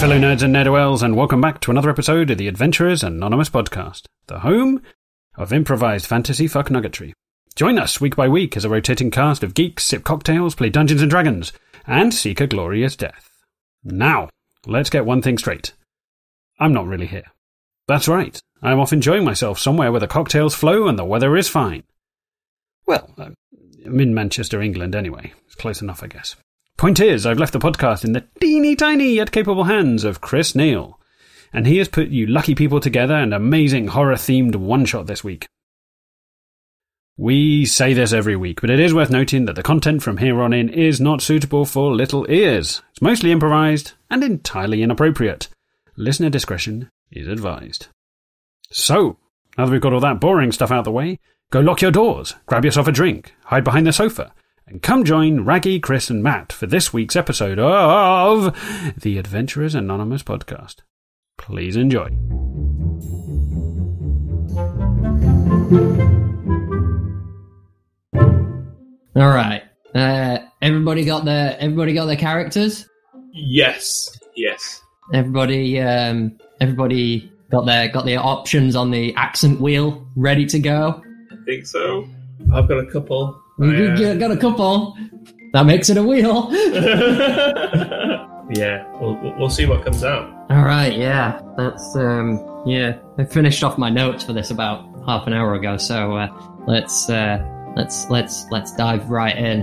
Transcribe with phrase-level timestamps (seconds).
[0.00, 4.06] Fellow nerds and nerdwells, and welcome back to another episode of the Adventurers Anonymous podcast,
[4.28, 4.80] the home
[5.36, 7.12] of improvised fantasy fuck nuggetry.
[7.54, 11.02] Join us week by week as a rotating cast of geeks sip cocktails, play Dungeons
[11.02, 11.52] and Dragons,
[11.86, 13.28] and seek a glorious death.
[13.84, 14.30] Now,
[14.64, 15.74] let's get one thing straight.
[16.58, 17.26] I'm not really here.
[17.86, 21.48] That's right, I'm off enjoying myself somewhere where the cocktails flow and the weather is
[21.48, 21.82] fine.
[22.86, 23.32] Well, uh,
[23.84, 25.34] I'm in Manchester, England anyway.
[25.44, 26.36] It's close enough, I guess.
[26.80, 30.54] Point is, I've left the podcast in the teeny tiny yet capable hands of Chris
[30.54, 30.98] Neal,
[31.52, 35.22] and he has put you lucky people together an amazing horror themed one shot this
[35.22, 35.46] week.
[37.18, 40.40] We say this every week, but it is worth noting that the content from here
[40.40, 42.80] on in is not suitable for little ears.
[42.92, 45.48] It's mostly improvised and entirely inappropriate.
[45.98, 47.88] Listener discretion is advised.
[48.70, 49.18] So,
[49.58, 51.18] now that we've got all that boring stuff out of the way,
[51.52, 54.32] go lock your doors, grab yourself a drink, hide behind the sofa,
[54.70, 58.56] and come join Raggy, Chris, and Matt for this week's episode of
[58.96, 60.76] the Adventurers Anonymous podcast.
[61.36, 62.16] Please enjoy.
[69.16, 69.62] All right.
[69.92, 72.88] Uh, everybody got their everybody got their characters.
[73.32, 74.16] Yes.
[74.36, 74.80] Yes.
[75.12, 81.02] Everybody, um, everybody got their got their options on the accent wheel ready to go.
[81.32, 82.06] I think so.
[82.54, 83.40] I've got a couple.
[83.60, 84.96] You I, uh, got a couple.
[85.52, 86.48] That makes it a wheel.
[88.50, 88.84] yeah.
[89.00, 90.32] We'll, we'll- we'll see what comes out.
[90.50, 90.96] All right.
[90.96, 91.40] Yeah.
[91.56, 92.40] That's um.
[92.66, 92.98] Yeah.
[93.18, 95.76] I finished off my notes for this about half an hour ago.
[95.76, 96.28] So uh,
[96.66, 97.38] let's uh,
[97.76, 99.60] let's let's let's dive right in.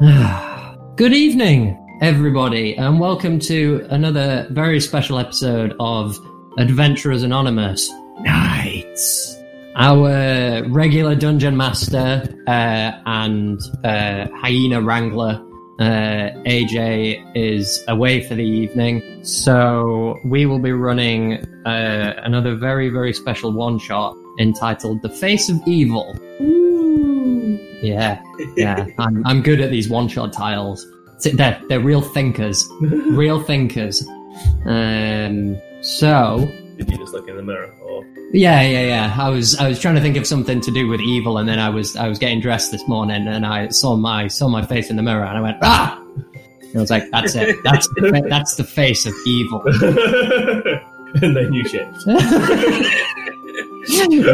[0.96, 6.16] Good evening, everybody, and welcome to another very special episode of
[6.58, 9.36] Adventurers Anonymous Nights.
[9.76, 15.44] Our regular dungeon master uh, and uh, hyena wrangler
[15.80, 22.88] uh, AJ is away for the evening, so we will be running uh, another very,
[22.88, 26.16] very special one shot entitled "The Face of Evil."
[27.82, 28.22] Yeah,
[28.56, 30.86] yeah, I'm I'm good at these one shot titles.
[31.24, 34.06] They're they're real thinkers, real thinkers.
[34.66, 37.72] Um, so Did you just look in the mirror?
[37.82, 39.16] Or yeah, yeah, yeah.
[39.18, 41.58] I was I was trying to think of something to do with evil, and then
[41.58, 44.90] I was I was getting dressed this morning, and I saw my saw my face
[44.90, 46.00] in the mirror, and I went ah.
[46.00, 47.56] And I was like, "That's it.
[47.62, 49.62] That's the, that's the face of evil."
[51.22, 51.96] and then you shaved.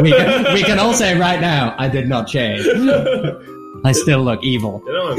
[0.01, 2.65] we, can, we can all say right now, I did not change.
[3.83, 4.81] I still look evil.
[4.85, 5.11] You know,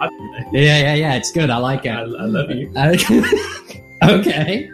[0.00, 0.10] I'm.
[0.52, 1.14] Yeah, yeah, yeah.
[1.14, 1.50] It's good.
[1.50, 2.72] I like I, I love you.
[4.02, 4.70] okay.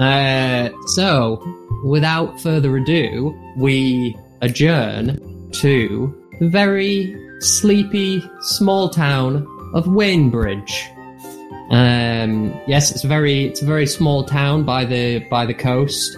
[0.00, 1.42] Uh, so,
[1.84, 10.90] without further ado, we adjourn to the very sleepy small town of Waynebridge.
[11.70, 16.16] Um, yes, it's a very it's a very small town by the by the coast.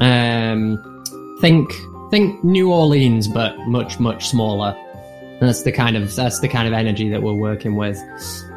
[0.00, 1.04] Um,
[1.40, 1.72] think
[2.10, 4.76] think New Orleans, but much much smaller.
[5.40, 7.98] That's the kind of that's the kind of energy that we're working with,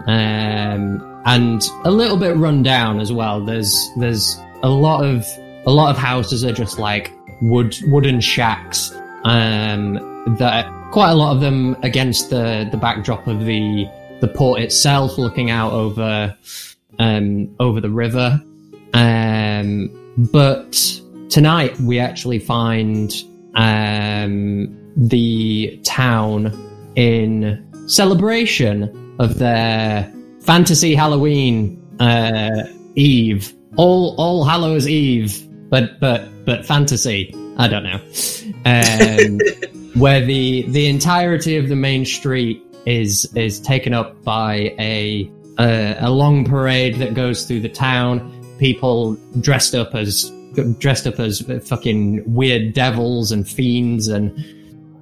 [0.07, 3.45] um, and a little bit run down as well.
[3.45, 5.25] There's there's a lot of
[5.65, 7.11] a lot of houses are just like
[7.41, 8.91] wood wooden shacks.
[9.23, 13.87] Um, that quite a lot of them against the the backdrop of the
[14.19, 16.35] the port itself, looking out over
[16.99, 18.41] um, over the river.
[18.93, 20.73] Um, but
[21.29, 23.11] tonight we actually find
[23.55, 30.11] um, the town in celebration of their
[30.41, 37.33] fantasy Halloween uh, Eve, all All Hallows Eve, but but but fantasy.
[37.57, 37.99] I don't know,
[38.65, 39.39] um,
[40.01, 45.29] where the the entirety of the main street is is taken up by a
[45.59, 48.37] a, a long parade that goes through the town.
[48.57, 50.31] People dressed up as
[50.79, 54.33] dressed up as fucking weird devils and fiends and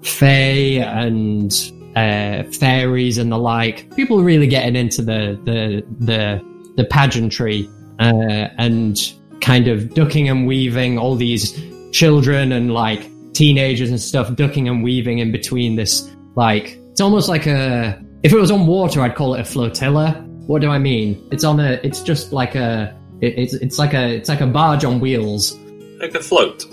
[0.03, 3.93] fae and uh, fairies and the like.
[3.95, 8.97] People really getting into the the the the pageantry and
[9.41, 11.53] kind of ducking and weaving all these
[11.91, 17.29] children and like teenagers and stuff ducking and weaving in between this like it's almost
[17.29, 20.25] like a if it was on water I'd call it a flotilla.
[20.47, 21.27] What do I mean?
[21.31, 24.47] It's on a it's just like a it, it's it's like a it's like a
[24.47, 25.55] barge on wheels.
[25.99, 26.65] Like a float.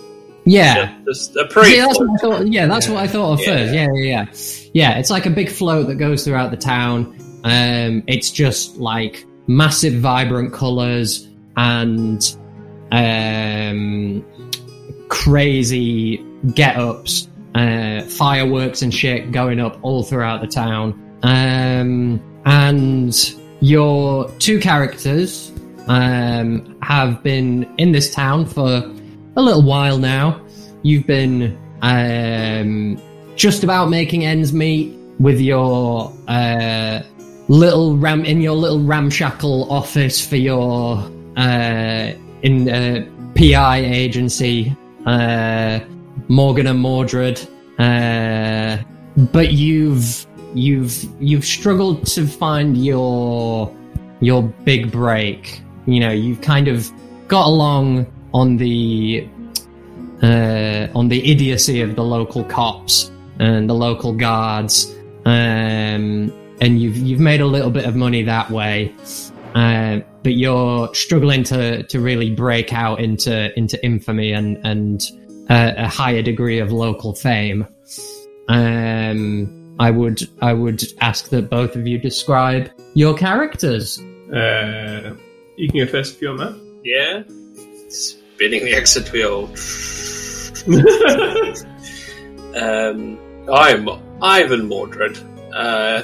[0.44, 0.76] Yeah.
[0.76, 2.08] Yeah, just a parade Yeah, that's float.
[2.08, 2.52] what I thought.
[2.52, 3.46] Yeah, that's what I thought of Yeah.
[3.46, 3.75] first.
[3.75, 4.26] Yeah, yeah, yeah.
[4.93, 7.17] Yeah, it's like a big float that goes throughout the town.
[7.44, 12.37] Um, it's just like massive, vibrant colors and
[12.93, 14.25] um,
[15.08, 20.93] crazy get-ups, uh, fireworks and shit going up all throughout the town.
[21.22, 25.52] Um, and your two characters
[25.88, 28.93] um, have been in this town for
[29.37, 30.40] a little while now.
[30.82, 33.00] You've been um,
[33.37, 37.02] just about making ends meet with your uh,
[37.48, 40.98] little ram in your little ramshackle office for your
[41.37, 42.12] uh,
[42.43, 45.81] in uh, PI agency, uh,
[46.28, 47.40] Morgan and Mordred.
[47.78, 48.78] Uh,
[49.16, 53.75] but you've you've you've struggled to find your
[54.20, 55.60] your big break.
[55.87, 56.90] You know, you've kind of
[57.28, 59.28] got along on the
[60.22, 64.94] uh, on the idiocy of the local cops and the local guards,
[65.26, 68.94] um, and you've you've made a little bit of money that way.
[69.55, 75.11] Uh, but you're struggling to to really break out into into infamy and and
[75.49, 77.67] uh, a higher degree of local fame.
[78.49, 83.99] Um, I would I would ask that both of you describe your characters.
[84.32, 85.14] Uh,
[85.56, 86.55] you can go first if you want, Matt.
[86.85, 87.23] Yeah.
[87.88, 89.47] Spinning the exit wheel.
[92.56, 93.19] um,
[93.49, 93.88] I'm
[94.23, 95.19] Ivan Mordred.
[95.55, 96.03] Uh,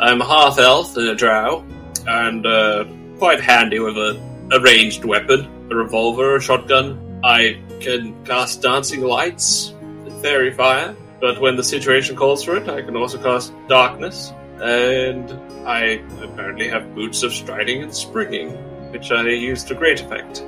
[0.00, 1.64] I'm half elf and a drow,
[2.06, 2.84] and uh,
[3.18, 4.20] quite handy with a,
[4.52, 7.20] a ranged weapon, a revolver, a shotgun.
[7.24, 9.74] I can cast dancing lights,
[10.22, 14.32] fairy fire, but when the situation calls for it, I can also cast darkness.
[14.60, 15.30] And
[15.66, 18.50] I apparently have boots of striding and springing,
[18.92, 20.40] which I use to great effect.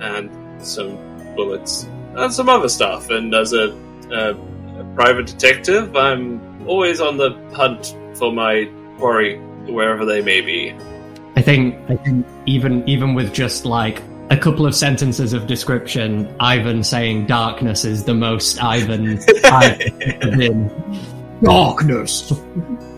[0.00, 0.30] And
[0.64, 0.96] some
[1.36, 1.86] bullets
[2.16, 3.10] and some other stuff.
[3.10, 3.70] And as a,
[4.10, 4.30] a,
[4.80, 8.68] a private detective, I'm always on the hunt for my
[8.98, 10.74] quarry, wherever they may be.
[11.36, 16.34] I think I think even even with just like a couple of sentences of description,
[16.40, 21.14] Ivan saying darkness is the most Ivan I've ever been.
[21.42, 22.32] Darkness.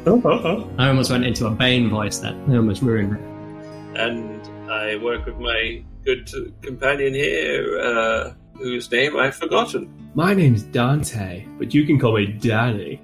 [0.06, 2.42] I almost went into a Bane voice then.
[2.50, 4.00] I almost ruined it.
[4.00, 6.30] and I work with my good
[6.62, 10.10] companion here, uh, whose name I've forgotten.
[10.14, 12.98] My name's Dante, but you can call me Danny.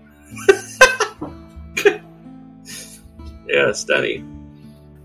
[3.48, 4.24] Yes, Danny.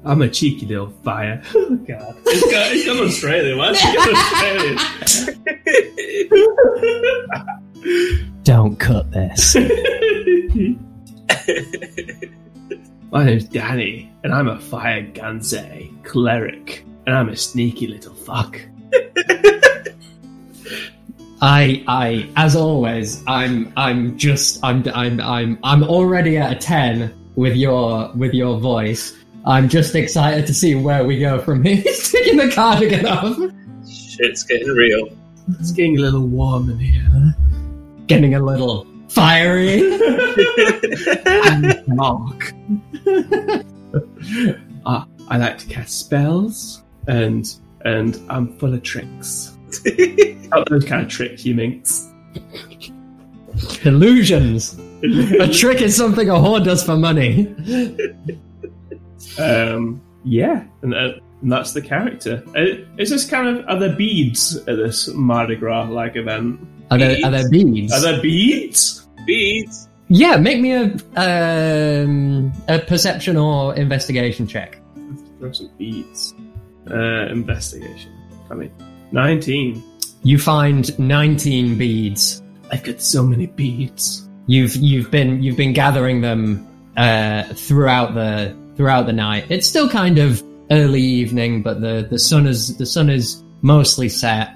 [0.04, 1.42] I'm a cheeky little fire.
[1.54, 2.16] Oh, God.
[2.26, 3.58] It's got, it's got Australian.
[3.58, 4.10] Why is it got
[7.84, 8.34] Australian?
[8.44, 9.56] Don't cut this.
[13.12, 18.60] My name's Danny, and I'm a fire genasi cleric, and I'm a sneaky little fuck.
[21.44, 27.12] I, I, as always, I'm, I'm just, I'm, I'm, I'm, I'm already at a ten
[27.36, 29.16] with your, with your voice.
[29.45, 31.75] I'm just excited to see where we go from here.
[31.83, 33.38] He's taking the cardigan off,
[33.89, 35.10] Shit's getting real.
[35.60, 37.36] It's getting a little warm in here.
[38.07, 39.81] getting a little fiery.
[41.25, 42.54] and Mark.
[44.86, 49.57] Ah, I like to cast spells, and and I'm full of tricks.
[50.69, 52.07] those kind of tricks, you minx.
[53.83, 54.80] Illusions.
[55.04, 57.48] A trick is something a whore does for money.
[59.38, 62.44] Um, yeah, and, uh, and that's the character.
[62.56, 66.60] Uh, is this kind of are there beads at this Mardi Gras like event?
[66.92, 67.94] Are there, are there beads?
[67.94, 69.08] Are there beads?
[69.26, 69.88] Beads.
[70.10, 74.80] Yeah, make me a um, a perception or investigation check.
[75.40, 76.34] Throw some beads.
[76.90, 78.12] Uh, investigation.
[78.50, 78.72] I mean,
[79.12, 79.84] nineteen.
[80.24, 82.44] You find 19 beads.
[82.72, 84.30] I've got so many beads.
[84.48, 86.68] You've you've been you've been gathering them
[86.98, 89.45] uh, throughout the throughout the night.
[89.50, 94.10] It's still kind of early evening, but the the sun is the sun is mostly
[94.10, 94.54] set.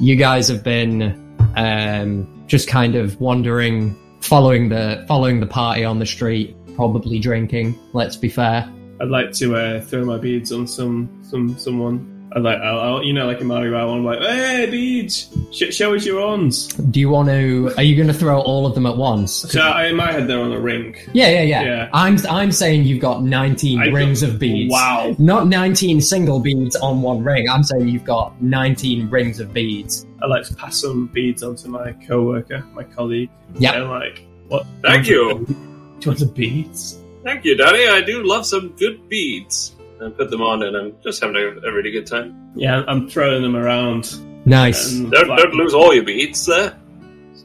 [0.00, 5.98] You guys have been um, just kind of wandering, following the following the party on
[5.98, 7.78] the street, probably drinking.
[7.92, 8.72] Let's be fair.
[9.00, 12.15] I'd like to uh, throw my beads on some some someone.
[12.36, 15.74] I'd like, I'll, I'll, you know, like in Mardi Gras, I'm like, hey, beads, Sh-
[15.74, 16.66] show us your ons.
[16.68, 17.72] Do you want to?
[17.78, 19.32] Are you going to throw all of them at once?
[19.32, 20.94] So I, in my head, they're on a ring.
[21.14, 21.62] Yeah, yeah, yeah.
[21.62, 21.88] Yeah.
[21.94, 24.70] I'm I'm saying you've got 19 I got- rings of beads.
[24.70, 25.16] Wow.
[25.18, 27.48] Not 19 single beads on one ring.
[27.48, 30.04] I'm saying you've got 19 rings of beads.
[30.22, 33.30] I'd like to pass some beads on to my co-worker, my colleague.
[33.58, 33.74] Yep.
[33.76, 34.66] And like, what?
[34.82, 35.46] Thank you.
[35.46, 35.54] Do
[36.00, 36.98] you want some beads?
[37.24, 37.88] Thank you, Daddy.
[37.88, 39.72] I do love some good beads.
[40.00, 42.52] And put them on, and I'm just having a, a really good time.
[42.54, 44.14] Yeah, I'm throwing them around.
[44.46, 44.92] Nice.
[44.92, 46.78] and, Don't, like, don't lose all your beads there.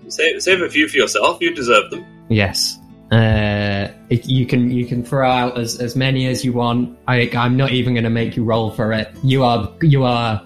[0.09, 1.41] Save, save a few for yourself.
[1.41, 2.05] You deserve them.
[2.29, 2.77] Yes.
[3.11, 6.97] Uh, it- you can you can throw out as, as many as you want.
[7.07, 9.09] I I'm not even going to make you roll for it.
[9.23, 10.41] You are you are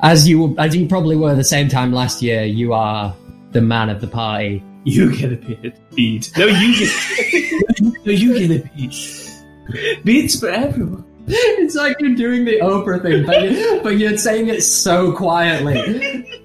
[0.00, 2.44] as you as you probably were the same time last year.
[2.44, 3.14] You are
[3.52, 4.62] the man of the party.
[4.84, 5.74] You get a bead.
[5.94, 6.28] bead.
[6.38, 7.82] No, you get.
[8.06, 10.04] no, you get a bead.
[10.04, 11.04] Beats for everyone.
[11.62, 16.26] It's like you're doing the Oprah thing, but, you, but you're saying it so quietly.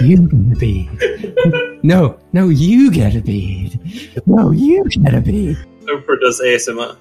[0.00, 1.80] You get a bead.
[1.84, 3.78] No, no, you get a bead.
[4.26, 5.58] No, you get a bead.
[5.84, 6.96] Oprah does ASMR.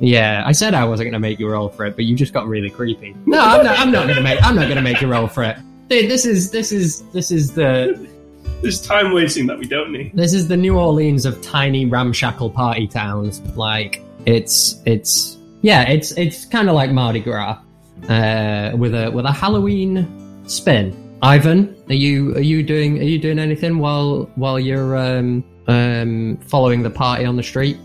[0.00, 2.32] Yeah, I said I wasn't going to make you roll for it, but you just
[2.32, 3.16] got really creepy.
[3.26, 3.78] No, I'm not.
[3.80, 4.40] I'm not going to make.
[4.44, 5.56] I'm not going to make you roll for it.
[5.88, 8.08] Th- This is this is this is the
[8.62, 10.12] There's time wasting that we don't need.
[10.14, 13.40] this is the New Orleans of tiny ramshackle party towns.
[13.56, 17.58] Like it's it's yeah, it's it's kind of like Mardi Gras
[18.10, 21.16] uh, with a with a Halloween spin.
[21.22, 26.36] Ivan, are you are you doing are you doing anything while while you're um, um,
[26.48, 27.78] following the party on the street?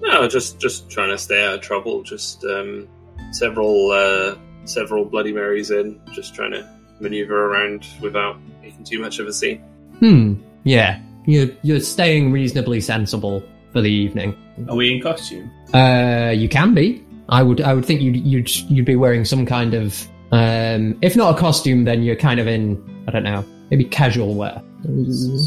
[0.00, 2.02] No, just just trying to stay out of trouble.
[2.02, 2.88] Just um,
[3.32, 6.00] several uh, several Bloody Marys in.
[6.14, 6.66] Just trying to
[7.00, 9.58] maneuver around without making too much of a scene.
[9.98, 10.36] Hmm.
[10.64, 13.42] Yeah, you're you're staying reasonably sensible
[13.74, 14.34] for the evening.
[14.70, 15.50] Are we in costume?
[15.74, 17.05] Uh, you can be.
[17.28, 17.60] I would.
[17.60, 21.38] I would think you'd you'd you'd be wearing some kind of, um, if not a
[21.38, 22.82] costume, then you're kind of in.
[23.08, 24.62] I don't know, maybe casual wear.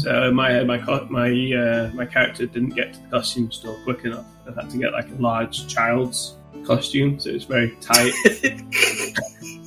[0.02, 4.26] So my my my uh, my character didn't get to the costume store quick enough.
[4.46, 8.12] I had to get like a large child's costume, so it's very tight.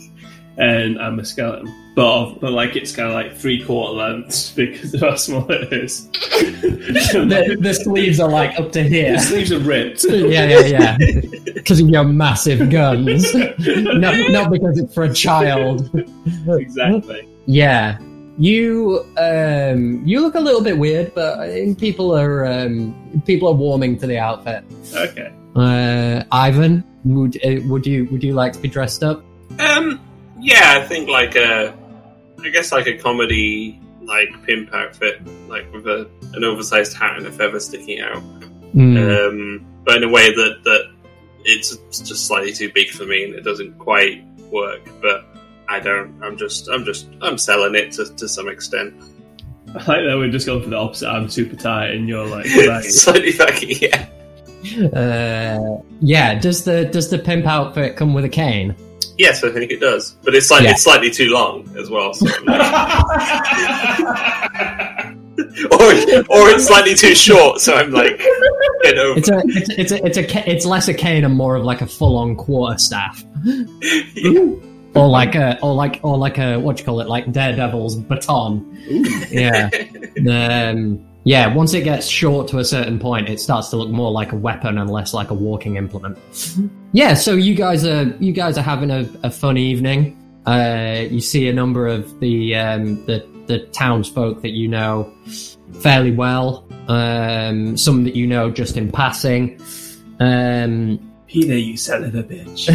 [0.57, 4.93] and I'm a skeleton, but but like it's kind of like three quarter lengths because
[4.93, 6.07] of how small it is.
[6.09, 9.13] the, the sleeves are like up to here.
[9.13, 10.03] the sleeves are ripped.
[10.09, 10.97] yeah, yeah, yeah.
[11.53, 15.89] Because of your massive guns, not not because it's for a child.
[16.47, 17.27] exactly.
[17.45, 17.99] Yeah.
[18.37, 23.47] You um you look a little bit weird, but I think people are um people
[23.47, 24.63] are warming to the outfit.
[24.95, 25.31] Okay.
[25.55, 29.23] Uh, Ivan, would uh, would you would you like to be dressed up?
[29.59, 29.99] Um,
[30.43, 31.73] yeah, I think like a,
[32.43, 37.25] I guess like a comedy like pimp outfit, like with a an oversized hat and
[37.25, 38.21] a feather sticking out.
[38.73, 38.97] Hmm.
[38.97, 40.93] Um, but in a way that that
[41.45, 44.81] it's just slightly too big for me and it doesn't quite work.
[45.01, 45.25] But
[45.67, 46.21] I don't.
[46.21, 46.67] I'm just.
[46.69, 47.07] I'm just.
[47.21, 48.93] I'm selling it to, to some extent.
[49.69, 51.07] I like that we're just going for the opposite.
[51.07, 52.45] I'm super tight, and you're like.
[52.83, 53.75] Slightly baggy.
[53.81, 54.07] Yeah.
[54.87, 56.35] Uh, yeah.
[56.35, 58.75] Does the does the pimp outfit come with a cane?
[59.17, 60.11] Yes, I think it does.
[60.23, 60.71] But it's like Yeah.
[60.71, 62.13] it's slightly too long as well.
[62.13, 62.45] So like-
[65.71, 65.91] or
[66.29, 67.59] or it's slightly too short.
[67.61, 68.17] So I'm like,
[68.83, 69.19] get over.
[69.19, 71.63] It's a it's a, it's a, it's a it's less a cane and more of
[71.63, 73.23] like a full on quarter staff,
[74.15, 74.45] Yeah.
[74.95, 77.95] or like a or like or like a what do you call it like Daredevil's
[77.97, 78.77] baton.
[79.29, 79.69] Yeah.
[80.29, 84.11] Um, yeah, once it gets short to a certain point, it starts to look more
[84.11, 86.17] like a weapon and less like a walking implement.
[86.91, 90.19] Yeah, so you guys are you guys are having a, a fun evening.
[90.45, 95.11] Uh, you see a number of the um, the the townsfolk that you know
[95.81, 96.67] fairly well.
[96.87, 99.61] Um, some that you know just in passing.
[100.19, 102.67] Um, Peter, you son of a bitch.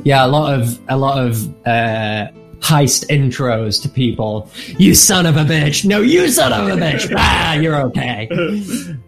[0.04, 2.28] yeah, a lot of a lot of uh,
[2.60, 4.50] heist intros to people.
[4.78, 5.84] You son of a bitch!
[5.84, 7.12] No, you son of a bitch!
[7.16, 8.28] ah, you're okay.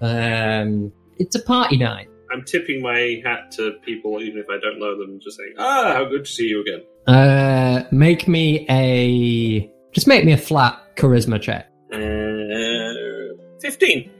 [0.00, 2.08] Um, it's a party night.
[2.32, 5.92] I'm tipping my hat to people, even if I don't know them, just saying, "Ah,
[5.94, 10.96] how good to see you again." Uh, make me a just make me a flat
[10.96, 11.70] charisma check.
[11.92, 14.10] Uh, Fifteen.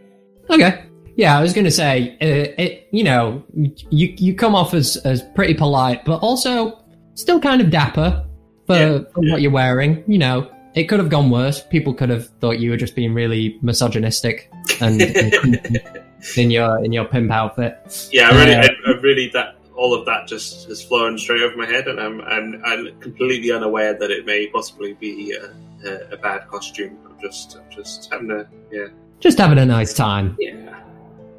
[0.51, 0.85] Okay.
[1.17, 2.89] Yeah, I was going to say, uh, it.
[2.91, 6.79] You know, you you come off as as pretty polite, but also
[7.15, 8.27] still kind of dapper
[8.73, 9.33] for, Yeah, for yeah.
[9.33, 10.03] what you're wearing.
[10.07, 11.63] You know, it could have gone worse.
[11.63, 14.51] People could have thought you were just being really misogynistic
[14.81, 15.01] and,
[16.37, 18.09] in your in your pimp outfit.
[18.13, 21.43] Yeah, I really, Uh, I, I really that all of that just has flown straight
[21.43, 25.89] over my head, and I'm I'm, I'm completely unaware that it may possibly be a,
[25.89, 26.97] a, a bad costume.
[27.07, 28.87] I'm just I'm just having a yeah
[29.21, 30.37] Just having a nice time.
[30.39, 30.79] yeah.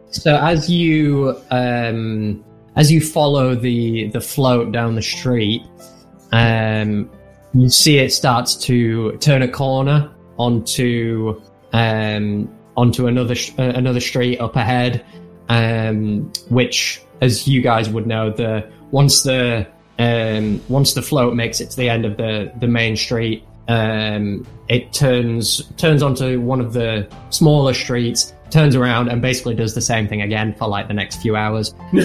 [0.10, 2.44] So as you um,
[2.76, 5.62] as you follow the the float down the street,
[6.32, 7.10] um,
[7.54, 11.42] you see it starts to turn a corner onto
[11.72, 15.06] um, onto another sh- uh, another street up ahead,
[15.50, 19.68] um, which, as you guys would know, the once the
[20.00, 24.46] um, once the float makes it to the end of the the main street, um,
[24.68, 29.82] it turns turns onto one of the smaller streets, turns around, and basically does the
[29.82, 31.74] same thing again for like the next few hours.
[31.94, 31.94] Uh,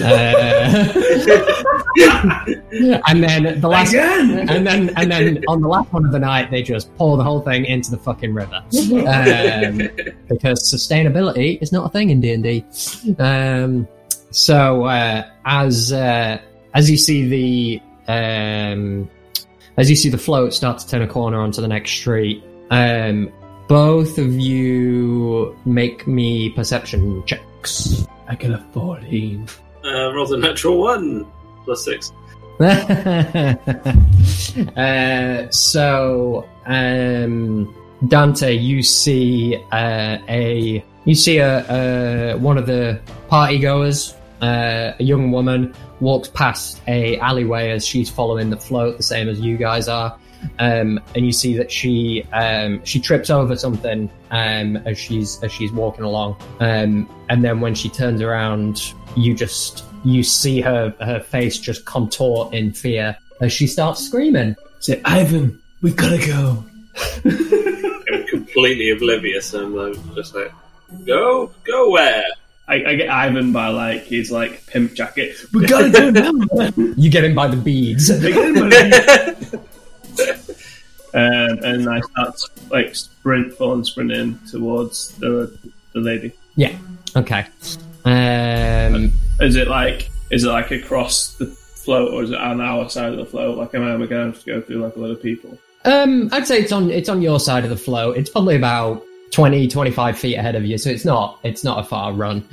[3.07, 4.49] and then the last, Again?
[4.49, 7.23] and then and then on the last one of the night, they just pour the
[7.23, 9.77] whole thing into the fucking river um,
[10.29, 12.65] because sustainability is not a thing in D and D.
[13.19, 13.87] Um,
[14.31, 16.39] so uh, as uh,
[16.73, 19.09] as you see the um,
[19.79, 23.31] as you see the float start to turn a corner onto the next street, um,
[23.69, 28.05] both of you make me perception checks.
[28.27, 29.47] I got a 14.
[29.85, 31.25] Uh, roll the natural one
[31.63, 32.11] plus six.
[34.75, 37.73] uh, so, um,
[38.05, 44.93] Dante, you see uh, a you see a, a one of the party goers, uh,
[44.99, 49.39] a young woman, walks past a alleyway as she's following the float, the same as
[49.39, 50.17] you guys are.
[50.57, 55.51] Um, and you see that she um, she trips over something um, as she's as
[55.51, 56.37] she's walking along.
[56.59, 61.85] Um, and then when she turns around, you just you see her her face just
[61.85, 64.55] contort in fear as she starts screaming.
[64.79, 66.63] Say, Ivan, we've gotta go.
[67.25, 70.51] I'm completely oblivious, and I'm just like,
[71.05, 72.23] go, go where?
[72.69, 75.35] I, I get Ivan by like his like pimp jacket.
[75.53, 76.31] We gotta go now.
[76.97, 78.09] You get him by the beads.
[81.13, 85.57] um, and I start like sprint, full sprinting towards the
[85.93, 86.31] the lady.
[86.55, 86.77] yeah.
[87.15, 87.45] Okay.
[88.05, 92.87] Um, Is it like is it like across the float, or is it on our
[92.89, 93.57] side of the float?
[93.57, 95.57] Like, am I going to have to go through like a lot of people?
[95.85, 98.15] Um, I'd say it's on it's on your side of the float.
[98.17, 101.83] It's probably about 20, 25 feet ahead of you, so it's not it's not a
[101.83, 102.43] far run.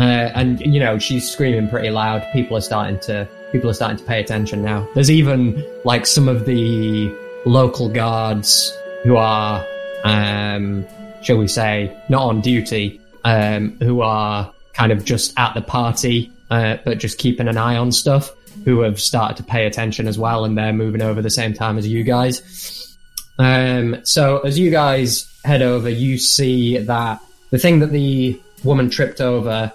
[0.00, 0.02] Uh,
[0.34, 2.26] and you know she's screaming pretty loud.
[2.32, 4.86] People are starting to people are starting to pay attention now.
[4.94, 7.14] There's even like some of the
[7.46, 9.64] local guards who are,
[10.02, 10.84] um,
[11.22, 16.32] shall we say, not on duty, um, who are kind of just at the party,
[16.50, 18.32] uh, but just keeping an eye on stuff.
[18.64, 21.76] Who have started to pay attention as well, and they're moving over the same time
[21.76, 22.96] as you guys.
[23.38, 27.20] Um, so as you guys head over, you see that
[27.50, 29.72] the thing that the woman tripped over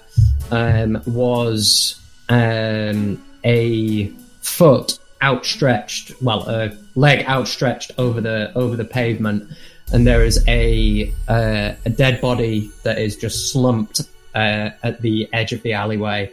[0.51, 4.07] um, was um, a
[4.41, 9.49] foot outstretched, well, a leg outstretched over the over the pavement,
[9.91, 14.01] and there is a uh, a dead body that is just slumped
[14.35, 16.31] uh, at the edge of the alleyway.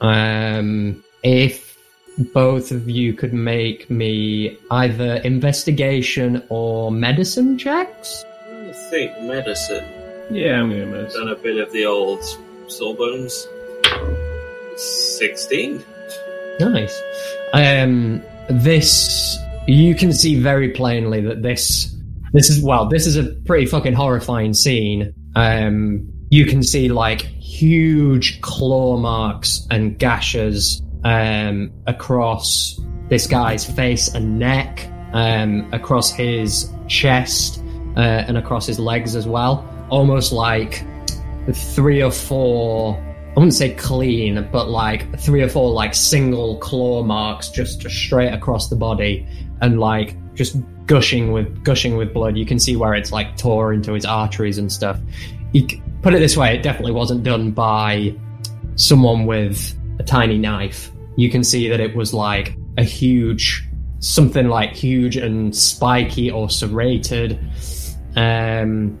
[0.00, 1.74] Um, if
[2.32, 8.24] both of you could make me either investigation or medicine checks.
[8.74, 9.84] I think medicine.
[10.30, 12.24] Yeah, I'm going to Done a bit of the old
[12.66, 13.46] sawbones.
[14.76, 15.84] Sixteen.
[16.58, 17.00] Nice.
[17.52, 21.94] Um, this you can see very plainly that this
[22.32, 25.14] this is well, this is a pretty fucking horrifying scene.
[25.36, 34.12] Um, you can see like huge claw marks and gashes um, across this guy's face
[34.12, 37.62] and neck, um, across his chest,
[37.96, 39.68] uh, and across his legs as well.
[39.90, 40.84] Almost like
[41.52, 42.98] three or four
[43.36, 48.32] I wouldn't say clean, but like three or four like single claw marks just, straight
[48.32, 49.26] across the body
[49.60, 52.36] and like just gushing with gushing with blood.
[52.36, 55.00] You can see where it's like tore into his arteries and stuff.
[55.52, 55.66] You
[56.00, 58.14] put it this way, it definitely wasn't done by
[58.76, 60.92] someone with a tiny knife.
[61.16, 66.50] You can see that it was like a huge something like huge and spiky or
[66.50, 67.40] serrated.
[68.16, 68.98] Um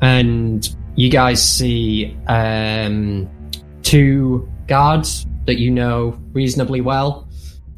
[0.00, 3.28] and you guys see um
[3.82, 7.28] two guards that you know reasonably well,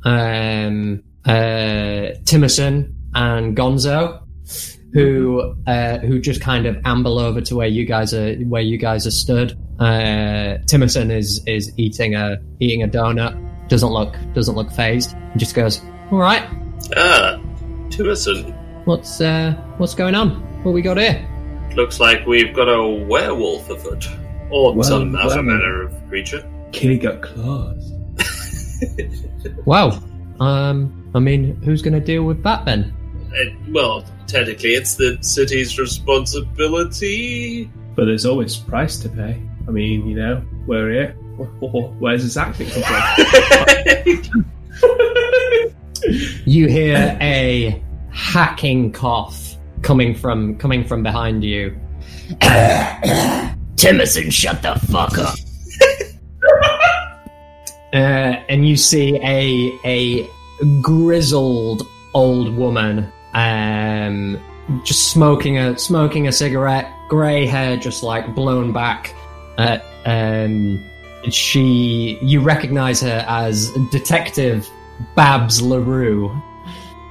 [0.05, 4.21] um, uh, Timerson and Gonzo,
[4.93, 8.77] who uh, who just kind of amble over to where you guys are where you
[8.79, 9.53] guys are stood.
[9.79, 13.39] Uh, Timerson is is eating a eating a donut.
[13.69, 15.15] Doesn't look doesn't look phased.
[15.33, 16.43] He just goes, "All right,
[16.97, 17.41] Ah,
[17.89, 18.53] Timmerson.
[18.87, 20.43] what's uh, what's going on?
[20.63, 21.27] What we got here?"
[21.77, 24.07] Looks like we've got a werewolf afoot.
[24.51, 25.43] Or Well, some other well.
[25.45, 26.45] manner of creature.
[26.73, 27.93] Kitty got claws.
[29.65, 29.99] Wow.
[30.39, 32.93] Um, I mean, who's going to deal with that then?
[33.33, 37.69] Uh, well, technically, it's the city's responsibility.
[37.97, 39.43] But there's always price to pay.
[39.67, 41.13] I mean, you know, we're here.
[41.99, 44.35] Where's this acting come from?
[46.45, 49.52] You hear a hacking cough
[49.83, 51.79] coming from coming from behind you.
[53.77, 55.37] Timmerson, shut the fuck up.
[57.93, 60.29] uh, and you see a a
[60.81, 61.83] grizzled
[62.15, 64.41] old woman, um,
[64.85, 69.15] just smoking a smoking a cigarette, grey hair just like blown back.
[69.59, 70.83] Uh, um,
[71.31, 74.69] she, you recognize her as Detective
[75.15, 76.29] Babs Larue.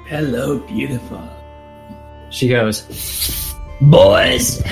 [0.08, 1.41] Hello, beautiful.
[2.32, 4.64] She goes, Boys,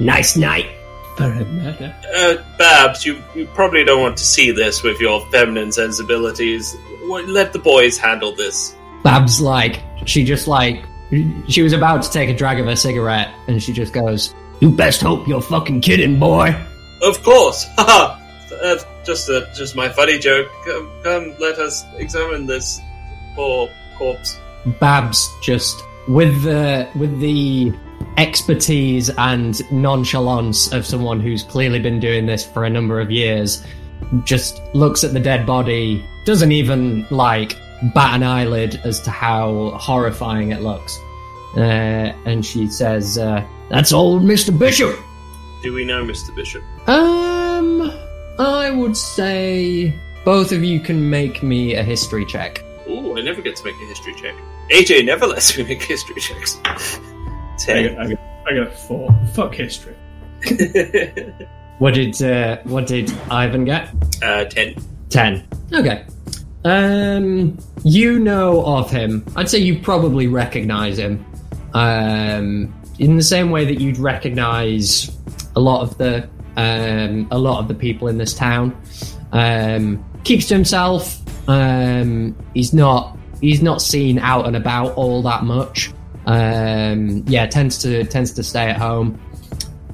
[0.00, 0.66] nice night.
[1.16, 1.94] For a murder.
[2.16, 6.74] Uh, Babs, you, you probably don't want to see this with your feminine sensibilities.
[7.08, 8.74] Let the boys handle this.
[9.04, 10.82] Babs, like, she just like,
[11.48, 14.70] she was about to take a drag of her cigarette, and she just goes, You
[14.70, 16.56] best hope you're fucking kidding, boy.
[17.02, 17.64] Of course!
[17.76, 18.20] Haha!
[18.62, 20.48] that's just a, just my funny joke.
[20.64, 22.80] Come, come, let us examine this
[23.34, 24.38] poor corpse.
[24.80, 27.72] Babs just with the with the
[28.16, 33.64] expertise and nonchalance of someone who's clearly been doing this for a number of years,
[34.24, 37.56] just looks at the dead body, doesn't even like
[37.94, 40.98] bat an eyelid as to how horrifying it looks,
[41.56, 44.96] uh, and she says, uh, "That's old Mister Bishop."
[45.62, 46.34] Do we know Mr.
[46.34, 46.62] Bishop?
[46.86, 47.90] Um,
[48.38, 52.62] I would say both of you can make me a history check.
[52.86, 54.34] Ooh, I never get to make a history check.
[54.70, 56.58] AJ never lets me make history checks.
[57.68, 59.14] I got, I, got, I got a four.
[59.34, 59.94] Fuck history.
[61.78, 63.90] What did uh, what did Ivan get?
[64.22, 64.76] uh, ten.
[65.10, 65.46] Ten.
[65.72, 66.06] Okay.
[66.64, 69.26] Um, you know of him.
[69.36, 71.24] I'd say you probably recognize him.
[71.74, 75.10] Um, in the same way that you'd recognize
[75.56, 78.80] a lot of the um, a lot of the people in this town.
[79.32, 81.20] Um, keeps to himself.
[81.48, 85.92] Um, he's not he's not seen out and about all that much.
[86.26, 89.20] Um, yeah, tends to tends to stay at home.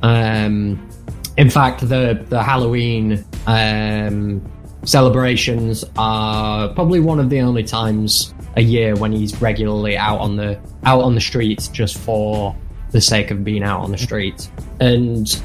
[0.03, 0.89] Um,
[1.37, 4.41] in fact, the the Halloween um,
[4.85, 10.37] celebrations are probably one of the only times a year when he's regularly out on
[10.37, 12.57] the out on the streets just for
[12.93, 14.49] the sake of being out on the streets.
[14.79, 15.43] And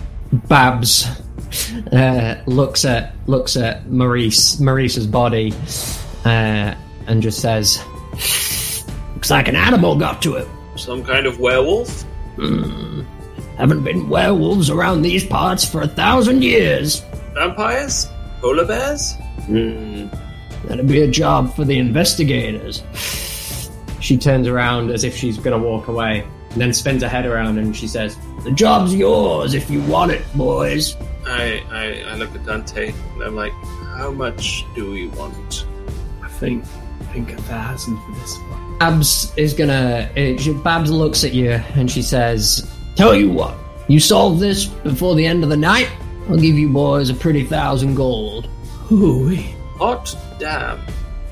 [0.47, 1.07] Babs
[1.91, 5.53] uh, looks at looks at Maurice Maurice's body
[6.23, 6.75] uh,
[7.07, 7.83] and just says,
[8.15, 12.03] "Looks like an animal got to it." Some kind of werewolf?
[13.57, 17.01] Haven't been werewolves around these parts for a thousand years.
[17.33, 18.07] Vampires?
[18.41, 19.13] Polar bears?
[19.45, 20.07] Hmm.
[20.65, 22.83] That'd be a job for the investigators.
[24.01, 27.57] She turns around as if she's gonna walk away, and then spins her head around
[27.57, 30.95] and she says, The job's yours if you want it, boys.
[31.25, 33.53] I, I, I look at Dante and I'm like,
[33.95, 35.65] how much do we want?
[36.21, 36.84] I think I
[37.15, 38.77] think a thousand for this one.
[38.77, 40.09] Babs is gonna.
[40.17, 43.55] Uh, she, Babs looks at you and she says, Tell you what,
[43.87, 45.89] you solve this before the end of the night,
[46.29, 48.49] I'll give you boys a pretty thousand gold.
[48.91, 49.33] Ooh,
[49.77, 50.77] Hot damn.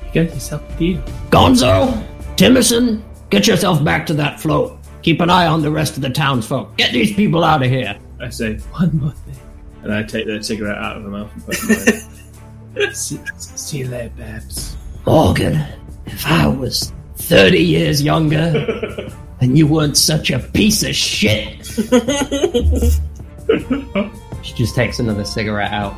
[0.06, 1.02] you get yourself a deal.
[1.30, 2.02] Gonzo,
[2.36, 4.78] Timmerson, get yourself back to that float.
[5.02, 6.76] Keep an eye on the rest of the townsfolk.
[6.78, 7.98] Get these people out of here.
[8.20, 9.36] I say one more thing,
[9.82, 12.94] and I take the cigarette out of her mouth and put it in mine.
[12.94, 14.78] see, see you later, Babs.
[15.06, 15.62] Morgan,
[16.06, 21.66] if I was 30 years younger and you weren't such a piece of shit.
[24.42, 25.94] she just takes another cigarette out.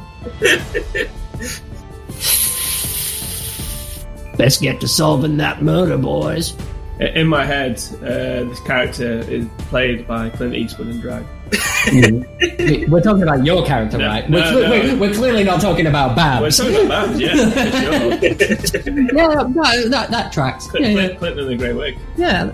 [4.36, 6.54] Best get to solving that murder, boys.
[6.98, 11.24] In my head, uh, this character is played by Clint Eastwood in drag.
[12.88, 14.28] We're talking about your character, No, right?
[14.28, 14.70] no, we're, no.
[14.70, 16.58] We're, we're clearly not talking about Well, Babs.
[16.58, 17.34] it's talking about Babs, yeah,
[18.90, 19.04] sure.
[19.14, 20.66] yeah, no, that, that tracks.
[20.66, 21.14] Clint, Yeah, yeah.
[21.14, 21.96] Clint, in the grey wig.
[22.16, 22.46] Yeah,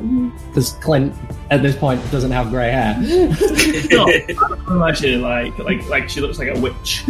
[0.48, 1.14] because Clint
[1.50, 2.98] at this point doesn't have grey hair.
[3.90, 7.04] No, I'm imagining like like like she looks like a witch.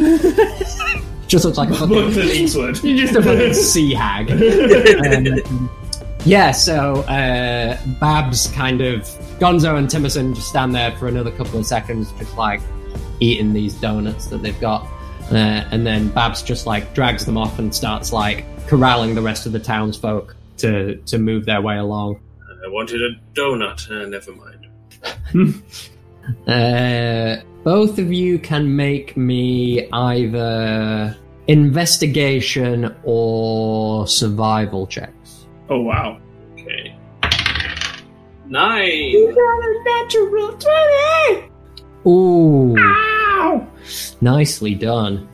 [1.26, 2.12] Just looks like a fucking.
[2.12, 2.82] Clint Eastwood.
[2.84, 4.30] You're just a fucking sea hag.
[4.30, 5.70] Um,
[6.24, 9.02] yeah, so uh, Babs kind of
[9.38, 12.60] Gonzo and Timerson just stand there for another couple of seconds, just like
[13.20, 14.84] eating these donuts that they've got,
[15.30, 19.46] uh, and then Babs just like drags them off and starts like corralling the rest
[19.46, 22.20] of the townsfolk to to move their way along.
[22.64, 23.90] I wanted a donut.
[23.90, 25.62] Uh, never mind.
[26.46, 31.16] Uh, both of you can make me either
[31.48, 35.21] investigation or survival checks.
[35.68, 36.20] Oh wow.
[36.52, 36.96] Okay.
[38.46, 39.34] Nine.
[39.84, 41.50] Natural 20!
[42.06, 42.76] Ooh.
[44.20, 45.28] Nicely done.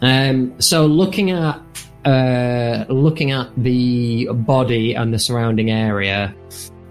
[0.00, 1.60] Um, so looking at
[2.04, 6.34] uh, looking at the body and the surrounding area,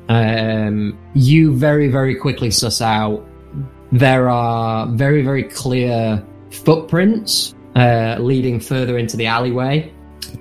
[0.09, 3.25] um, you very very quickly suss out
[3.91, 9.91] there are very very clear footprints uh, leading further into the alleyway,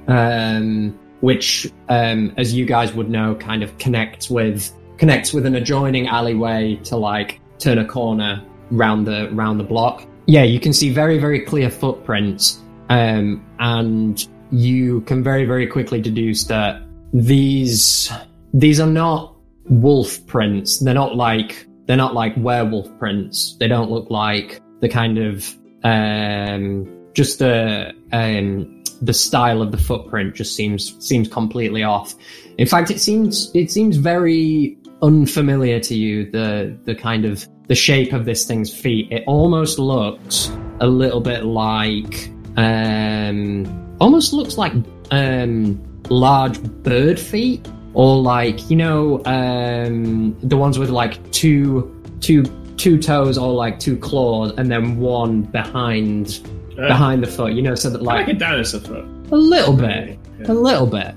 [0.06, 5.54] um, which, um, as you guys would know, kind of connects with connects with an
[5.54, 10.06] adjoining alleyway to like turn a corner round the round the block.
[10.26, 16.00] Yeah, you can see very very clear footprints, um, and you can very very quickly
[16.00, 18.10] deduce that these
[18.54, 19.36] these are not
[19.68, 20.78] wolf prints.
[20.78, 23.56] They're not like they're not like werewolf prints.
[23.58, 29.78] They don't look like the kind of um, just the um, the style of the
[29.78, 32.14] footprint just seems seems completely off.
[32.58, 36.30] In fact, it seems it seems very unfamiliar to you.
[36.30, 39.10] The the kind of the shape of this thing's feet.
[39.10, 44.72] It almost looks a little bit like um, almost looks like
[45.10, 52.44] um, large bird feet, or like you know um, the ones with like two two
[52.76, 56.40] two toes or like two claws, and then one behind
[56.80, 57.52] Uh, behind the foot.
[57.52, 59.04] You know, so that like like a dinosaur foot.
[59.32, 60.52] a little bit, Yeah.
[60.52, 61.14] a little bit.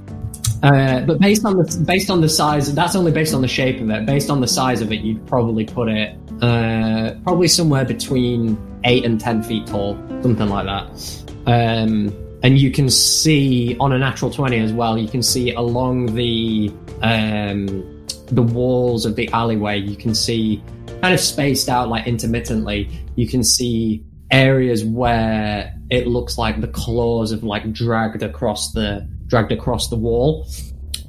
[0.62, 3.82] Uh, but based on the based on the size, that's only based on the shape
[3.82, 4.06] of it.
[4.06, 9.04] Based on the size of it, you'd probably put it uh, probably somewhere between eight
[9.06, 11.24] and ten feet tall, something like that.
[11.46, 14.98] Um, and you can see on a natural twenty as well.
[14.98, 16.72] You can see along the
[17.02, 19.80] um, the walls of the alleyway.
[19.80, 20.64] You can see
[21.02, 22.90] kind of spaced out like intermittently.
[23.16, 24.02] You can see
[24.34, 29.96] areas where it looks like the claws have like dragged across the dragged across the
[29.96, 30.48] wall.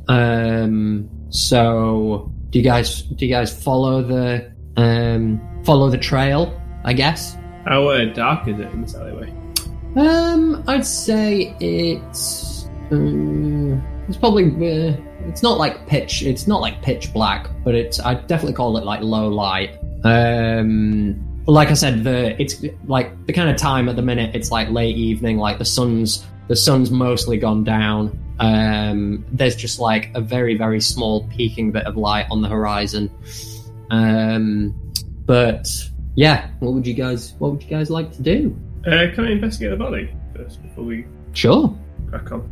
[0.07, 6.61] Um, so do you guys do you guys follow the um, follow the trail?
[6.85, 7.37] I guess.
[7.65, 9.33] How uh, dark is it in this alleyway?
[9.97, 16.83] Um, I'd say it's um, it's probably uh, it's not like pitch it's not like
[16.83, 19.79] pitch black, but it's I'd definitely call it like low light.
[20.05, 24.35] Um, like I said, the it's like the kind of time at the minute.
[24.35, 28.19] It's like late evening, like the sun's the sun's mostly gone down.
[28.39, 33.11] Um, there's just like a very very small peaking bit of light on the horizon.
[33.91, 34.75] Um,
[35.27, 35.69] but
[36.15, 38.57] yeah, what would you guys what would you guys like to do?
[38.87, 41.77] Uh, can I investigate the body first before we Sure.
[42.09, 42.51] crack on?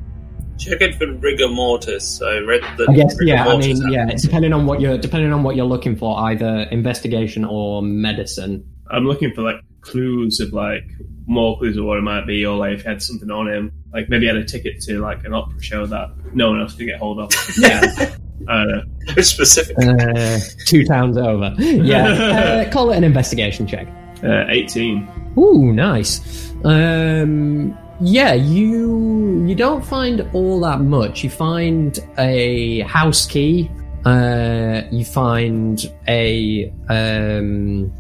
[0.59, 2.21] Check it for rigor mortis.
[2.23, 2.87] I read the.
[2.89, 3.47] I guess rigor yeah.
[3.47, 4.01] I mean, yeah.
[4.01, 4.23] happens.
[4.23, 8.65] Depending on what you're depending on what you're looking for, either investigation or medicine.
[8.93, 10.85] I'm looking for like clues of like
[11.27, 13.73] more clues of what it might be, or like if he had something on him,
[13.93, 16.75] like maybe he had a ticket to like an opera show that no one else
[16.75, 17.31] could get hold of.
[17.59, 17.81] Yeah,
[18.49, 18.83] I don't know.
[19.17, 19.77] It's specific.
[19.79, 21.55] uh, two towns over.
[21.59, 22.07] Yeah,
[22.67, 23.87] uh, call it an investigation check.
[24.23, 25.35] Uh, 18.
[25.39, 26.53] Ooh, nice.
[26.65, 31.23] Um, yeah, you you don't find all that much.
[31.25, 33.71] You find a house key.
[34.05, 37.93] Uh, you find a um,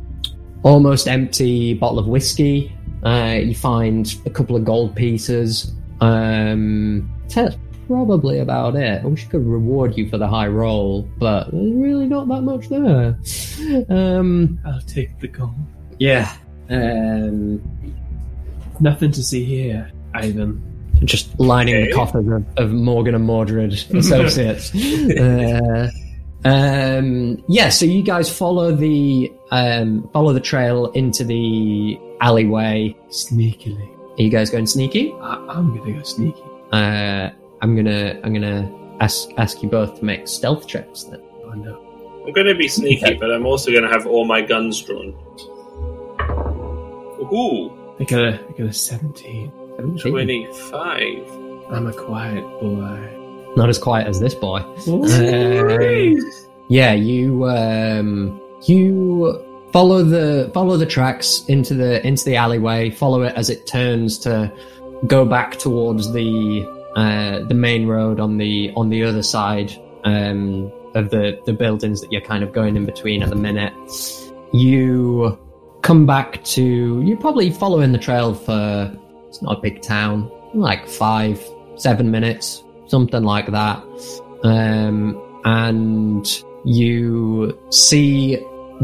[0.62, 2.72] almost empty bottle of whiskey.
[3.04, 5.72] Uh, you find a couple of gold pieces.
[6.00, 7.56] Um, that's
[7.88, 9.02] probably about it.
[9.02, 12.42] I wish I could reward you for the high roll, but there's really not that
[12.42, 13.18] much there.
[13.90, 15.54] Um, I'll take the gold.
[15.98, 16.32] yeah.
[16.70, 17.60] Um,
[18.80, 20.60] Nothing to see here, Ivan.
[21.04, 21.86] just lining Okay.
[21.88, 24.74] the coffers of, of Morgan and Mordred Associates.
[24.74, 25.90] uh,
[26.44, 32.96] um, yeah, so you guys follow the um, follow the trail into the alleyway.
[33.10, 33.88] Sneakily.
[34.18, 35.12] Are you guys going sneaky?
[35.20, 36.42] I- I'm gonna go sneaky.
[36.72, 41.20] Uh, I'm gonna I'm gonna ask ask you both to make stealth checks then.
[41.44, 41.88] Oh no.
[42.24, 45.08] I'm going to be sneaky, but I'm also going to have all my guns drawn.
[47.32, 49.50] Ooh, I got a, I got a 17.
[49.98, 51.72] 25.
[51.72, 53.21] I'm a quiet boy.
[53.56, 54.60] Not as quiet as this boy.
[54.88, 56.18] Um,
[56.68, 62.90] yeah, you um, you follow the follow the tracks into the into the alleyway.
[62.90, 64.52] Follow it as it turns to
[65.06, 69.72] go back towards the uh, the main road on the on the other side
[70.04, 73.72] um, of the the buildings that you're kind of going in between at the minute.
[74.52, 75.38] You
[75.82, 78.94] come back to you're probably following the trail for
[79.28, 81.42] it's not a big town, like five
[81.76, 82.62] seven minutes,
[82.92, 83.82] something like that.
[84.44, 86.24] Um, and
[86.64, 88.36] you see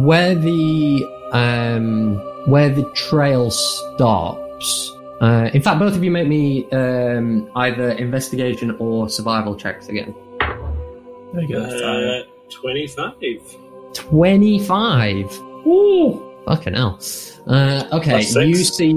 [0.09, 2.17] where the um,
[2.53, 4.93] where the trail stops.
[5.21, 10.15] Uh, in fact, both of you make me um, either investigation or survival checks again.
[10.41, 13.57] I got a Uh, 25.
[13.93, 15.27] Twenty-five.
[15.67, 16.99] Ooh, fucking hell.
[17.47, 18.95] Uh, okay, Plus you see.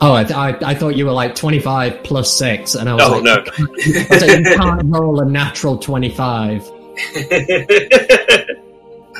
[0.00, 3.18] Oh, I, I, I thought you were like twenty-five plus six, and I was Oh,
[3.18, 3.32] like, no.
[3.34, 6.68] I was like, you can't roll a natural twenty-five.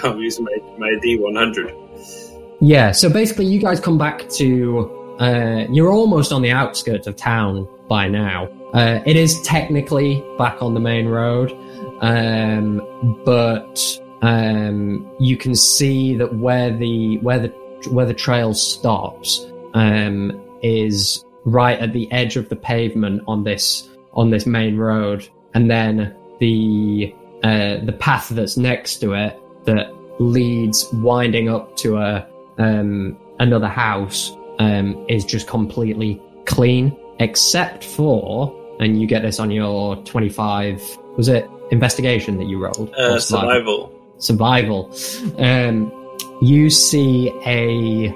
[0.03, 2.57] I'm using my, my D100.
[2.61, 5.17] Yeah, so basically, you guys come back to.
[5.21, 8.49] Uh, you're almost on the outskirts of town by now.
[8.75, 11.53] Uh, it is technically back on the main road,
[12.01, 12.83] um,
[13.25, 13.81] but
[14.23, 17.49] um, you can see that where the where the
[17.91, 20.33] where the trail stops um,
[20.65, 25.71] is right at the edge of the pavement on this on this main road, and
[25.71, 32.27] then the uh, the path that's next to it that leads winding up to a
[32.59, 39.51] um, another house um, is just completely clean, except for, and you get this on
[39.51, 42.93] your 25, was it investigation that you rolled?
[42.99, 43.93] Uh, Or survival.
[44.19, 44.93] Survival.
[45.39, 45.93] Um,
[46.41, 48.09] you see a,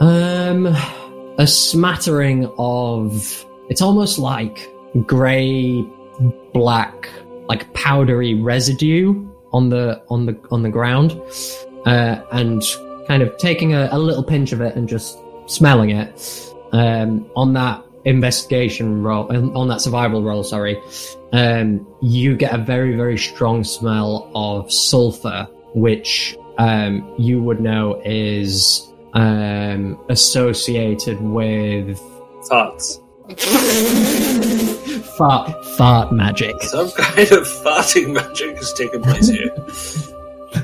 [0.00, 0.74] um,
[1.38, 4.72] a smattering of it's almost like
[5.06, 5.82] grey
[6.52, 7.08] black
[7.48, 11.20] like powdery residue on the on the on the ground
[11.86, 12.62] uh, and
[13.06, 17.52] kind of taking a, a little pinch of it and just smelling it um, on
[17.52, 20.80] that investigation roll on that survival roll sorry
[21.32, 28.00] um, you get a very very strong smell of sulfur which um, you would know
[28.04, 31.98] is um, associated with
[32.48, 33.00] Thoughts.
[35.16, 36.54] fart fart magic.
[36.62, 39.52] Some kind of farting magic has taken place here.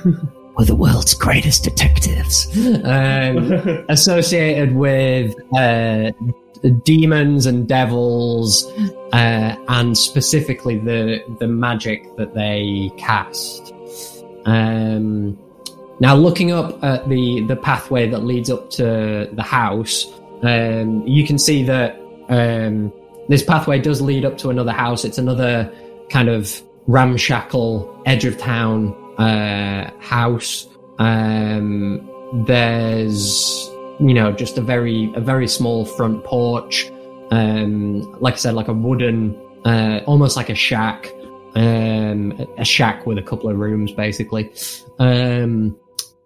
[0.56, 2.46] We're the world's greatest detectives.
[2.84, 6.12] Um, associated with uh,
[6.84, 8.66] demons and devils,
[9.12, 13.72] uh, and specifically the the magic that they cast.
[14.44, 15.38] Um,
[16.02, 20.12] now, looking up at the the pathway that leads up to the house,
[20.42, 21.96] um, you can see that
[22.28, 22.92] um,
[23.28, 25.04] this pathway does lead up to another house.
[25.04, 25.72] It's another
[26.10, 30.66] kind of ramshackle edge of town uh, house.
[30.98, 32.10] Um,
[32.48, 36.90] there's you know just a very a very small front porch.
[37.30, 41.12] Um, like I said, like a wooden, uh, almost like a shack,
[41.54, 44.52] um, a shack with a couple of rooms, basically.
[44.98, 45.78] Um,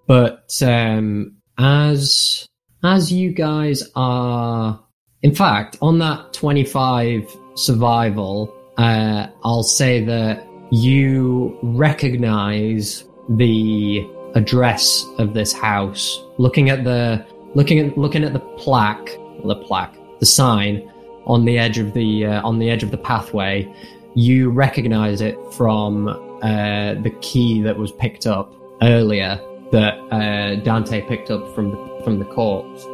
[0.07, 2.49] but um, as
[2.83, 4.81] as you guys are,
[5.23, 15.05] in fact, on that twenty five survival, uh, I'll say that you recognize the address
[15.19, 16.23] of this house.
[16.38, 19.11] Looking at the looking at looking at the plaque,
[19.45, 20.90] the plaque, the sign
[21.27, 23.66] on the edge of the uh, on the edge of the pathway,
[24.14, 26.09] you recognize it from
[26.42, 29.40] uh, the key that was picked up earlier
[29.72, 32.85] that uh, Dante picked up from the, from the corpse.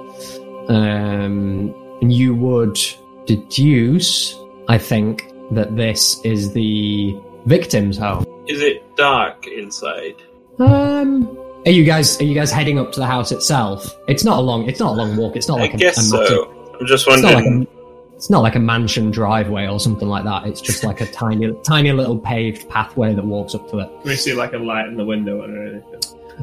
[0.68, 2.78] Um, and you would
[3.26, 4.36] deduce,
[4.68, 8.24] I think, that this is the victim's home.
[8.46, 10.16] Is it dark inside?
[10.58, 13.96] Um, are you guys are you guys heading up to the house itself?
[14.08, 15.36] It's not a long it's not a long walk.
[15.36, 16.76] It's not like I a, guess a massive- so.
[16.80, 17.68] I'm just It's not like wondering.
[17.70, 20.46] a, it's not like a mansion driveway or something like that.
[20.46, 23.86] It's just like a tiny, tiny little paved pathway that walks up to it.
[23.88, 26.00] Can we see like a light in the window or anything.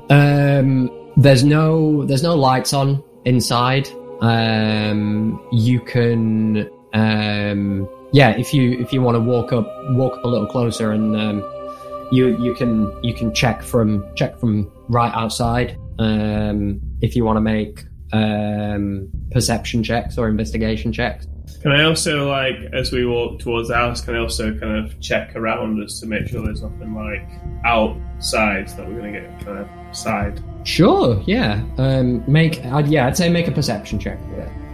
[0.09, 3.89] Um, there's no, there's no lights on inside.
[4.21, 10.23] Um, you can, um, yeah, if you if you want to walk up, walk up
[10.23, 15.13] a little closer, and um, you you can you can check from check from right
[15.13, 15.77] outside.
[15.99, 21.27] Um, if you want to make um perception checks or investigation checks.
[21.62, 24.99] Can I also like, as we walk towards the house, can I also kind of
[25.01, 27.27] check around us to make sure there's nothing like
[27.65, 30.41] outside that we're going to get kind of side?
[30.63, 31.63] Sure, yeah.
[31.77, 34.19] Um, make, I'd, yeah, I'd say make a perception check.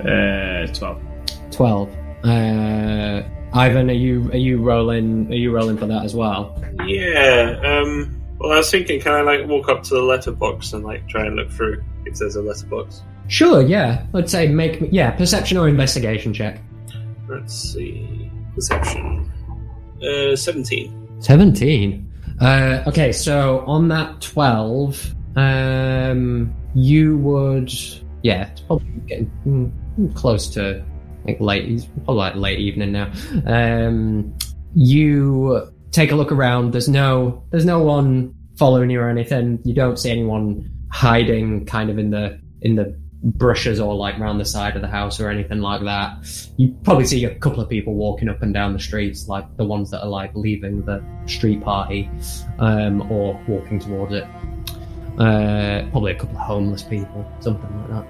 [0.01, 1.01] Uh, twelve.
[1.51, 1.89] Twelve.
[2.23, 5.31] Uh, Ivan, are you are you rolling?
[5.31, 6.61] Are you rolling for that as well?
[6.85, 7.59] Yeah.
[7.63, 8.21] Um.
[8.37, 11.25] Well, I was thinking, can I like walk up to the letterbox and like try
[11.25, 13.01] and look through if there's a letterbox?
[13.27, 14.05] Sure, yeah.
[14.13, 16.61] I'd say make yeah perception or investigation check.
[17.27, 18.31] Let's see.
[18.53, 19.31] Perception.
[20.01, 21.07] Uh, seventeen.
[21.19, 22.11] Seventeen.
[22.39, 27.71] Uh, okay, so on that twelve, um, you would
[28.21, 30.83] yeah, it's probably getting mm, close to
[31.25, 31.69] like late.
[31.69, 33.11] It's probably like late evening now.
[33.45, 34.35] Um,
[34.73, 36.73] you take a look around.
[36.73, 39.59] There's no there's no one following you or anything.
[39.63, 44.39] You don't see anyone hiding kind of in the in the brushes or like round
[44.39, 46.17] the side of the house or anything like that.
[46.57, 49.65] You probably see a couple of people walking up and down the streets, like the
[49.65, 52.09] ones that are like leaving the street party
[52.59, 54.25] um, or walking towards it.
[55.17, 58.05] Uh, probably a couple of homeless people, something like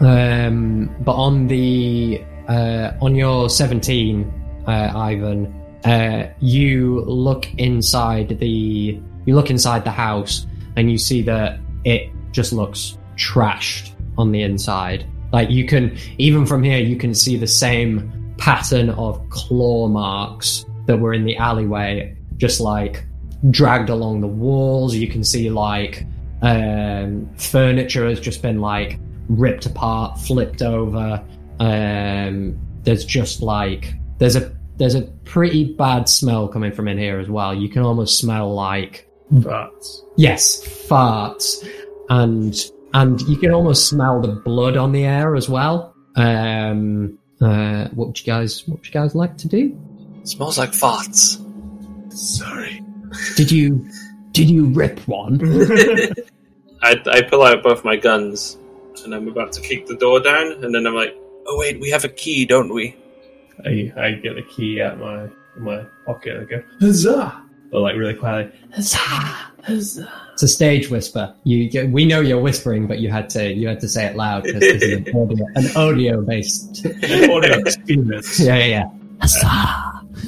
[0.00, 0.48] that.
[0.48, 5.54] Um, but on the uh, on your 17, uh, Ivan,
[5.84, 10.46] uh, you look inside the you look inside the house
[10.76, 15.06] and you see that it just looks trashed on the inside.
[15.32, 20.64] Like you can even from here you can see the same pattern of claw marks
[20.86, 23.04] that were in the alleyway, just like
[23.50, 24.94] dragged along the walls.
[24.94, 26.06] You can see like
[26.42, 28.98] um, furniture has just been like
[29.28, 31.24] ripped apart, flipped over.
[31.58, 37.18] Um, there's just like there's a there's a pretty bad smell coming from in here
[37.18, 37.54] as well.
[37.54, 40.00] You can almost smell like farts.
[40.16, 41.66] yes, farts,
[42.08, 42.54] and
[42.94, 45.94] and you can almost smell the blood on the air as well.
[46.16, 49.78] Um, uh, what would you guys what would you guys like to do?
[50.22, 51.38] smells like farts.
[52.10, 52.82] sorry.
[53.36, 53.86] Did you
[54.30, 55.40] did you rip one?
[56.82, 58.56] I, I pull out both my guns
[59.04, 61.16] and I'm about to kick the door down, and then I'm like,
[61.46, 62.96] Oh wait, we have a key, don't we?
[63.64, 67.42] I, I get the key out of my my pocket and I go, huzzah!
[67.70, 70.10] But like really quietly, huzzah, huzzah.
[70.34, 71.34] It's a stage whisper.
[71.44, 74.16] You, you- we know you're whispering, but you had to you had to say it
[74.16, 76.84] loud because this is an audio, an audio based.
[76.84, 78.40] An audio experience.
[78.44, 78.84] Yeah, yeah, yeah.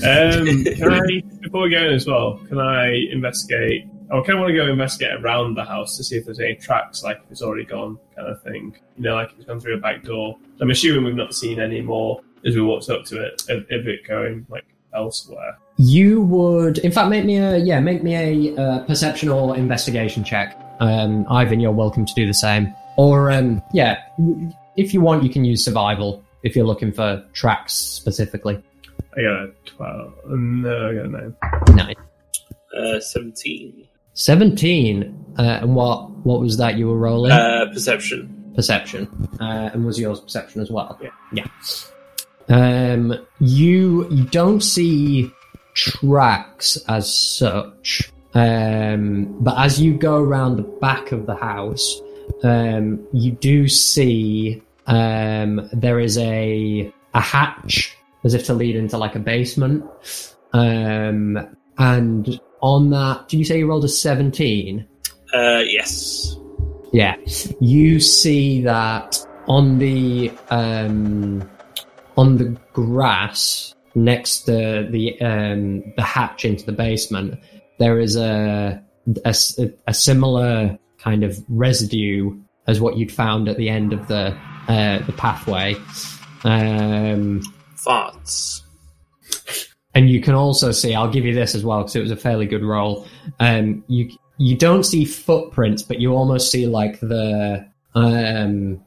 [0.04, 3.86] Um, can I, before we go in as well, can I investigate?
[4.10, 6.54] I kind of want to go investigate around the house to see if there's any
[6.54, 8.76] tracks, like if it's already gone, kind of thing.
[8.96, 10.36] You know, like if it's gone through a back door.
[10.60, 13.88] I'm assuming we've not seen any more as we walked up to it, of, of
[13.88, 14.64] it going like
[14.94, 15.58] elsewhere.
[15.78, 20.24] You would, in fact, make me a yeah, make me a uh, perception or investigation
[20.24, 20.58] check.
[20.80, 22.74] Um, Ivan, you're welcome to do the same.
[22.96, 23.98] Or um, yeah,
[24.76, 28.62] if you want, you can use survival if you're looking for tracks specifically.
[29.16, 30.12] I got a twelve.
[30.26, 31.36] No, I got a nine.
[31.74, 31.94] Nine.
[32.76, 33.86] Uh, 17.
[34.14, 35.24] Seventeen.
[35.38, 37.32] Uh, and what what was that you were rolling?
[37.32, 38.52] Uh, perception.
[38.54, 39.08] perception.
[39.40, 40.98] Uh, and was yours perception as well?
[41.02, 41.10] Yeah.
[41.32, 41.46] Yeah.
[42.48, 45.30] Um, you you don't see
[45.76, 52.00] tracks as such, um, but as you go around the back of the house,
[52.42, 58.98] um, you do see um, there is a a hatch as if to lead into
[58.98, 59.84] like a basement,
[60.52, 64.86] um, and on that, do you say you rolled a seventeen?
[65.32, 66.36] Uh, yes.
[66.92, 67.16] Yeah,
[67.60, 71.48] you see that on the um,
[72.16, 77.38] on the grass next to the um, the hatch into the basement.
[77.78, 78.82] there is a
[79.24, 82.36] a similar kind of residue
[82.66, 84.36] as what you'd found at the end of the
[84.68, 85.74] uh, the pathway.
[86.44, 87.42] Um,
[87.76, 88.62] Farts.
[89.94, 92.16] and you can also see, I'll give you this as well because it was a
[92.16, 93.06] fairly good roll.
[93.40, 98.80] Um, you you don't see footprints, but you almost see like the um,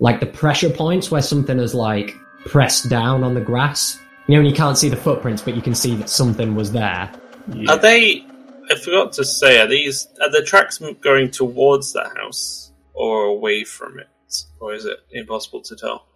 [0.00, 3.98] like the pressure points where something is like pressed down on the grass.
[4.30, 6.70] You know, and you can't see the footprints, but you can see that something was
[6.70, 7.10] there.
[7.52, 7.72] Yeah.
[7.72, 8.24] Are they?
[8.70, 9.60] I forgot to say.
[9.60, 10.06] Are these?
[10.22, 14.06] Are the tracks going towards the house or away from it,
[14.60, 16.06] or is it impossible to tell?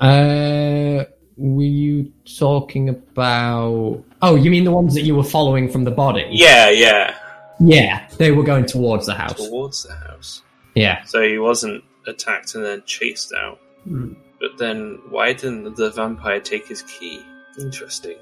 [0.00, 1.04] Uh,
[1.36, 4.02] were you talking about?
[4.22, 6.26] Oh, you mean the ones that you were following from the body?
[6.32, 7.14] Yeah, yeah,
[7.60, 9.36] Yeah, they were going towards the house.
[9.36, 10.42] towards the house.
[10.74, 11.04] Yeah.
[11.04, 13.60] So he wasn't attacked and then chased out.
[13.84, 14.14] Hmm.
[14.40, 17.22] But then, why didn't the vampire take his key?
[17.58, 18.16] Interesting.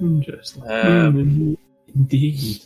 [0.00, 0.62] Interesting.
[0.70, 1.54] Um, Hmm,
[1.94, 2.62] Indeed.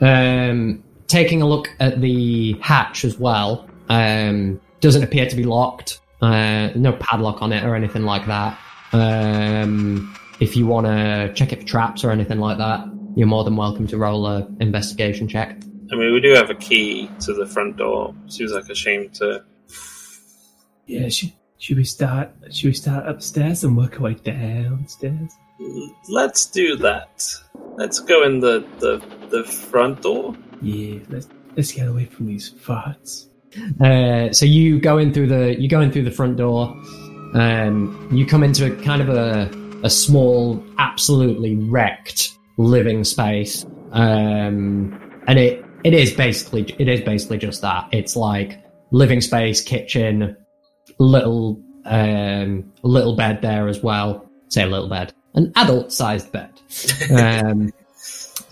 [0.00, 6.00] Um, taking a look at the hatch as well, um, doesn't appear to be locked.
[6.22, 8.58] Uh, no padlock on it or anything like that.
[8.92, 12.84] Um, if you want to check it for traps or anything like that,
[13.16, 15.60] you're more than welcome to roll a investigation check.
[15.92, 18.14] I mean, we do have a key to the front door.
[18.28, 19.44] Seems like a shame to.
[20.86, 22.30] Yeah, should, should we start?
[22.50, 25.32] Should we start upstairs and work our way downstairs?
[26.08, 27.26] Let's do that.
[27.76, 30.34] Let's go in the the, the front door.
[30.62, 33.26] Yeah, let's let's get away from these farts.
[33.80, 36.74] Uh, so you go in through the you go in through the front door.
[37.34, 39.50] Um, you come into a kind of a
[39.82, 47.38] a small, absolutely wrecked living space, um, and it it is basically it is basically
[47.38, 47.88] just that.
[47.92, 50.36] It's like living space, kitchen,
[50.98, 54.26] little um, little bed there as well.
[54.48, 56.50] Say a little bed, an adult sized bed
[57.12, 57.72] um,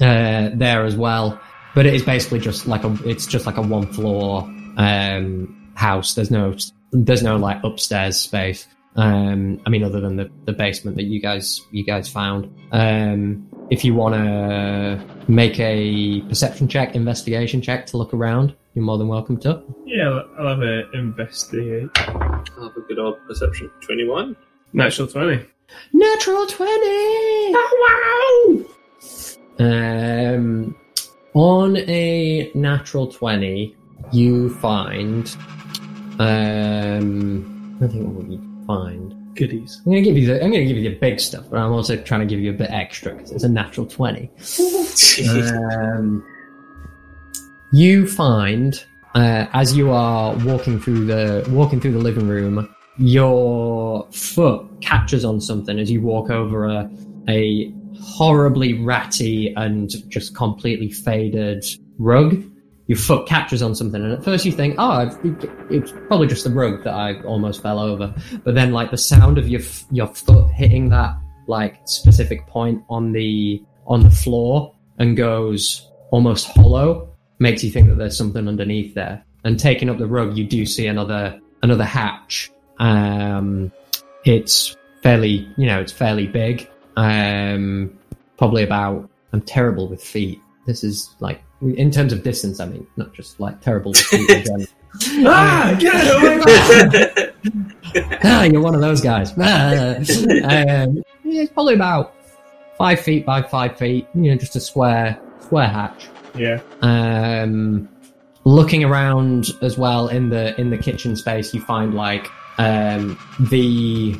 [0.01, 1.41] uh, there as well.
[1.75, 4.43] But it is basically just like a it's just like a one floor
[4.77, 6.15] um, house.
[6.15, 6.57] There's no
[6.93, 8.67] there's no like upstairs space.
[8.97, 12.53] Um, I mean, other than the, the basement that you guys you guys found.
[12.73, 18.85] Um, if you want to make a perception check, investigation check to look around, you're
[18.85, 19.63] more than welcome to.
[19.85, 21.91] Yeah, I'll have a investigate.
[21.97, 23.71] I'll have a good old perception.
[23.83, 24.37] Twenty-one.
[24.73, 25.47] Natural twenty.
[25.93, 26.71] Natural 20!
[27.55, 28.67] Oh,
[29.59, 29.65] wow!
[29.65, 30.77] Um,
[31.35, 33.75] on a natural 20,
[34.13, 35.35] you find.
[36.19, 39.15] Um, I think what would you find?
[39.35, 39.81] Goodies.
[39.85, 40.43] I'm gonna give you the.
[40.43, 42.55] I'm gonna give you the big stuff, but I'm also trying to give you a
[42.55, 44.31] bit extra because it's a natural 20.
[45.29, 46.25] um,
[47.73, 54.07] you find uh, as you are walking through the walking through the living room, your
[54.11, 56.91] foot catches on something as you walk over a
[57.29, 61.65] a horribly ratty and just completely faded
[61.99, 62.43] rug.
[62.87, 65.11] Your foot catches on something, and at first you think, "Oh,
[65.71, 69.37] it's probably just the rug that I almost fell over." But then, like the sound
[69.37, 75.17] of your your foot hitting that like specific point on the on the floor and
[75.17, 79.23] goes almost hollow makes you think that there's something underneath there.
[79.45, 82.51] And taking up the rug, you do see another another hatch.
[82.79, 83.73] Um,
[84.25, 86.69] it's fairly, you know, it's fairly big.
[86.97, 87.99] Um,
[88.37, 89.09] probably about.
[89.33, 90.41] I'm terrible with feet.
[90.67, 92.61] This is like in terms of distance.
[92.61, 94.31] I mean, not just like terrible with feet.
[94.31, 94.67] in general.
[95.29, 97.33] ah, get away!
[98.25, 99.33] ah, you're one of those guys.
[99.39, 99.97] Ah.
[99.97, 102.15] um, it's probably about
[102.79, 104.07] five feet by five feet.
[104.15, 106.09] You know, just a square square hatch.
[106.35, 106.61] yeah.
[106.83, 107.89] Um,
[108.45, 113.19] looking around as well in the in the kitchen space, you find like um,
[113.51, 114.17] the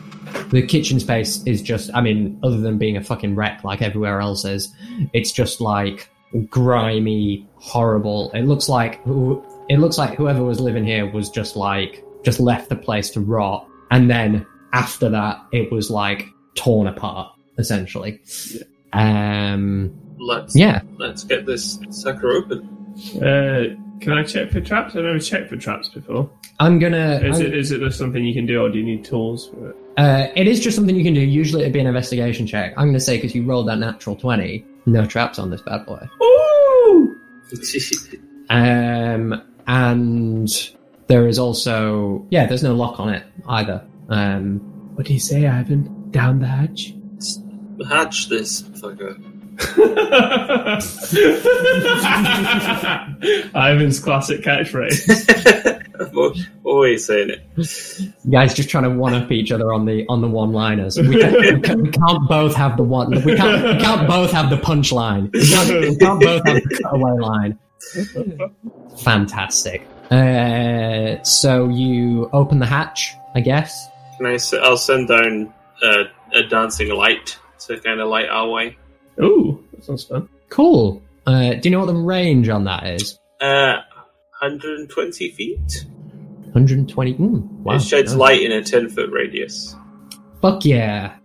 [0.51, 1.91] the kitchen space is just.
[1.95, 4.73] I mean, other than being a fucking wreck like everywhere else is,
[5.13, 6.11] it's just like
[6.49, 8.31] grimy, horrible.
[8.33, 9.01] It looks like
[9.69, 13.21] it looks like whoever was living here was just like just left the place to
[13.21, 18.21] rot, and then after that, it was like torn apart essentially.
[18.93, 20.81] Um, let's yeah.
[20.97, 22.69] let's get this sucker open.
[23.23, 24.95] Uh, can I check for traps?
[24.97, 26.31] I've never checked for traps before.
[26.61, 27.21] I'm gonna.
[27.23, 29.49] Is I'm- it is it just something you can do, or do you need tools
[29.49, 29.77] for it?
[29.97, 31.21] Uh, it is just something you can do.
[31.21, 32.73] Usually it'd be an investigation check.
[32.77, 35.85] I'm going to say because you rolled that natural 20, no traps on this bad
[35.87, 36.07] boy.
[36.23, 37.17] Ooh!
[38.51, 40.49] Um, and
[41.09, 43.85] there is also, yeah, there's no lock on it either.
[44.09, 44.59] Um,
[44.95, 46.11] What do you say, Ivan?
[46.11, 46.95] Down the hatch?
[47.89, 49.21] Hatch this fucker.
[53.55, 55.09] Ivan's classic catchphrase.
[56.01, 56.35] I'm al-
[56.65, 57.43] always saying it.
[58.25, 60.97] you guys just trying to one up each other on the on the one liners.
[60.99, 63.11] We, can't- we, can't- we can't both have the one.
[63.25, 63.65] We can't.
[63.77, 65.33] We can't both have the punchline.
[65.33, 67.59] We can't, we can't both have the cutaway line.
[69.03, 69.87] Fantastic.
[70.11, 73.89] Uh, so you open the hatch, I guess.
[74.17, 74.35] Can I?
[74.35, 75.53] s- I'll send down
[75.83, 76.05] uh,
[76.35, 78.77] a dancing light to kind of light our way.
[79.23, 80.29] Ooh, that sounds fun.
[80.49, 81.03] Cool.
[81.27, 83.19] Uh, do you know what the range on that is?
[83.41, 83.77] Uh,
[84.41, 85.85] 120 feet.
[86.53, 87.15] 120.
[87.15, 87.75] Mm, wow.
[87.75, 88.19] it sheds nice.
[88.19, 89.77] light in a 10 foot radius.
[90.41, 91.17] Fuck yeah.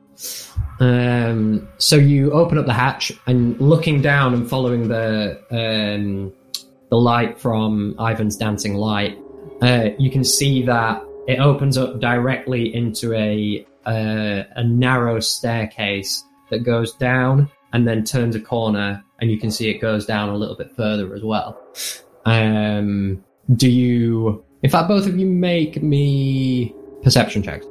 [0.79, 6.33] Um, so you open up the hatch and looking down and following the um,
[6.89, 9.17] the light from Ivan's dancing light,
[9.61, 16.23] uh, you can see that it opens up directly into a uh, a narrow staircase
[16.49, 20.29] that goes down and then turns a corner, and you can see it goes down
[20.29, 21.59] a little bit further as well.
[22.25, 23.23] Um,
[23.55, 24.43] do you?
[24.63, 27.65] In fact, both of you make me perception checks.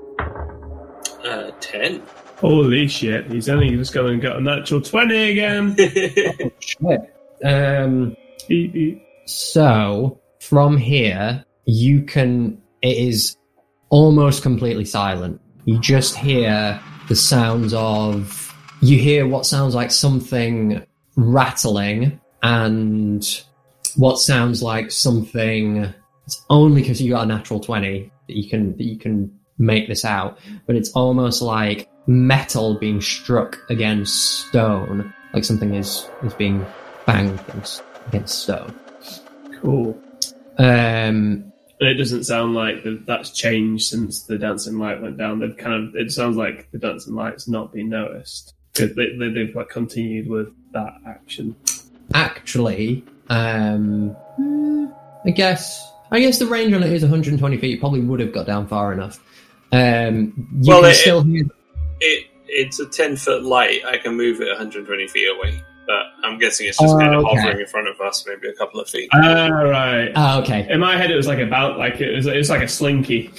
[1.25, 2.03] Uh, 10.
[2.37, 5.77] Holy shit, he's only just going and got a natural 20 again.
[6.59, 7.15] Shit.
[7.45, 8.17] Um,
[8.49, 9.03] Beep, beep.
[9.27, 12.61] so from here, you can.
[12.83, 13.37] It is
[13.91, 15.41] almost completely silent.
[15.65, 18.42] You just hear the sounds of.
[18.83, 20.85] You hear what sounds like something
[21.17, 23.43] rattling and
[23.97, 25.95] what sounds like something.
[26.27, 29.87] It's only because you got a natural twenty that you can that you can make
[29.87, 30.39] this out.
[30.67, 36.67] But it's almost like metal being struck against stone, like something is is being
[37.07, 38.75] banged against against stone.
[39.61, 39.97] Cool.
[40.59, 45.39] Um, And it doesn't sound like that- that's changed since the dancing light went down.
[45.41, 48.55] They've kind of, it sounds like the dancing light's not been noticed.
[48.75, 51.55] Because they, they, they've like continued with that action.
[52.15, 54.17] actually, um,
[55.27, 57.71] I guess I guess the range on it is 120 feet.
[57.71, 59.21] You probably would have got down far enough.
[59.73, 61.45] Um, you Well, can it- still hear.
[62.01, 63.83] It It's a 10 foot light.
[63.87, 65.61] I can move it 120 feet away.
[65.87, 67.41] But I'm guessing it's just Oh, kind of okay.
[67.41, 69.09] hovering in front of us, maybe a couple of feet.
[69.13, 70.13] Ah, right.
[70.15, 70.67] Oh, okay.
[70.71, 72.27] In my head, it was like about like it was.
[72.27, 73.31] It was like a slinky.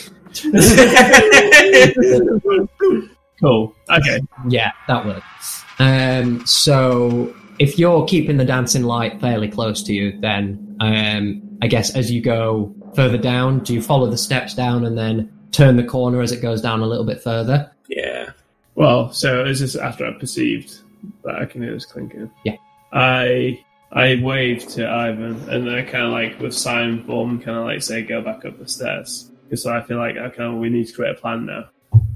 [3.43, 3.75] cool.
[3.89, 4.21] Okay.
[4.47, 5.63] Yeah, that works.
[5.79, 11.67] Um, so if you're keeping the dancing light fairly close to you, then um, I
[11.67, 15.75] guess as you go further down, do you follow the steps down and then turn
[15.75, 17.71] the corner as it goes down a little bit further?
[17.89, 18.31] yeah.
[18.75, 20.79] Well, so is this after I perceived
[21.23, 22.31] that I can hear this clinking?
[22.43, 22.55] Yeah.
[22.91, 27.57] I I wave to Ivan, and then I kind of like with sign form, kind
[27.57, 30.87] of like say, "Go back up the stairs," because I feel like okay, we need
[30.87, 31.65] to create a plan now.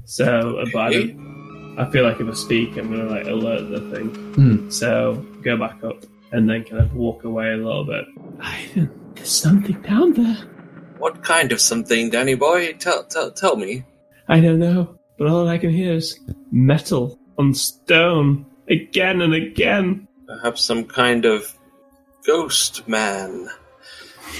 [0.08, 1.14] So, but I,
[1.76, 4.08] I feel like if I speak, I'm gonna like alert the thing.
[4.32, 4.70] Hmm.
[4.70, 6.02] So go back up,
[6.32, 8.06] and then kind of walk away a little bit.
[8.40, 10.38] Ivan, there's something down there.
[10.96, 12.72] What kind of something, Danny boy?
[12.72, 13.84] Tell, tell, tell me.
[14.28, 16.18] I don't know, but all I can hear is
[16.50, 20.08] metal on stone again and again.
[20.26, 21.52] Perhaps some kind of
[22.26, 23.50] ghost man.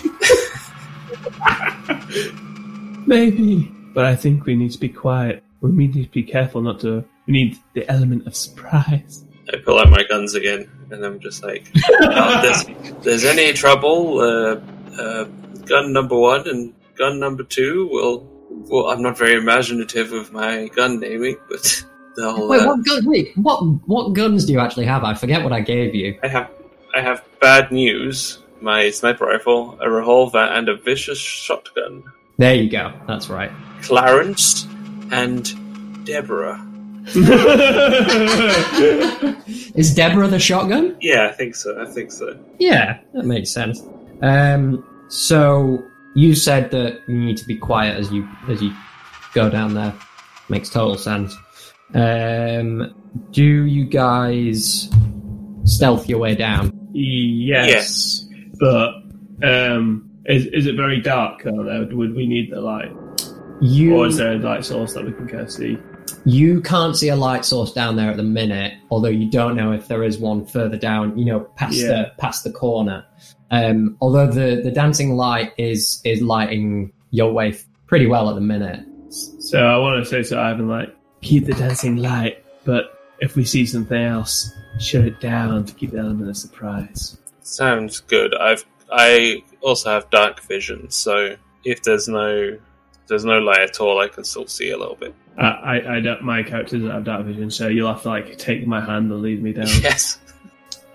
[3.06, 3.70] Maybe.
[3.94, 5.42] But I think we need to be quiet.
[5.60, 7.04] We need to be careful not to.
[7.26, 9.24] We need the element of surprise.
[9.52, 14.20] I pull out my guns again, and I'm just like, "Oh, there's, there's any trouble,
[14.20, 14.60] uh,
[15.00, 15.24] uh,
[15.64, 20.68] gun number one and gun number two will Well, I'm not very imaginative with my
[20.68, 21.84] gun naming, but
[22.16, 22.48] they'll.
[22.48, 23.04] Wait, uh, what gun?
[23.06, 23.60] Wait, what?
[23.86, 25.04] What guns do you actually have?
[25.04, 26.18] I forget what I gave you.
[26.22, 26.50] I have
[26.94, 28.42] I have bad news.
[28.60, 32.04] My sniper rifle, a revolver, and a vicious shotgun.
[32.38, 32.92] There you go.
[33.06, 33.50] That's right.
[33.82, 34.67] Clarence
[35.12, 36.64] and Deborah.
[39.74, 40.96] Is Deborah the shotgun?
[41.00, 41.80] Yeah, I think so.
[41.80, 42.38] I think so.
[42.58, 43.82] Yeah, that makes sense.
[44.20, 45.82] Um, so
[46.14, 48.74] you said that you need to be quiet as you as you
[49.32, 49.94] go down there.
[50.48, 51.34] Makes total sense.
[51.94, 52.94] Um,
[53.30, 54.90] do you guys
[55.64, 56.72] stealth your way down?
[56.92, 58.26] yes,
[58.58, 58.90] but
[59.42, 61.86] um, is is it very dark down there?
[61.96, 62.92] Would we need the light,
[63.60, 65.78] You or is there a light source that we can kind of see?
[66.24, 69.72] you can't see a light source down there at the minute, although you don't know
[69.72, 71.18] if there is one further down.
[71.18, 71.88] You know, past Yeah.
[71.88, 73.04] the past the corner.
[73.50, 77.56] Um, although the the dancing light is is lighting your way
[77.86, 78.84] pretty well at the minute.
[79.10, 82.84] So I want to say to Ivan, like, keep the dancing light, but
[83.20, 87.16] if we see something else, shut it down to keep the element of surprise.
[87.40, 88.34] Sounds good.
[88.34, 92.56] I've I also have dark vision, so if there's no
[93.08, 95.14] there's no light at all, I can still see a little bit.
[95.38, 98.36] I, I, I don't, my character doesn't have dark vision, so you'll have to like
[98.38, 99.66] take my hand and lead me down.
[99.82, 100.18] Yes.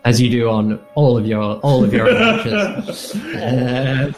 [0.06, 3.16] as you do on all of your all of your adventures.
[3.36, 4.12] Uh,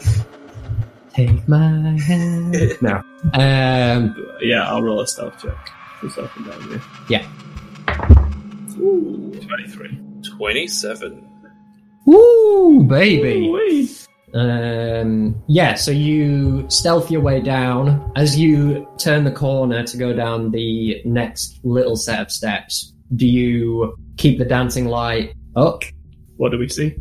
[1.14, 2.56] take my hand.
[2.82, 2.96] No.
[3.34, 5.56] Um, yeah, I'll roll a stealth check.
[6.00, 7.26] for stealth and down yeah.
[8.74, 9.98] Twenty-three.
[10.36, 11.22] Twenty-seven.
[12.04, 13.46] Woo, baby.
[13.48, 13.88] Ooh-wee.
[14.34, 18.12] Um, yeah, so you stealth your way down.
[18.16, 23.26] As you turn the corner to go down the next little set of steps, do
[23.26, 25.82] you keep the dancing light up?
[26.36, 26.96] What do we see?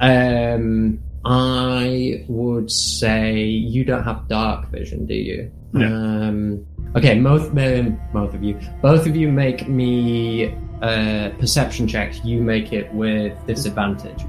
[0.00, 5.50] Um, I would say you don't have dark vision, do you?
[5.72, 5.86] No.
[5.86, 6.66] Um,
[6.96, 12.24] okay, both um, both of you, both of you make me uh, perception checks.
[12.24, 14.24] You make it with disadvantage.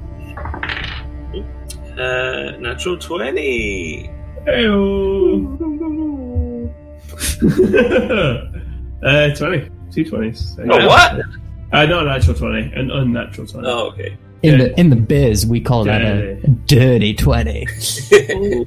[2.00, 4.08] Uh, natural twenty.
[4.46, 5.46] Heyo.
[9.02, 9.68] uh, twenty.
[9.92, 10.56] Two twenties.
[10.60, 11.20] Oh, what?
[11.72, 13.68] Uh, not a natural twenty, an unnatural twenty.
[13.68, 14.16] Oh, okay.
[14.42, 14.56] In Yeah.
[14.68, 16.36] the in the biz, we call that a
[16.66, 17.66] dirty twenty.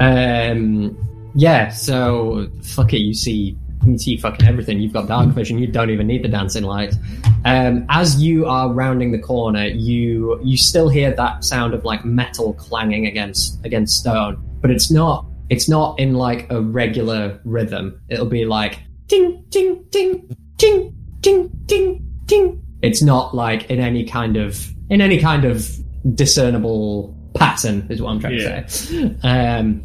[0.00, 0.98] Um,
[1.36, 1.68] yeah.
[1.68, 2.98] So fuck it.
[2.98, 3.56] You see,
[3.86, 4.80] you see fucking everything.
[4.80, 5.58] You've got dark vision.
[5.58, 6.96] You don't even need the dancing lights.
[7.44, 12.04] Um, as you are rounding the corner, you you still hear that sound of like
[12.04, 18.00] metal clanging against against stone, but it's not it's not in like a regular rhythm.
[18.08, 22.62] It'll be like ting ting ting ting ting ting ting.
[22.82, 25.68] It's not like in any kind of in any kind of
[26.14, 28.60] discernible pattern is what I'm trying Yeah.
[28.62, 29.16] to say.
[29.22, 29.82] Um,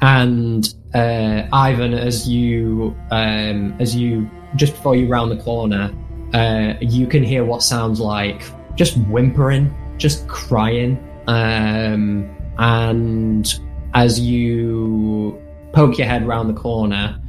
[0.00, 5.94] and uh, Ivan, as you um, as you just before you round the corner,
[6.32, 8.42] uh, you can hear what sounds like
[8.76, 13.60] just whimpering, just crying, um, and
[13.92, 15.38] as you
[15.74, 17.20] poke your head round the corner,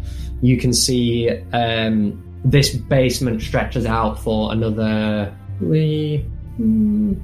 [0.42, 7.22] you can see um, this basement stretches out for another mm,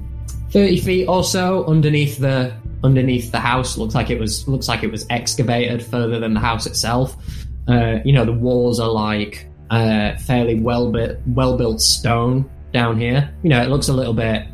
[0.50, 2.52] thirty feet or so underneath the
[2.84, 3.76] underneath the house.
[3.76, 7.16] Looks like it was looks like it was excavated further than the house itself.
[7.66, 13.00] Uh, you know, the walls are like uh, fairly well built well built stone down
[13.00, 13.34] here.
[13.42, 14.46] You know, it looks a little bit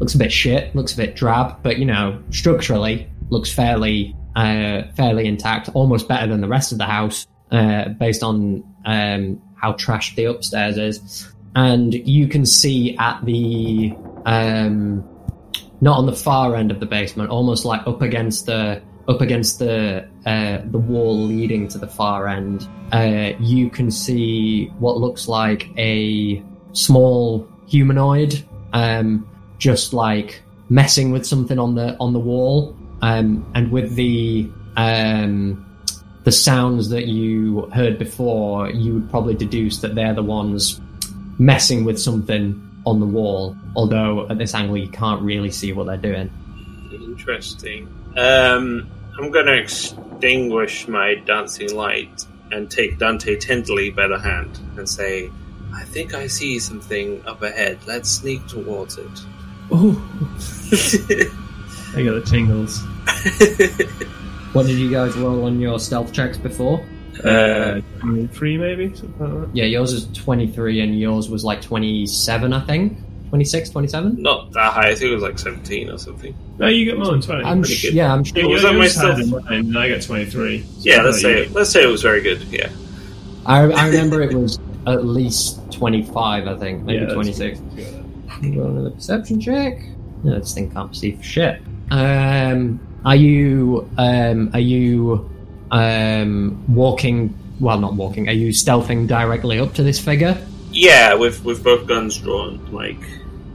[0.00, 4.82] looks a bit shit, looks a bit drab, but you know, structurally looks fairly uh,
[4.96, 9.72] fairly intact, almost better than the rest of the house, uh, based on um, how
[9.72, 11.32] trashed the upstairs is.
[11.54, 13.92] And you can see at the
[14.24, 15.04] um,
[15.80, 19.58] not on the far end of the basement, almost like up against the up against
[19.58, 22.68] the uh, the wall leading to the far end.
[22.92, 29.28] Uh, you can see what looks like a small humanoid, um,
[29.58, 35.66] just like messing with something on the on the wall, um, and with the um,
[36.24, 40.80] the sounds that you heard before, you would probably deduce that they're the ones
[41.38, 43.56] messing with something on the wall.
[43.76, 46.30] Although at this angle, you can't really see what they're doing.
[46.92, 47.86] Interesting.
[48.16, 54.58] Um, I'm going to extinguish my dancing light and take Dante tenderly by the hand
[54.76, 55.30] and say,
[55.72, 57.78] I think I see something up ahead.
[57.86, 59.24] Let's sneak towards it.
[59.70, 59.92] Oh,
[61.96, 62.84] I got the tingles.
[64.52, 66.84] What did you guys roll on your stealth checks before?
[67.24, 67.80] Uh,
[68.32, 69.48] three maybe like.
[69.52, 72.98] Yeah, yours is twenty three, and yours was like twenty seven, I think.
[73.30, 74.20] 26, 27?
[74.20, 74.88] Not that high.
[74.88, 76.34] I think it was like 17 or something.
[76.58, 77.44] No, you get more than 20.
[77.44, 77.94] I'm pretty sh- good.
[77.94, 78.48] yeah, I'm Yeah, sure.
[78.48, 79.20] was that you're my stuff?
[79.50, 80.62] and I get 23.
[80.62, 82.42] So Yeah, let's say get- let's say it was very good.
[82.50, 82.70] Yeah.
[83.46, 84.58] I, I remember it was
[84.88, 87.60] at least 25, I think, maybe Yeah, 26.
[87.76, 88.56] good.
[88.56, 89.78] Roll another perception check.
[90.24, 91.62] No, this thing can't see for shit.
[91.92, 95.30] Um, are you um, are you
[95.70, 97.36] um, walking?
[97.60, 98.28] Well, not walking.
[98.28, 100.36] Are you stealthing directly up to this figure?
[100.72, 103.00] Yeah, with with both guns drawn, like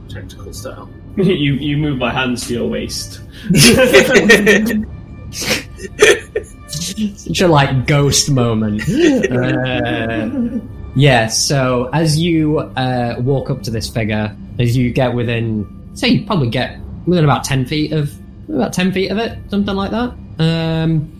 [0.08, 0.88] tactical style.
[1.16, 3.20] you you move my hands to your waist.
[6.68, 8.82] Such a like ghost moment.
[9.36, 10.60] Uh,
[10.94, 11.26] yeah.
[11.26, 16.26] So as you uh, walk up to this figure, as you get within, say, you
[16.26, 18.12] probably get within about ten feet of
[18.48, 20.14] about ten feet of it, something like that.
[20.38, 21.15] Um,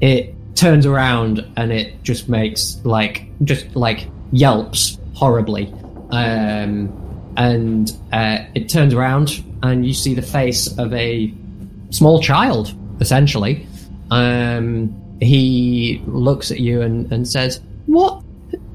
[0.00, 5.72] it turns around and it just makes like just like yelps horribly,
[6.10, 11.32] um, and uh, it turns around and you see the face of a
[11.90, 13.66] small child, essentially.
[14.10, 18.22] Um, he looks at you and, and says, "What?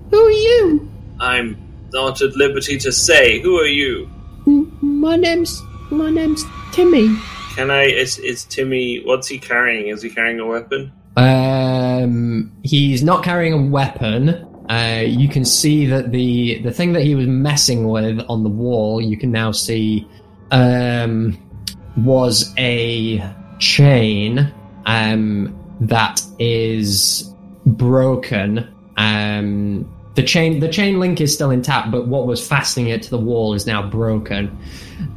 [0.10, 1.58] Who are you?" I'm
[1.94, 3.40] not at liberty to say.
[3.42, 4.10] Who are you?
[4.48, 5.62] "M- My name's
[5.92, 7.16] my name's Timmy.
[7.56, 7.84] Can I?
[7.84, 9.02] Is is Timmy?
[9.04, 9.88] What's he carrying?
[9.88, 10.92] Is he carrying a weapon?
[11.16, 14.48] Um, he's not carrying a weapon.
[14.70, 18.50] Uh, you can see that the the thing that he was messing with on the
[18.50, 20.08] wall, you can now see,
[20.52, 21.38] um,
[21.98, 23.22] was a
[23.60, 24.54] chain
[24.86, 27.34] um, that is
[27.66, 28.74] broken.
[28.96, 33.10] Um, the chain the chain link is still intact, but what was fastening it to
[33.10, 34.58] the wall is now broken,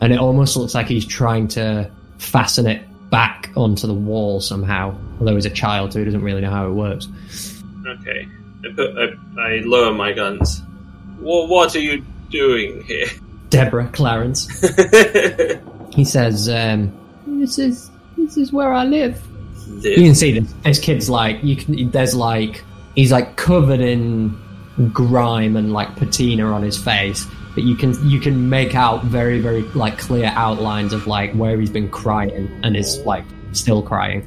[0.00, 4.96] and it almost looks like he's trying to fasten it back onto the wall somehow.
[5.18, 7.08] Although he's a child, so he doesn't really know how it works.
[7.86, 8.28] Okay.
[8.64, 8.90] I put.
[8.96, 10.62] I, I lower my guns.
[11.20, 13.06] What What are you doing here?
[13.50, 14.48] Deborah Clarence.
[15.94, 16.92] He says, um,
[17.26, 19.22] "This is this is where I live."
[19.80, 20.52] You can see this.
[20.64, 21.90] This kid's like you can.
[21.90, 22.64] There's like
[22.96, 24.36] he's like covered in
[24.92, 29.40] grime and like patina on his face, but you can you can make out very
[29.40, 34.22] very like clear outlines of like where he's been crying and is like still crying.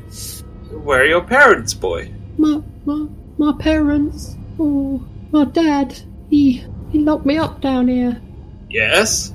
[0.71, 2.11] Where are your parents, boy?
[2.37, 3.07] My my
[3.37, 4.35] my parents.
[4.59, 5.99] Oh, my dad.
[6.29, 8.21] He he locked me up down here.
[8.69, 9.33] Yes.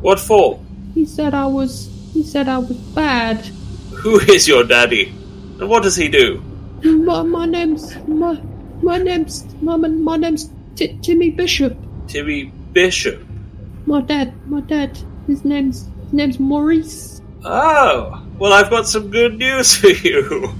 [0.00, 0.60] What for?
[0.94, 1.90] He said I was.
[2.12, 3.38] He said I was bad.
[3.94, 5.08] Who is your daddy?
[5.60, 6.42] And what does he do?
[6.82, 8.40] My my name's my
[8.82, 11.76] my name's my my name's T- Timmy Bishop.
[12.06, 13.23] Timmy Bishop.
[13.86, 14.32] My dad.
[14.48, 14.98] My dad.
[15.26, 17.20] His name's his name's Maurice.
[17.44, 20.54] Oh, well, I've got some good news for you.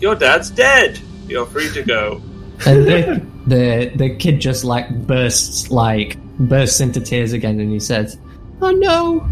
[0.00, 0.98] Your dad's dead.
[1.28, 2.20] You're free to go.
[2.66, 7.80] And the, the the kid just like bursts like bursts into tears again, and he
[7.80, 8.16] says,
[8.62, 9.28] I know.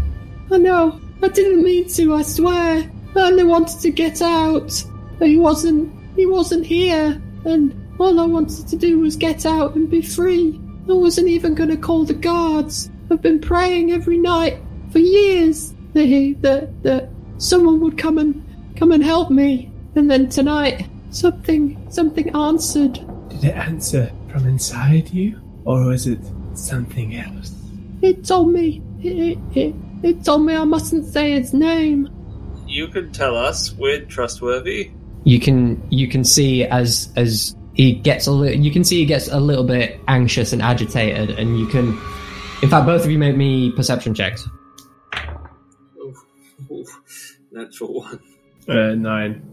[0.51, 0.99] I know.
[1.23, 2.13] I didn't mean to.
[2.15, 2.91] I swear.
[3.15, 4.83] I only wanted to get out.
[5.17, 5.93] But he wasn't.
[6.15, 7.21] He wasn't here.
[7.45, 10.59] And all I wanted to do was get out and be free.
[10.89, 12.89] I wasn't even going to call the guards.
[13.13, 14.57] I've been praying every night
[14.91, 18.43] for years that he, that that someone would come and
[18.75, 19.71] come and help me.
[19.95, 22.93] And then tonight, something something answered.
[23.29, 25.39] Did it answer from inside you?
[25.65, 26.19] Or was it
[26.55, 27.53] something else?
[28.01, 28.81] It told me.
[28.99, 32.09] It, it, it, it told me I mustn't say its name.
[32.67, 33.73] You can tell us.
[33.73, 34.91] We're trustworthy.
[35.23, 39.05] you can you can see as as he gets a little you can see he
[39.05, 41.95] gets a little bit anxious and agitated, and you can.
[42.63, 44.47] In fact, both of you make me perception checks.
[46.01, 46.15] Oof,
[46.71, 48.19] oof, natural one.
[48.69, 49.43] Uh, nine.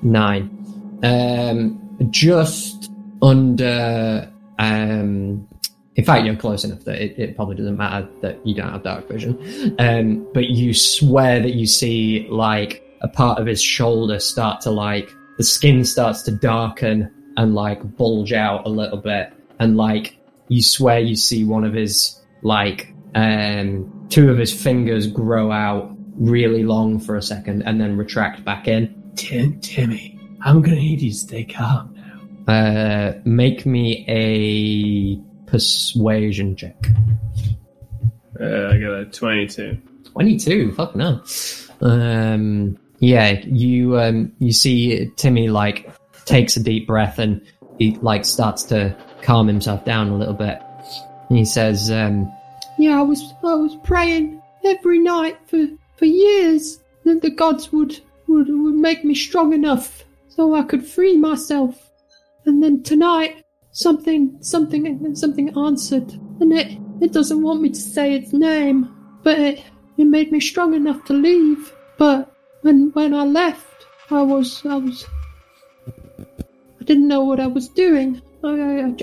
[0.00, 0.98] Nine.
[1.02, 4.32] Um, just under.
[4.58, 5.46] Um,
[5.94, 8.82] in fact, you're close enough that it, it probably doesn't matter that you don't have
[8.82, 9.76] dark vision.
[9.78, 14.70] Um, but you swear that you see like a part of his shoulder start to
[14.70, 20.16] like the skin starts to darken and like bulge out a little bit, and like
[20.48, 25.90] you swear you see one of his like um two of his fingers grow out
[26.16, 29.12] really long for a second and then retract back in.
[29.16, 32.52] Tim, Timmy, I'm gonna need you to stay calm now.
[32.52, 36.76] Uh, make me a persuasion check.
[38.40, 39.78] Uh, I got a 22.
[40.04, 41.22] 22, fuck no.
[41.80, 45.90] Um, yeah, you, um, you see Timmy, like,
[46.24, 47.40] takes a deep breath and
[47.78, 50.60] he, like, starts to calm himself down a little bit.
[51.32, 52.30] And he says, um,
[52.76, 55.66] Yeah, I was I was praying every night for,
[55.96, 60.86] for years that the gods would, would would make me strong enough so I could
[60.86, 61.90] free myself.
[62.44, 68.12] And then tonight something something something answered and it it doesn't want me to say
[68.12, 69.64] its name, but it
[69.96, 71.72] it made me strong enough to leave.
[71.96, 72.30] But
[72.60, 75.06] when when I left, I was I was
[76.78, 78.20] I didn't know what I was doing.
[78.44, 78.50] I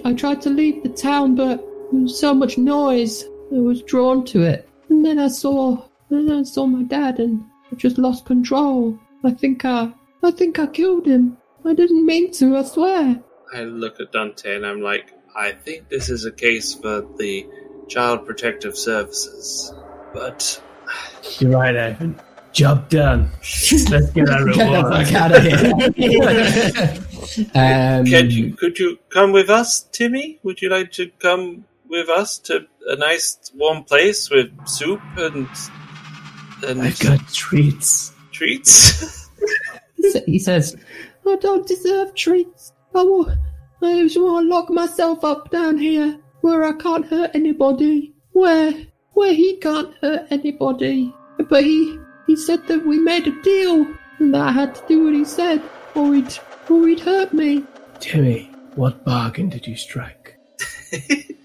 [0.05, 3.23] I, I tried to leave the town, but there was so much noise.
[3.51, 7.19] I was drawn to it, and then I saw and then I saw my dad,
[7.19, 8.97] and I just lost control.
[9.23, 9.91] I think I
[10.23, 11.37] I think I killed him.
[11.65, 12.57] I didn't mean to.
[12.57, 13.19] I swear.
[13.53, 17.47] I look at Dante and I'm like, I think this is a case for the
[17.87, 19.73] Child Protective Services.
[20.13, 20.61] But
[21.39, 22.19] You're right, Ivan.
[22.51, 23.29] Job done.
[23.89, 25.07] Let's get our Get the reward.
[25.07, 25.73] fuck out of here.
[27.55, 30.39] um, can you, could you come with us, Timmy?
[30.43, 35.47] Would you like to come with us to a nice warm place with soup and
[36.63, 38.13] and I've got treats.
[38.31, 39.29] treats?
[40.25, 40.75] he says,
[41.27, 42.73] I don't deserve treats.
[42.93, 43.29] I will.
[43.81, 48.13] I just want to lock myself up down here where I can't hurt anybody.
[48.33, 48.73] Where
[49.13, 51.13] where he can't hurt anybody.
[51.49, 53.87] But he he said that we made a deal
[54.19, 55.61] and that I had to do what he said,
[55.95, 56.37] or he'd
[56.69, 57.63] or he'd hurt me.
[57.99, 60.37] Timmy, what bargain did you strike?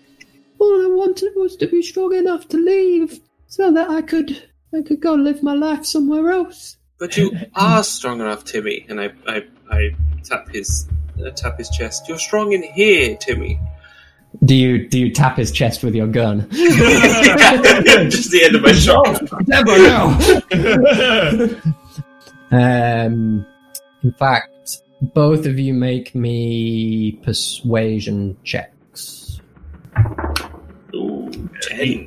[0.65, 4.31] All I wanted was to be strong enough to leave, so that I could
[4.77, 6.79] I could go live my life somewhere else.
[6.99, 8.87] but you are strong enough, Timmy.
[8.89, 9.81] And I I, I
[10.23, 10.89] tap his
[11.25, 12.09] uh, tap his chest.
[12.09, 13.59] You're strong in here, Timmy.
[14.45, 18.73] "Do you do you tap his chest with your gun?" Just the end of my
[18.73, 19.21] shot.
[19.47, 20.07] Never know.
[22.51, 23.47] um,
[24.03, 28.74] in fact, both of you make me persuasion checks.
[31.81, 32.07] Ooh,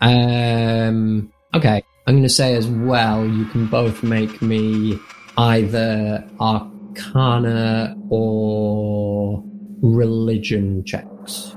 [0.00, 3.26] Um, okay, I'm going to say as well.
[3.26, 4.98] You can both make me
[5.36, 9.42] either Arcana or
[9.82, 11.54] religion checks.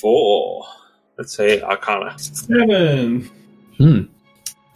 [0.00, 0.64] Four.
[1.18, 2.18] Let's say Arcana.
[2.18, 3.30] Seven.
[3.76, 4.00] Hmm.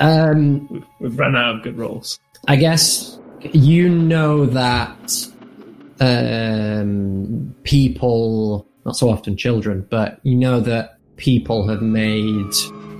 [0.00, 2.18] Um, We've, we've run out of good rolls.
[2.48, 3.18] I guess
[3.52, 5.28] you know that
[6.00, 12.52] um, people, not so often children, but you know that people have made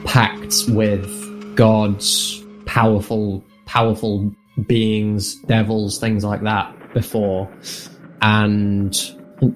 [0.05, 4.32] pacts with gods, powerful, powerful
[4.66, 7.51] beings, devils, things like that before.
[8.22, 8.95] And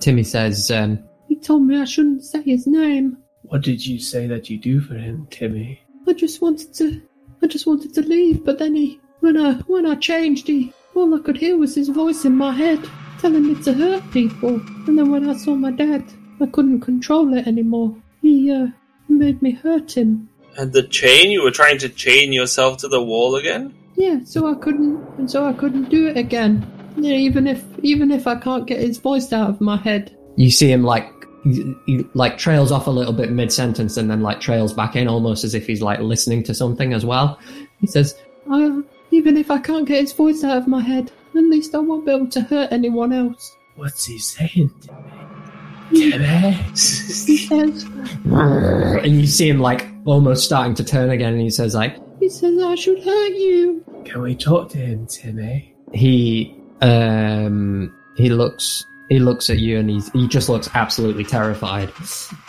[0.01, 3.17] Timmy says, um, He told me I shouldn't say his name.
[3.43, 5.81] What did you say that you do for him, Timmy?
[6.07, 7.01] I just wanted to
[7.43, 11.15] I just wanted to leave, but then he when I when I changed he all
[11.15, 12.85] I could hear was his voice in my head
[13.19, 14.61] telling me to hurt people.
[14.87, 16.05] And then when I saw my dad,
[16.41, 17.95] I couldn't control it anymore.
[18.23, 18.69] He uh
[19.09, 20.29] made me hurt him.
[20.57, 21.31] And the chain?
[21.31, 23.75] You were trying to chain yourself to the wall again?
[23.97, 26.67] Yeah, so I couldn't and so I couldn't do it again.
[26.97, 30.17] Yeah, even if even if I can't get his voice out of my head.
[30.37, 31.13] you see him like
[31.45, 34.97] he, he, like trails off a little bit mid sentence and then like trails back
[34.97, 37.39] in almost as if he's like listening to something as well.
[37.81, 38.17] He says,
[38.51, 41.79] I even if I can't get his voice out of my head, at least I
[41.79, 43.57] won't be able to hurt anyone else.
[43.77, 46.11] What's he saying, Timmy?
[46.11, 46.53] Timmy?
[46.53, 47.85] He says
[48.25, 52.29] and you see him like almost starting to turn again and he says like he
[52.29, 53.85] says I should hurt you.
[54.05, 55.75] Can we talk to him, Timmy?
[55.95, 61.91] he um he looks he looks at you and he's he just looks absolutely terrified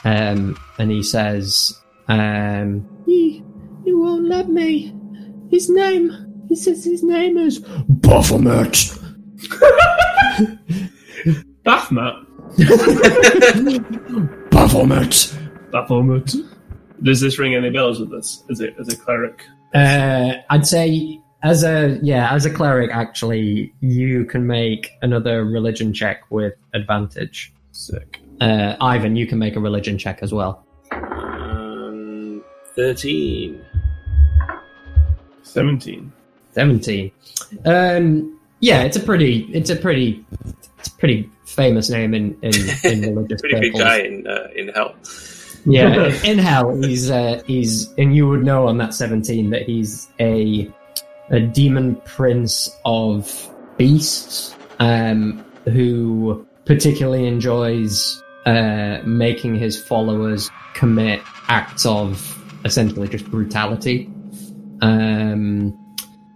[0.03, 1.79] um and he says
[2.09, 3.43] um He
[3.85, 4.93] he won't let me.
[5.49, 6.11] His name
[6.49, 8.93] he says his name is Baphomet
[11.63, 12.15] Baphomet.
[14.51, 15.35] Baphomet
[15.71, 16.35] Baphomet.
[17.03, 18.43] Does this ring any bells with this?
[18.49, 19.43] As a, as a cleric?
[19.73, 25.93] uh I'd say as a yeah as a cleric actually you can make another religion
[25.93, 28.19] check with advantage Sick.
[28.41, 32.43] uh Ivan you can make a religion check as well Um,
[32.75, 33.61] 13.
[35.43, 36.11] 17.
[36.59, 37.11] 17
[37.65, 40.25] um yeah it's a pretty it's a pretty
[40.77, 42.53] it's a pretty famous name in in,
[42.83, 44.93] in religious Pretty big guy in, uh, in hell.
[45.65, 50.09] yeah in hell he's uh he's and you would know on that 17 that he's
[50.19, 50.69] a
[51.29, 61.85] a demon prince of beasts um who particularly enjoys uh making his followers commit acts
[61.85, 62.35] of
[62.65, 64.09] essentially just brutality.
[64.81, 65.73] Um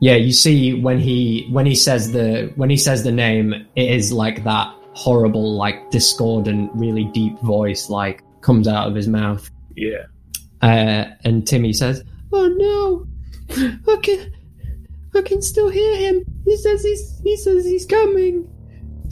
[0.07, 3.89] yeah you see when he when he says the when he says the name it
[3.99, 4.67] is like that
[5.03, 9.43] horrible like discordant really deep voice like comes out of his mouth
[9.75, 10.03] Yeah.
[10.61, 12.03] uh and timmy says
[12.35, 13.05] Oh no!
[13.93, 14.33] I can
[15.15, 16.25] I can still hear him.
[16.45, 18.35] He says he's he says he's coming.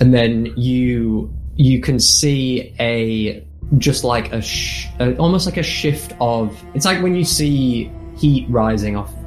[0.01, 1.31] and then you
[1.67, 3.45] you can see a
[3.77, 7.91] just like a, sh- a almost like a shift of it's like when you see
[8.17, 9.20] heat rising off off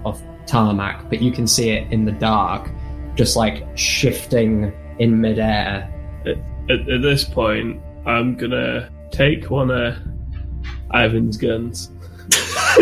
[0.47, 2.71] tarmac, but you can see it in the dark,
[3.15, 5.91] just like shifting in midair.
[6.27, 6.39] At,
[6.71, 9.97] at this point, I'm gonna take one of
[10.93, 11.91] Ivan's guns.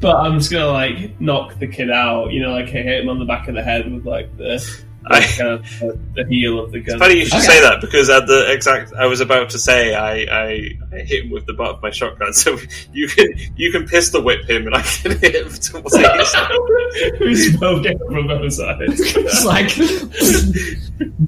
[0.00, 3.18] but I'm just gonna like knock the kid out, you know, like hit him on
[3.18, 4.64] the back of the head with like the,
[5.10, 6.96] I- like, kind of the, the heel of the gun.
[6.96, 7.46] It's funny you should Okay.
[7.46, 11.24] say that because at the exact, I was about to say I, I, I hit
[11.24, 12.32] him with the butt of my shotgun.
[12.38, 12.56] So
[12.92, 17.34] you can you can pistol whip him and I can hit him towards the we
[17.34, 19.00] just both get from both sides.
[19.00, 19.70] It's like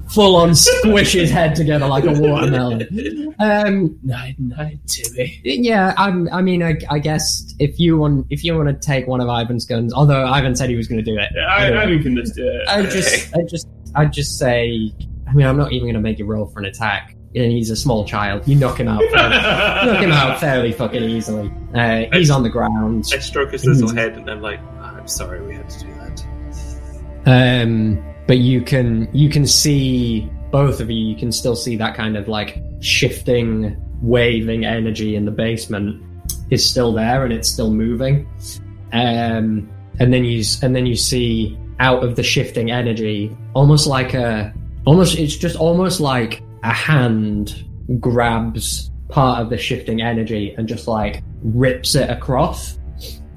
[0.09, 3.33] full on squish his head together like a watermelon.
[3.39, 5.39] Um, night, night, Timmy.
[5.43, 9.07] yeah, I'm, I mean, I, I guess if you want, if you want to take
[9.07, 11.65] one of Ivan's guns, although Ivan said he was going to do it, Yeah, I,
[11.67, 11.99] Anyway.
[11.99, 12.67] I can just do it.
[12.67, 14.91] I just, I just, I just say.
[15.27, 17.15] I mean, I'm not even going to make you roll for an attack.
[17.33, 18.45] And he's a small child.
[18.45, 19.01] You knock him out.
[19.11, 21.49] Fairly, knock him out fairly fucking easily.
[21.73, 23.09] Uh, he's on the ground.
[23.13, 25.93] I stroke his little head and I'm like, "Ah, I'm sorry we had to do
[25.93, 26.25] that.
[27.25, 30.97] Um, but you can you can see both of you.
[30.97, 36.03] You can still see that kind of like shifting, waving energy in the basement
[36.49, 38.27] is still there and it's still moving.
[38.93, 44.13] Um, and then you and then you see out of the shifting energy, almost like
[44.13, 44.53] a
[44.85, 47.65] almost it's just almost like a hand
[47.99, 52.79] grabs part of the shifting energy and just like rips it across.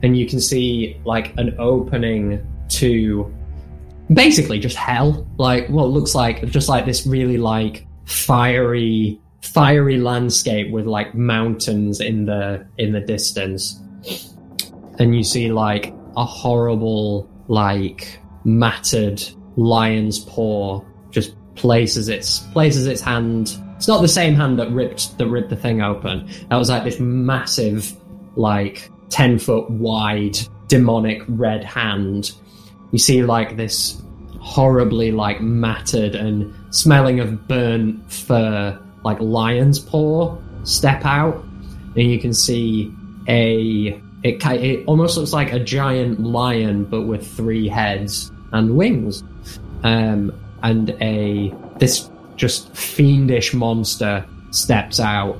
[0.02, 3.34] And you can see like an opening to
[4.12, 5.26] basically just hell.
[5.38, 12.00] Like what looks like just like this really like fiery fiery landscape with like mountains
[12.00, 13.80] in the in the distance.
[14.98, 19.22] And you see like a horrible like matted
[19.56, 23.58] lion's paw just places its places its hand.
[23.76, 26.28] It's not the same hand that ripped that ripped the thing open.
[26.50, 27.96] That was like this massive
[28.36, 30.36] like 10 foot wide
[30.68, 32.32] demonic red hand.
[32.92, 34.02] You see like this
[34.40, 41.42] horribly like matted and smelling of burnt fur like lion's paw step out.
[41.96, 42.92] And you can see
[43.28, 49.22] a it, it almost looks like a giant lion but with three heads and wings.
[49.82, 50.32] Um,
[50.62, 55.36] and a this just fiendish monster steps out.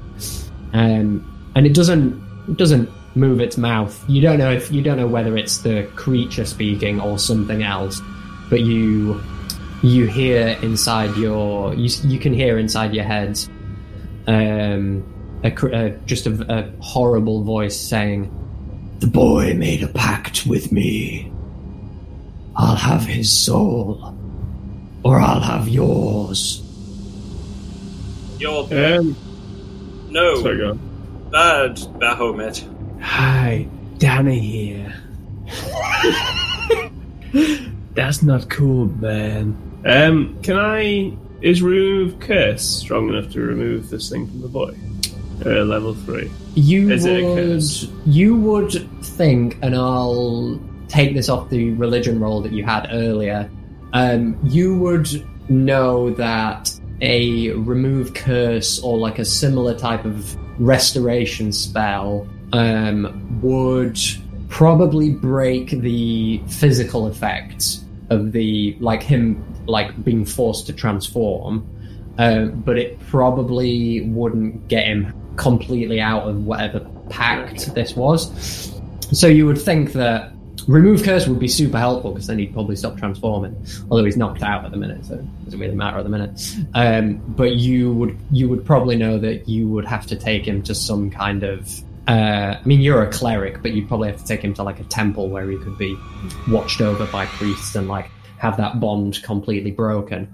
[0.74, 4.04] Um, and it doesn't it doesn't move its mouth.
[4.08, 8.02] You don't know if you don't know whether it's the creature speaking or something else
[8.50, 9.20] but you
[9.82, 13.38] you hear inside your you, you can hear inside your head
[14.26, 15.04] um
[15.42, 18.30] a, cr- uh, just a, a horrible voice saying
[19.00, 21.30] the boy made a pact with me
[22.56, 24.14] i'll have his soul
[25.02, 26.60] or i'll have yours
[28.38, 29.16] You're Um,
[30.10, 30.78] no sorry, go on.
[31.30, 32.64] bad, Bahomet.
[33.00, 33.66] Hi,
[33.98, 34.94] Danny here.
[37.94, 39.56] That's not cool, man.
[39.84, 41.16] Um, can I?
[41.40, 44.74] Is remove curse strong enough to remove this thing from the boy?
[45.44, 46.30] Uh, level three.
[46.54, 47.88] You Is it a would curse?
[48.06, 48.72] you would
[49.04, 50.60] think, and I'll
[50.94, 53.50] take this off the religion roll that you had earlier.
[53.92, 55.08] Um, you would
[55.50, 63.98] know that a remove curse or like a similar type of restoration spell um, would
[64.48, 71.66] probably break the physical effects of the like him like being forced to transform
[72.18, 78.72] uh, but it probably wouldn't get him completely out of whatever pact this was.
[79.12, 80.33] So you would think that
[80.66, 83.54] remove curse would be super helpful because then he'd probably stop transforming.
[83.90, 86.40] Although he's knocked out at the minute, so it doesn't really matter at the minute.
[86.74, 90.62] Um, but you would you would probably know that you would have to take him
[90.64, 91.70] to some kind of.
[92.06, 94.78] Uh, I mean, you're a cleric, but you'd probably have to take him to like
[94.78, 95.96] a temple where he could be
[96.48, 100.30] watched over by priests and like have that bond completely broken.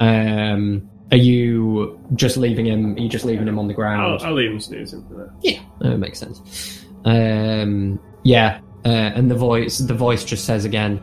[0.00, 2.94] Um, are you just leaving him?
[2.94, 4.22] Are you just leaving him on the ground?
[4.22, 5.30] I'll, I'll leave him snoozing for that.
[5.42, 6.82] Yeah, that makes sense.
[7.04, 11.00] Um, yeah, uh, and the voice, the voice just says again,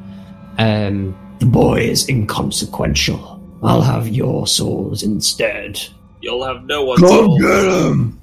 [0.57, 3.41] um, "The boy is inconsequential.
[3.63, 5.79] I'll have your souls instead."
[6.21, 7.37] You'll have no one's soul.
[7.39, 8.19] him.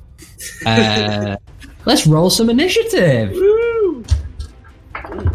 [0.67, 1.37] Uh,
[1.87, 3.33] let's roll some initiative.
[3.33, 3.99] Woo!
[3.99, 4.05] Ooh,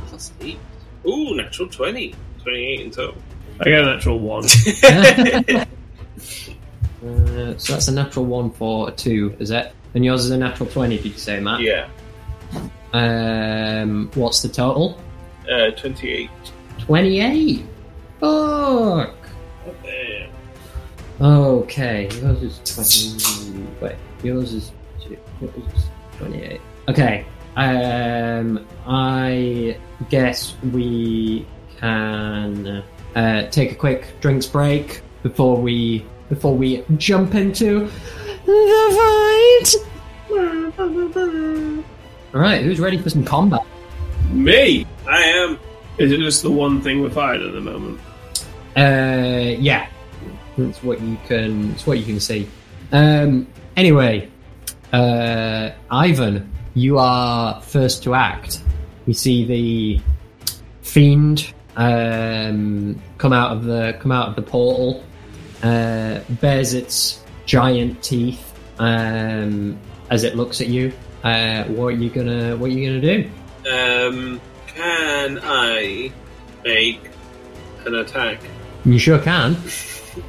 [0.07, 0.59] plus eight.
[1.07, 2.13] Ooh, natural 20.
[2.43, 3.15] 28 in total.
[3.59, 4.43] I got an actual one.
[7.03, 9.74] Uh, so that's a natural one for a two, is it?
[9.95, 10.97] And yours is a natural twenty.
[10.97, 11.61] Did you say, Matt?
[11.61, 11.89] Yeah.
[12.94, 14.98] Um, what's the total?
[15.52, 16.30] Uh, 28.
[16.80, 17.66] Twenty-eight.
[18.20, 19.16] Fuck.
[19.84, 20.30] Damn.
[21.22, 22.60] Okay, yours is
[23.46, 23.68] 20.
[23.82, 24.72] Wait, yours is.
[25.39, 25.86] Yours is
[26.18, 26.62] 28.
[26.89, 27.26] Okay,
[27.56, 29.78] um, I
[30.10, 31.46] guess we
[31.80, 32.84] can
[33.16, 37.89] uh, take a quick drinks break before we before we jump into
[38.46, 39.76] the fight.
[42.34, 43.62] All right, who's ready for some combat?
[44.30, 44.86] Me!
[45.06, 45.60] I am.
[45.98, 48.00] Is it just the one thing we're fighting at the moment?
[48.78, 49.90] Uh, yeah,
[50.58, 51.72] that's what you can.
[51.72, 52.48] It's what you can see.
[52.94, 54.30] Um, anyway,
[54.94, 58.64] uh, Ivan, you are first to act.
[59.06, 60.02] We see the
[60.84, 65.04] fiend um, come out of the come out of the portal.
[65.62, 69.78] Uh, bears its giant teeth um,
[70.10, 70.94] as it looks at you.
[71.24, 73.30] Uh, what are you gonna What are you gonna do?
[73.69, 76.11] Um, can I
[76.63, 77.09] make
[77.86, 78.39] an attack?
[78.86, 79.55] You sure can.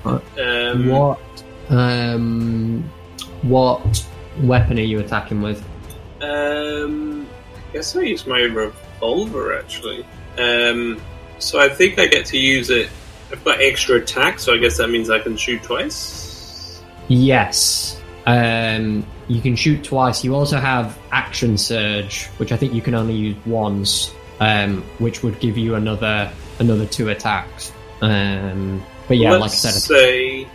[0.05, 1.19] Um, What
[1.71, 2.91] um,
[3.43, 4.07] what
[4.43, 5.65] weapon are you attacking with?
[6.21, 7.27] Um,
[7.57, 10.05] I guess I use my revolver actually.
[10.39, 11.01] Um,
[11.39, 12.91] so I think I get to use it.
[13.33, 16.83] I've got extra attack, so I guess that means I can shoot twice.
[17.09, 18.02] Yes.
[18.27, 20.23] Um, you can shoot twice.
[20.25, 25.23] You also have action surge, which I think you can only use once, um, which
[25.23, 27.73] would give you another another two attacks.
[28.01, 30.47] Um, but yeah, like I said, say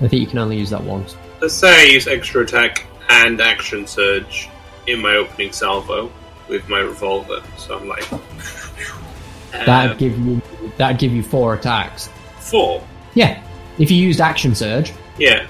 [0.00, 1.16] I think you can only use that once.
[1.40, 4.48] let's say I use extra attack and action surge
[4.86, 6.12] in my opening salvo
[6.48, 7.42] with my revolver.
[7.56, 8.08] So I'm like,
[9.52, 10.42] That'd um, give you
[10.76, 12.08] that'd give you four attacks.
[12.38, 12.86] four.
[13.14, 13.42] Yeah,
[13.78, 15.46] if you used action surge, Yeah,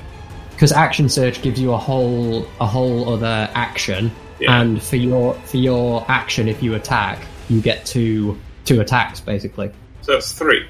[0.57, 4.59] because action surge gives you a whole a whole other action, Yeah.
[4.61, 9.71] and for your for your action, if you attack, you get two two attacks basically.
[10.01, 10.67] so that's three.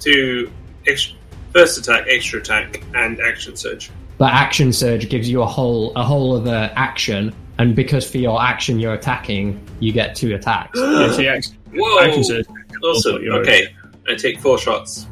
[0.00, 0.50] Two
[0.86, 1.16] extra,
[1.52, 3.90] first attack, extra attack, and action surge.
[4.18, 8.40] But action surge gives you a whole a whole other action, and because for your
[8.42, 10.78] action you're attacking, you get two attacks.
[10.82, 11.98] Yeah, so action, Whoa!
[12.00, 12.46] action surge.
[12.82, 13.16] Awesome.
[13.16, 13.68] Okay,
[14.08, 15.06] I take four shots.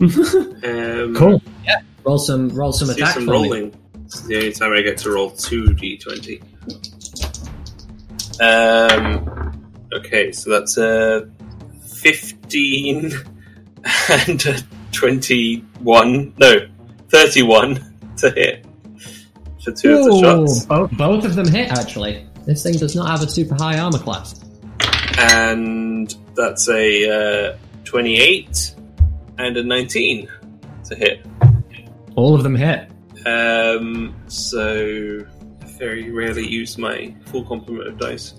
[0.00, 1.42] um, cool.
[2.04, 2.10] Yeah.
[2.10, 3.36] Roll some roll some Let's do attacks some for me.
[3.48, 3.74] rolling.
[4.04, 6.42] This is the only time I get to roll two d20.
[8.40, 9.52] Um.
[9.94, 11.30] Okay, so that's a
[11.86, 13.12] fifteen
[14.10, 14.58] and a
[14.92, 16.34] twenty-one.
[16.38, 16.54] No,
[17.10, 18.66] thirty-one to hit
[19.62, 22.26] for two of the shots, Both, both of them hit actually.
[22.44, 24.44] This thing does not have a super high armor class.
[25.18, 28.74] and that's a uh, twenty-eight
[29.38, 30.28] and a nineteen
[30.86, 31.24] to hit.
[32.16, 32.90] All of them hit.
[33.26, 35.24] Um, so
[35.62, 38.34] I very rarely use my full complement of dice.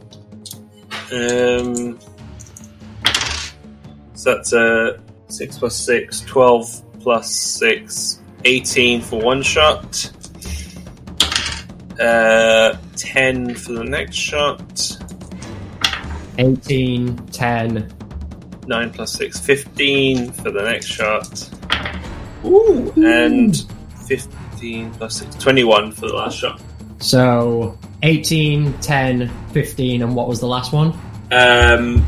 [1.12, 2.00] Um,
[4.14, 4.98] so that's uh,
[5.28, 10.12] 6 plus 6, 12 plus 6, 18 for one shot.
[12.00, 14.98] Uh, 10 for the next shot.
[16.38, 17.94] 18, 10.
[18.68, 21.50] 9 plus 6, 15 for the next shot.
[22.46, 22.94] Ooh!
[22.98, 23.66] And
[24.08, 26.62] 15 plus 6, 21 for the last shot.
[27.00, 30.98] So 18, 10, 15, and what was the last one?
[31.32, 32.06] Um,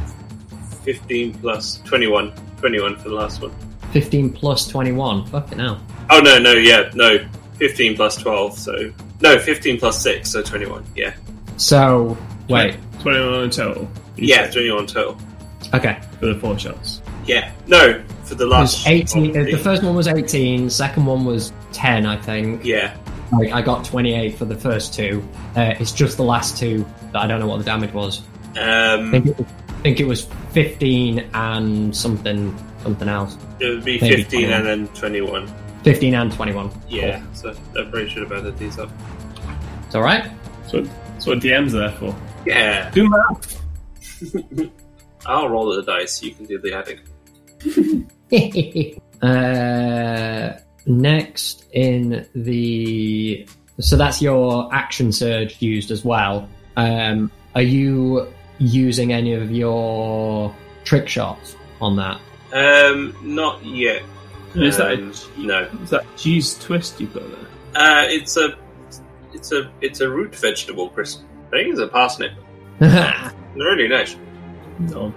[0.84, 2.34] 15 plus 21.
[2.58, 3.52] 21 for the last one.
[3.92, 5.26] 15 plus 21.
[5.28, 5.82] Fucking hell.
[6.10, 7.28] Oh, no, no, yeah, no.
[7.56, 8.94] 15 plus 12, so.
[9.22, 11.14] No, 15 plus 6, so 21, yeah.
[11.58, 12.18] So,
[12.50, 12.78] wait.
[13.00, 13.90] 21 in total.
[14.16, 15.18] Yeah, 21 total.
[15.74, 16.00] Okay.
[16.20, 17.02] For the four shots.
[17.26, 17.52] Yeah.
[17.68, 18.78] No, for the It last.
[18.80, 19.32] was 18.
[19.34, 22.64] one, uh, The first one was 18, second one was 10, I think.
[22.66, 22.96] Yeah.
[23.34, 25.28] I, I got 28 for the first two.
[25.56, 28.22] Uh, it's just the last two that I don't know what the damage was.
[28.56, 33.38] I Um, think it was, I think it was 15 and something something else.
[33.60, 35.54] it would be maybe 15 and then 21.
[35.84, 36.72] 15 and 21.
[36.88, 38.90] Yeah, so I probably should have added these up.
[39.86, 40.24] It's alright.
[40.62, 40.84] That's what,
[41.14, 42.16] that's what DM's there for.
[42.46, 42.90] Yeah.
[42.92, 43.62] Do math.
[45.26, 47.00] I'll roll the dice, you can do the adding.
[49.22, 53.48] uh, next in the.
[53.80, 56.50] So that's your action surge used as well.
[56.76, 58.28] Um, are you
[58.60, 62.20] using any of your trick shots on that?
[62.54, 64.02] Um, not yet.
[64.56, 65.70] Is that Um, no.
[65.84, 67.48] Is that cheese twist you've got there?
[67.76, 68.58] Uh, it's a,
[69.34, 71.20] it's a, it's a root vegetable, Chris.
[71.48, 72.32] I think it's a parsnip.
[72.82, 74.16] uh, really nice.
[74.80, 75.14] No.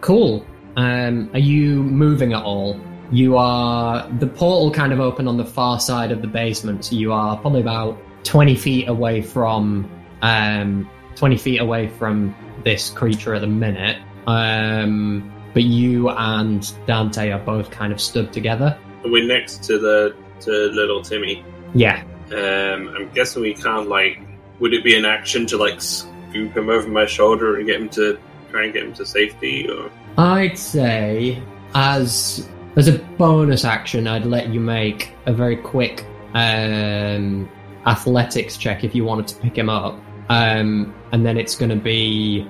[0.00, 0.46] cool.
[0.80, 2.80] Um, are you moving at all?
[3.12, 4.08] You are.
[4.18, 7.36] The portal kind of open on the far side of the basement, so you are
[7.36, 9.90] probably about 20 feet away from.
[10.22, 12.34] Um, 20 feet away from
[12.64, 13.98] this creature at the minute.
[14.26, 18.78] Um, but you and Dante are both kind of stood together.
[19.04, 21.44] we're next to the to little Timmy.
[21.74, 22.02] Yeah.
[22.32, 24.18] Um, I'm guessing we can't like.
[24.60, 27.90] Would it be an action to like scoop him over my shoulder and get him
[27.90, 28.18] to
[28.50, 29.68] try and get him to safety?
[29.68, 31.42] Or I'd say
[31.74, 36.04] as as a bonus action, I'd let you make a very quick
[36.34, 37.50] um,
[37.86, 41.76] athletics check if you wanted to pick him up, um, and then it's going to
[41.76, 42.46] be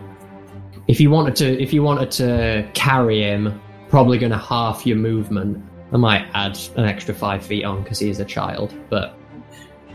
[0.89, 4.97] if you wanted to if you wanted to carry him, probably going to half your
[4.97, 5.65] movement.
[5.93, 9.17] I might add an extra five feet on because he is a child, but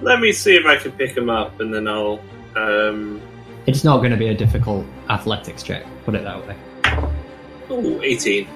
[0.02, 2.20] let me see if I can pick him up, and then I'll.
[2.56, 3.22] Um,
[3.66, 5.86] it's not going to be a difficult athletics check.
[6.06, 6.56] Put it that way.
[7.72, 8.48] Ooh, 18.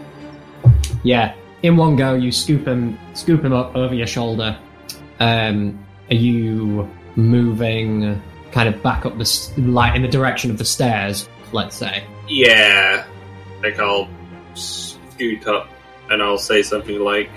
[1.03, 1.33] Yeah,
[1.63, 4.57] in one go, you scoop him, scoop him up over your shoulder.
[5.19, 8.21] Um, are you moving
[8.51, 11.27] kind of back up the s- like in the direction of the stairs?
[11.51, 12.03] Let's say.
[12.27, 13.05] Yeah,
[13.63, 14.07] like I'll
[14.53, 15.69] scoot up
[16.09, 17.29] and I'll say something like,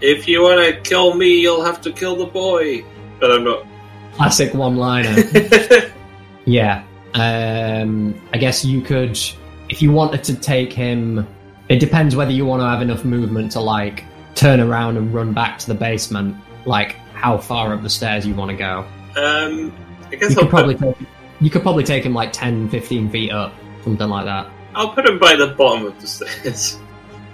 [0.00, 2.84] "If you want to kill me, you'll have to kill the boy."
[3.20, 3.66] But I'm not.
[4.14, 5.22] Classic one-liner.
[6.44, 6.84] yeah.
[7.14, 9.18] Um, I guess you could,
[9.74, 11.26] if you wanted to take him.
[11.68, 14.04] It depends whether you want to have enough movement to like
[14.36, 16.36] turn around and run back to the basement.
[16.64, 18.86] Like how far up the stairs you want to go.
[19.16, 19.72] um,
[20.12, 21.08] I guess You I'll could probably put, take,
[21.40, 23.52] you could probably take him like 10, 15 feet up,
[23.82, 24.48] something like that.
[24.76, 26.78] I'll put him by the bottom of the stairs.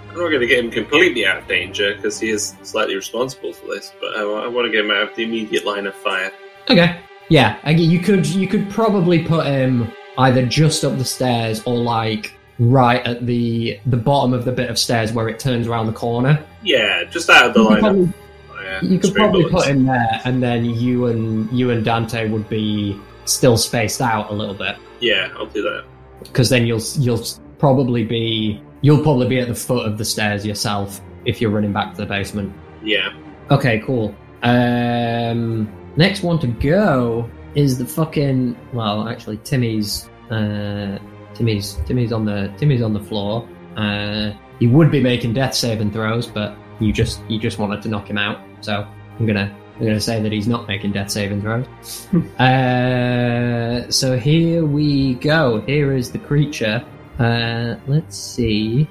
[0.09, 3.53] I'm not going to get him completely out of danger because he is slightly responsible
[3.53, 5.93] for this, but I, I want to get him out of the immediate line of
[5.93, 6.31] fire.
[6.69, 6.99] Okay.
[7.29, 12.33] Yeah, you could you could probably put him either just up the stairs or like
[12.59, 15.93] right at the the bottom of the bit of stairs where it turns around the
[15.93, 16.43] corner.
[16.63, 18.15] Yeah, just out of the You could line probably, of
[18.49, 18.79] fire.
[18.83, 19.65] you could probably bullets.
[19.65, 24.29] put him there, and then you and you and Dante would be still spaced out
[24.31, 25.85] a little bit Yeah, I'll do that.
[26.23, 27.23] because then you'll you'll
[27.57, 31.71] probably be you'll probably be at the foot of the stairs yourself if you're running
[31.73, 32.51] back to the basement.
[32.83, 33.13] Yeah.
[33.51, 34.15] Okay, cool.
[34.43, 38.57] Um, next one to go is the fucking.
[38.73, 40.09] Well, actually, Timmy's.
[40.29, 40.97] Uh,
[41.33, 41.75] Timmy's.
[41.85, 42.53] Timmy's on the.
[42.57, 43.47] Timmy's on the floor.
[43.75, 47.89] Uh, he would be making death saving throws, but you just you just wanted to
[47.89, 48.39] knock him out.
[48.61, 48.87] So
[49.19, 51.67] I'm gonna I'm gonna say that he's not making death saving throws.
[52.39, 55.61] uh, so here we go.
[55.61, 56.85] Here is the creature.
[57.19, 58.83] Uh, let's see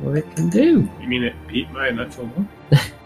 [0.00, 0.88] what it can do.
[1.00, 2.48] You mean it beat my natural one?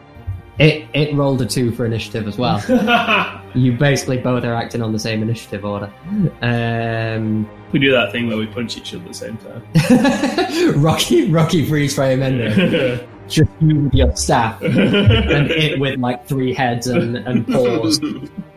[0.60, 2.60] It it rolled a two for initiative as well.
[3.54, 5.90] you basically both are acting on the same initiative order.
[6.42, 10.82] Um, we do that thing where we punch each other at the same time.
[10.82, 13.00] Rocky Rocky freeze frame ending.
[13.26, 17.98] Just you with your staff and it with like three heads and, and paws.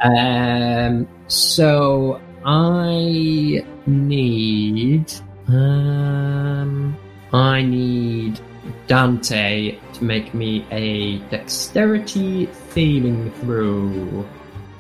[0.01, 5.13] Um, so I need
[5.47, 6.97] um,
[7.31, 8.41] I need
[8.87, 14.25] Dante to make me a dexterity saving throw.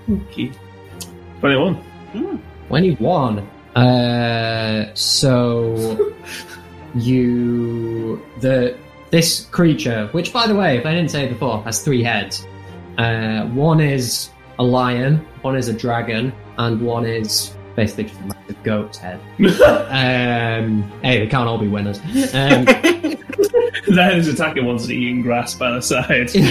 [0.09, 0.51] okay.
[1.39, 1.83] 21.
[2.67, 3.49] 21.
[3.75, 6.13] Uh, so
[6.95, 8.77] you the
[9.09, 12.47] this creature, which by the way, if I didn't say it before, has three heads.
[12.97, 18.23] Uh, one is a lion, one is a dragon, and one is basically just a
[18.25, 19.19] massive goat's head.
[19.39, 21.99] um, hey, they can't all be winners.
[22.33, 22.65] Um,
[23.95, 26.29] That is attacking one's eating grass by the side.
[26.29, 26.43] just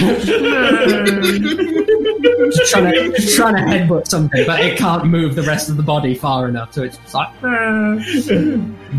[2.71, 5.83] trying to just trying to headbutt something, but it can't move the rest of the
[5.83, 7.29] body far enough, so it's just like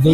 [0.03, 0.09] the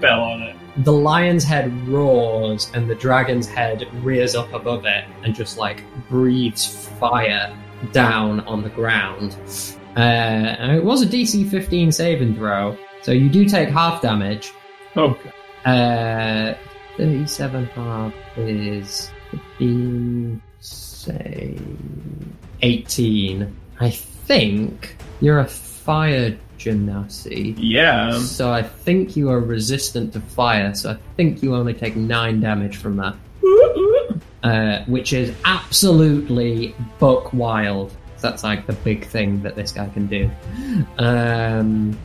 [0.00, 0.56] bell on it.
[0.84, 5.84] the lion's head roars and the dragon's head rears up above it and just like
[6.08, 7.54] breathes fire
[7.92, 9.36] down on the ground.
[9.96, 14.52] Uh, it was a DC 15 saving throw, so you do take half damage.
[14.96, 15.18] Oh,
[15.64, 16.54] Uh,
[16.96, 19.10] 37 half is
[19.58, 21.58] 15, say
[22.62, 23.56] 18.
[23.80, 27.54] I think you're a fire genasi.
[27.58, 28.18] yeah.
[28.18, 32.40] So I think you are resistant to fire, so I think you only take nine
[32.40, 33.14] damage from that.
[34.42, 37.94] Uh, which is absolutely buck wild.
[38.20, 40.28] That's like the big thing that this guy can do.
[40.98, 41.96] Um,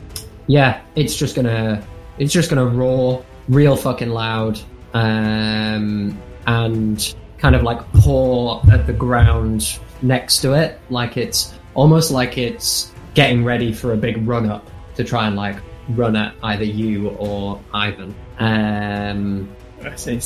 [0.46, 1.84] yeah, it's just gonna,
[2.16, 4.60] it's just gonna roar real fucking loud,
[4.94, 12.10] um, and kind of like paw at the ground next to it, like it's almost
[12.10, 15.56] like it's getting ready for a big run up to try and like
[15.90, 18.14] run at either you or Ivan.
[18.38, 19.48] Um,
[19.82, 20.18] I say,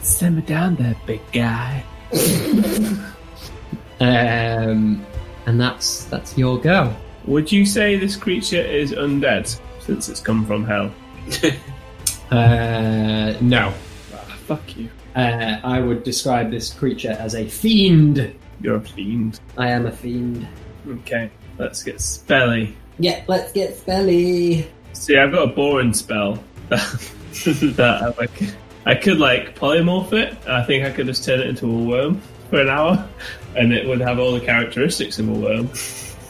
[0.00, 1.84] send me down there, big guy.
[4.00, 5.04] um,
[5.46, 6.94] and that's that's your go.
[7.26, 10.92] Would you say this creature is undead since it's come from hell?
[12.30, 13.74] Uh, no,
[14.56, 14.88] fuck you.
[15.14, 18.34] Uh, I would describe this creature as a fiend.
[18.60, 19.38] You're a fiend.
[19.56, 20.48] I am a fiend.
[20.88, 22.74] Okay, let's get spelly.
[22.98, 24.66] Yeah, let's get spelly.
[24.92, 28.42] See, I've got a boring spell that I like.
[28.86, 30.36] I could like polymorph it.
[30.48, 33.08] I think I could just turn it into a worm for an hour,
[33.56, 35.70] and it would have all the characteristics of a worm.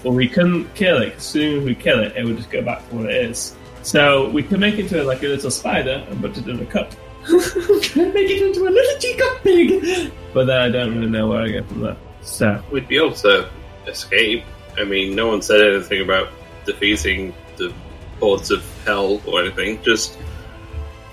[0.02, 1.14] But we couldn't kill it.
[1.14, 3.56] As soon as we kill it, it would just go back to what it is.
[3.82, 6.66] So we could make it into like a little spider and put it in a
[6.66, 6.92] cup.
[7.96, 10.12] Make it into a little teacup pig.
[10.34, 11.96] But then I don't really know where I go from there.
[12.22, 13.48] So We'd be able to
[13.86, 14.44] escape.
[14.78, 16.28] I mean, no one said anything about
[16.64, 17.72] defeating the
[18.18, 19.82] hordes of hell or anything.
[19.82, 20.18] Just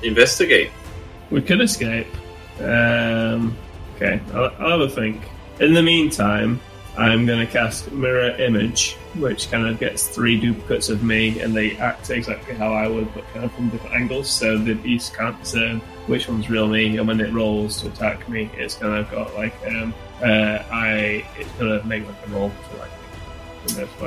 [0.04, 0.72] investigate.
[1.30, 2.08] we could escape.
[2.60, 3.56] Um,
[3.96, 5.22] okay, I'll, I'll have a think.
[5.60, 6.60] In the meantime,
[6.98, 11.56] I'm going to cast Mirror Image, which kind of gets three duplicates of me, and
[11.56, 14.30] they act exactly how I would, but kind of from different angles.
[14.30, 18.28] So the beast can't discern which one's real me, and when it rolls to attack
[18.30, 20.26] me, it's kind of got like um, uh,
[20.72, 22.90] I it's gonna make like a roll to like.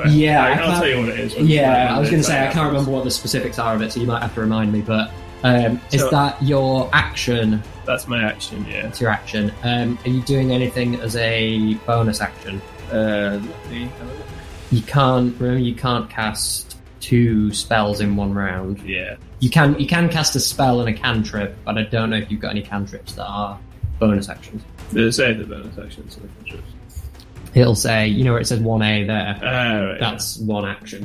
[0.07, 1.35] Yeah, Like, I'll tell you what it is.
[1.37, 3.91] Yeah, I was going to say I can't remember what the specifics are of it,
[3.91, 4.81] so you might have to remind me.
[4.81, 5.11] But
[5.43, 7.61] um, is So- that your action?
[7.85, 8.65] That's my action.
[8.67, 8.83] Yeah.
[8.83, 9.53] That's your action.
[9.63, 12.59] Um, are you doing anything as a bonus action?
[12.91, 14.25] Uh, let me have a look.
[14.71, 15.39] You can't.
[15.39, 16.70] Remember, you can't cast
[17.01, 18.79] two spells in one round.
[18.81, 19.15] yeah.
[19.39, 19.77] You can.
[19.79, 22.51] You can cast a spell and a cantrip, but I don't know if you've got
[22.51, 23.59] any cantrips that are
[23.99, 24.63] bonus actions.
[24.93, 26.17] It say the bonus actions?
[26.17, 26.67] or the cantrips?
[27.53, 29.37] It'll say, you know, where it says one A there.
[29.43, 29.99] Ah, right.
[29.99, 31.03] That's one action.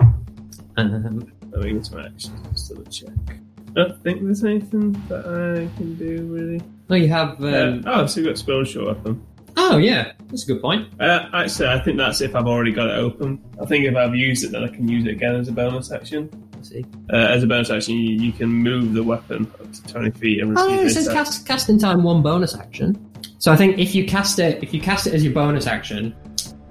[0.77, 2.49] Um, Let me get to my actions.
[2.53, 3.09] Just double check.
[3.29, 6.63] I don't think there's anything that I can do really.
[6.91, 7.43] oh, you have.
[7.43, 9.27] Um, Uh, oh, so you've got spiritual weapon.
[9.57, 10.89] Oh, yeah, that's a good point.
[11.01, 13.43] Uh, actually, I think that's if I've already got it open.
[13.61, 15.91] I think if I've used it, then I can use it again as a bonus
[15.93, 16.31] action.
[16.55, 16.85] Let's see.
[17.13, 20.41] Uh, as a bonus action, you, you can move the weapon up to 20 feet
[20.41, 22.99] and repeat Oh, it this says cast, cast in time one bonus action.
[23.39, 26.15] So I think if you cast it, if you cast it as your bonus action,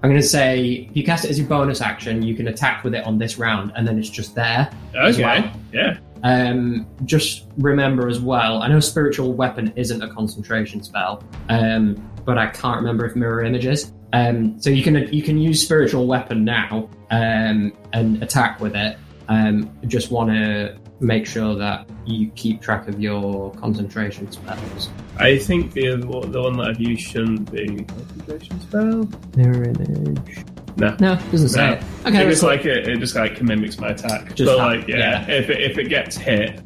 [0.03, 2.84] I'm going to say if you cast it as your bonus action, you can attack
[2.84, 4.70] with it on this round, and then it's just there.
[4.95, 5.52] as Okay, well.
[5.74, 5.98] yeah.
[6.24, 11.95] Um, just remember as well, I know spiritual weapon isn't a concentration spell, um,
[12.26, 13.91] but I can't remember if mirror images.
[14.14, 18.97] Um, so you can you can use spiritual weapon now um, and attack with it.
[19.27, 24.89] Um, just want to make sure that you keep track of your concentration spells.
[25.18, 29.10] I think the one- the one that I've used shouldn't be concentration spell.
[29.35, 30.45] Mirror image.
[30.77, 30.95] No.
[30.99, 31.73] No, doesn't say No.
[31.73, 31.84] it.
[32.06, 32.49] Okay, it just cool.
[32.49, 34.35] like it, it just like mimics my attack.
[34.35, 36.61] Just but ha- like yeah, if it, if it gets hit,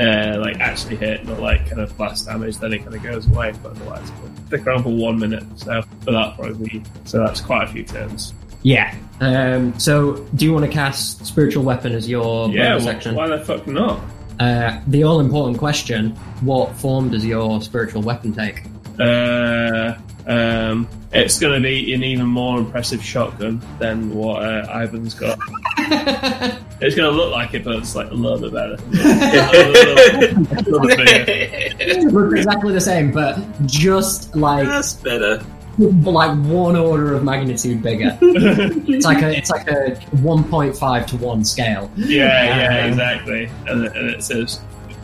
[0.00, 3.26] uh, like actually hit, not like kind of blast damage, then it kind of goes
[3.28, 3.52] away.
[3.62, 5.44] But otherwise, it'll stick around for one minute.
[5.56, 8.34] So but that probably so that's quite a few turns.
[8.62, 8.94] yeah.
[9.20, 13.14] Um, so, do you want to cast spiritual weapon as your yeah, bonus action?
[13.16, 14.00] why the fuck not?
[14.38, 16.10] Uh, the all important question:
[16.40, 18.62] What form does your spiritual weapon take?
[18.98, 19.94] Uh,
[20.28, 25.38] um, it's going to be an even more impressive shotgun than what uh, Ivan's got.
[26.80, 28.74] It's going to look like it, but it's like a little bit better.
[28.74, 32.10] a little, a little.
[32.12, 33.36] Looks exactly the same, but
[33.66, 35.42] just like That's better.
[35.76, 38.16] like one order of magnitude bigger.
[38.22, 41.90] It's like a it's like a one point five to one scale.
[41.96, 43.50] Yeah, yeah, Um, exactly.
[43.66, 44.60] And, it- and it says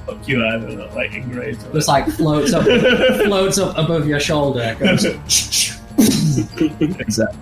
[0.07, 1.65] "fuck you, Ivan," like engraved.
[1.67, 1.91] on Just it.
[1.93, 2.65] like floats up
[3.27, 4.77] floats up above your shoulder.
[4.79, 5.05] Goes,
[6.59, 7.39] exactly.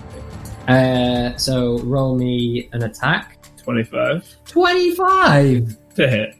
[0.68, 3.38] uh, so roll me an attack.
[3.62, 4.36] 25.
[4.46, 5.76] 25!
[5.94, 6.34] to hit.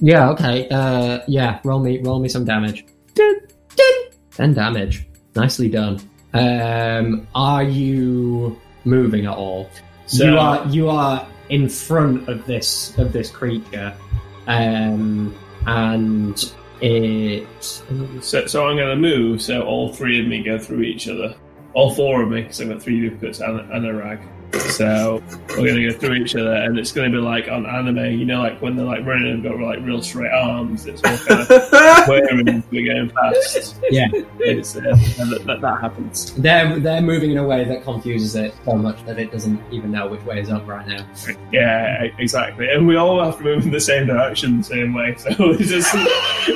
[0.00, 0.30] Yeah.
[0.30, 0.68] Okay.
[0.68, 1.60] Uh, yeah.
[1.64, 2.84] Roll me roll me some damage.
[3.14, 3.40] Dun,
[3.76, 3.92] dun.
[4.32, 5.06] Ten damage.
[5.36, 6.00] Nicely done.
[6.32, 9.68] Um, are you moving at all?
[10.06, 13.92] So- you are you are in front of this of this creature,
[14.46, 15.34] um,
[15.66, 17.46] and it.
[17.60, 19.42] So, so I'm going to move.
[19.42, 21.34] So all three of me go through each other.
[21.72, 24.20] All four of me, because I've got three duplicates and, and a rag.
[24.60, 27.66] So we're going to go through each other, and it's going to be like on
[27.66, 30.86] anime, you know, like when they're like running and got like real straight arms.
[30.86, 31.48] It's all kind of
[32.08, 33.76] wearing, we're going fast.
[33.90, 34.06] Yeah,
[34.40, 36.34] It's, uh, that, that, that happens.
[36.34, 39.90] they're they're moving in a way that confuses it so much that it doesn't even
[39.92, 41.06] know which way is up right now.
[41.52, 42.68] Yeah, exactly.
[42.70, 45.14] And we all have to move in the same direction, the same way.
[45.18, 45.90] So it's just,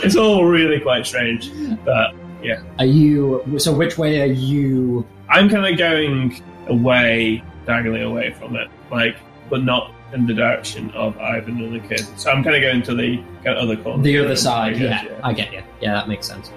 [0.04, 1.50] it's all really quite strange.
[1.84, 3.42] But yeah, Are you?
[3.58, 5.06] So which way are you?
[5.28, 9.16] I'm kind of going away, diagonally away from it, like,
[9.50, 12.00] but not in the direction of Ivan and the kid.
[12.18, 14.02] So I'm kind of going to the kind of other corner.
[14.02, 15.62] The other side, I yeah, guess, I get you.
[15.80, 16.50] Yeah, that makes sense.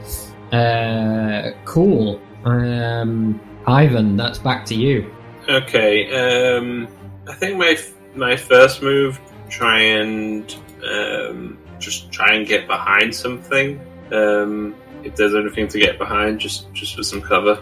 [0.53, 2.21] Uh, cool.
[2.45, 5.13] Um, Ivan, that's back to you.
[5.49, 6.87] Okay, um,
[7.27, 7.77] I think my
[8.15, 9.19] my first move
[9.49, 10.55] try and
[10.89, 13.79] um, just try and get behind something.
[14.13, 17.61] Um, if there's anything to get behind, just just for some cover.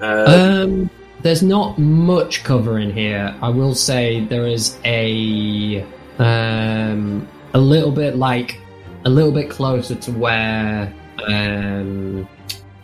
[0.00, 0.90] Uh, Um,
[1.22, 3.34] there's not much cover in here.
[3.42, 5.84] I will say there is a
[6.18, 8.60] um a little bit like
[9.04, 10.92] a little bit closer to where
[11.26, 12.28] um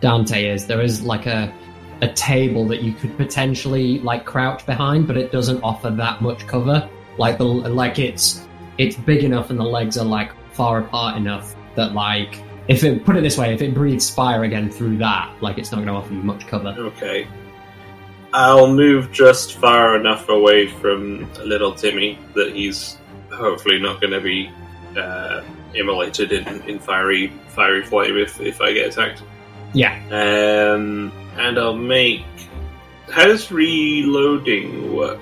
[0.01, 0.67] Dante is.
[0.67, 1.53] There is like a
[2.01, 6.45] a table that you could potentially like crouch behind, but it doesn't offer that much
[6.45, 6.89] cover.
[7.17, 8.45] Like the like it's
[8.77, 13.05] it's big enough and the legs are like far apart enough that like if it
[13.05, 15.87] put it this way, if it breathes fire again through that, like it's not going
[15.87, 16.69] to offer you much cover.
[16.77, 17.27] Okay.
[18.35, 22.97] I'll move just far enough away from little Timmy that he's
[23.31, 24.51] hopefully not going to be
[24.97, 25.41] uh,
[25.73, 29.23] immolated in, in fiery fiery flame if, if I get attacked.
[29.73, 29.95] Yeah.
[30.07, 32.25] Um, and I'll make.
[33.09, 35.21] How does reloading work?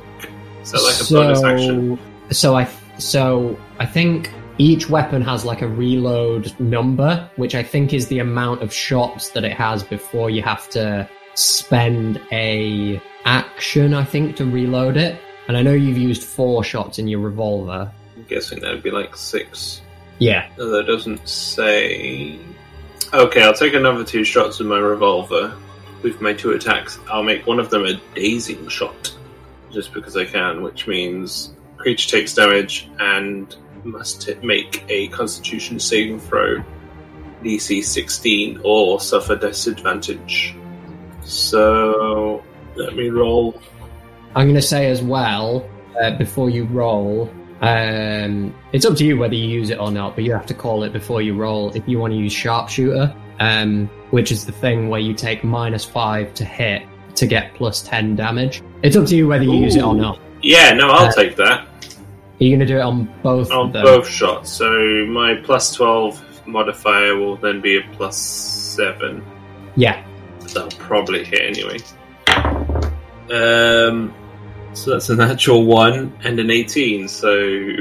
[0.64, 2.00] Is that like a bonus action?
[2.32, 2.68] So I
[2.98, 8.20] so I think each weapon has like a reload number, which I think is the
[8.20, 13.94] amount of shots that it has before you have to spend a action.
[13.94, 15.20] I think to reload it.
[15.48, 17.92] And I know you've used four shots in your revolver.
[18.16, 19.82] I'm guessing that'd be like six.
[20.20, 20.50] Yeah.
[20.58, 22.40] No, that doesn't say.
[23.14, 25.56] Okay, I'll take another two shots with my revolver.
[26.02, 29.16] With my two attacks, I'll make one of them a dazing shot,
[29.72, 33.56] just because I can, which means creature takes damage and
[33.86, 36.64] must t- make a Constitution saving throw,
[37.42, 40.56] DC 16, or suffer disadvantage.
[41.26, 42.44] So
[42.76, 43.60] let me roll.
[44.36, 45.70] I'm going to say as well
[46.02, 47.30] uh, before you roll.
[47.62, 50.54] Um, it's up to you whether you use it or not, but you have to
[50.54, 54.52] call it before you roll if you want to use sharpshooter, um, which is the
[54.52, 56.84] thing where you take minus five to hit
[57.16, 58.62] to get plus ten damage.
[58.82, 60.20] It's up to you whether you use it or not.
[60.42, 61.62] Yeah, no, I'll Uh, take that.
[61.62, 64.52] Are you going to do it on both on both shots.
[64.52, 64.70] So
[65.08, 69.24] my plus 12 modifier will then be a plus 7.
[69.78, 70.04] Yeah.
[70.54, 71.80] That'll probably hit anyway.
[73.32, 74.14] Um,
[74.74, 77.08] so that's a natural 1 and an 18.
[77.08, 77.76] So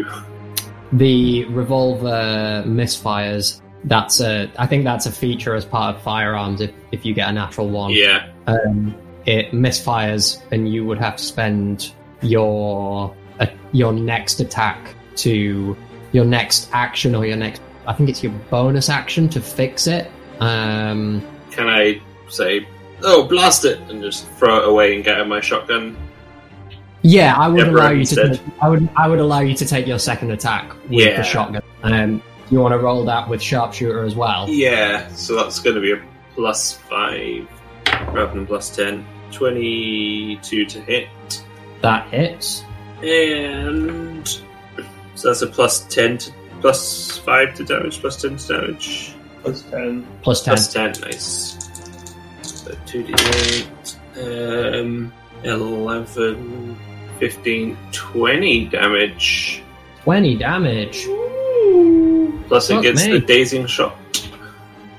[0.93, 3.61] The revolver misfires.
[3.85, 4.51] That's a.
[4.59, 6.61] I think that's a feature as part of firearms.
[6.61, 8.95] If if you get a natural one, yeah, um,
[9.27, 15.77] it misfires, and you would have to spend your uh, your next attack to
[16.13, 17.61] your next action or your next.
[17.89, 20.09] I think it's your bonus action to fix it.
[20.39, 22.01] Um, can I
[22.33, 22.67] say,
[23.03, 25.97] oh, blast it, and just throw it away and get out my shotgun?
[27.03, 28.29] yeah, I would Yeah, allow right, you to.
[28.31, 28.89] Take, I would.
[28.97, 31.17] I would allow you to take your second attack with Yeah.
[31.17, 31.63] the shotgun.
[31.83, 34.49] Um, you want to roll that with sharpshooter as well?
[34.49, 36.03] Yeah, so that's going to be a
[36.35, 37.49] plus 5
[38.15, 39.05] rather than plus 10.
[39.33, 41.09] 22 to hit.
[41.81, 42.63] That hits.
[43.03, 49.15] And so that's a plus ten to plus five to damage, plus ten to damage,
[49.43, 50.07] Plus 10.
[50.23, 50.55] Plus ten.
[50.55, 50.93] plus ten.
[51.01, 51.62] Nice.
[52.65, 55.13] So two d eight, um,
[55.45, 56.79] 11,
[57.19, 59.63] 15, 20 damage.
[60.03, 61.05] Twenty damage.
[62.49, 63.13] Plus it gets me.
[63.13, 63.97] the dazing shot.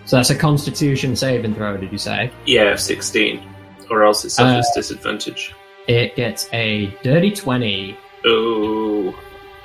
[0.05, 1.77] So that's a Constitution saving throw.
[1.77, 2.31] Did you say?
[2.45, 3.41] Yeah, sixteen,
[3.89, 5.53] or else it suffers Uh, disadvantage.
[5.87, 7.97] It gets a dirty twenty.
[8.25, 9.13] Oh,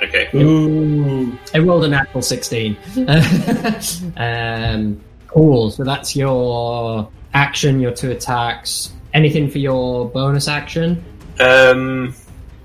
[0.02, 0.28] okay.
[0.34, 1.36] Ooh.
[1.54, 2.76] I rolled a natural 16.
[4.16, 5.70] um, cool.
[5.70, 7.08] So that's your
[7.38, 8.92] action, your two attacks.
[9.14, 11.02] Anything for your bonus action?
[11.40, 12.14] Um,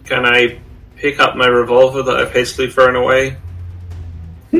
[0.03, 0.59] can I
[0.97, 3.37] pick up my revolver that I've hastily thrown away?
[4.53, 4.59] I'm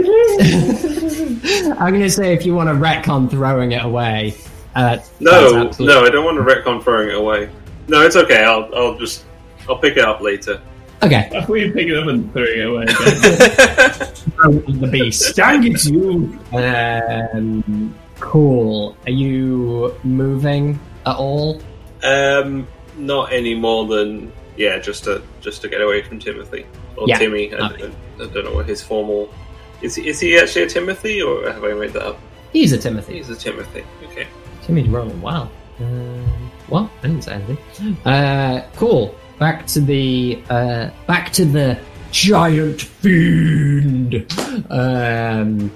[1.92, 4.36] going to say if you want to retcon throwing it away.
[4.76, 7.50] Uh, No, absolutely- no, I don't want to retcon throwing it away.
[7.88, 8.44] No, it's okay.
[8.44, 9.26] I'll, I'll just,
[9.68, 10.62] I'll pick it up later.
[11.04, 11.30] Okay.
[11.36, 14.14] I thought you'd pick it up and throw it away again.
[14.82, 15.36] The beast.
[15.36, 16.40] Dang it, you!
[16.54, 18.96] Um, cool.
[19.06, 21.62] Are you moving at all?
[22.04, 22.68] um,
[22.98, 26.66] not any more than yeah, just to just to get away from Timothy
[26.98, 27.18] or Yeah.
[27.18, 27.54] Timmy.
[27.54, 27.92] I, Okay.
[28.20, 29.34] I, I don't know what his formal
[29.82, 29.96] is.
[29.96, 32.20] He, is he actually a Timothy or have I made that up?
[32.52, 33.16] He's a Timothy.
[33.18, 33.84] He's a Timothy.
[34.12, 34.28] Okay.
[34.62, 35.50] Timmy's rolling well.
[35.80, 37.98] Um, well, I didn't say anything.
[38.06, 39.16] Uh, cool.
[39.40, 41.80] Back to the uh, back to the
[42.12, 44.28] giant fiend.
[44.70, 45.72] Um,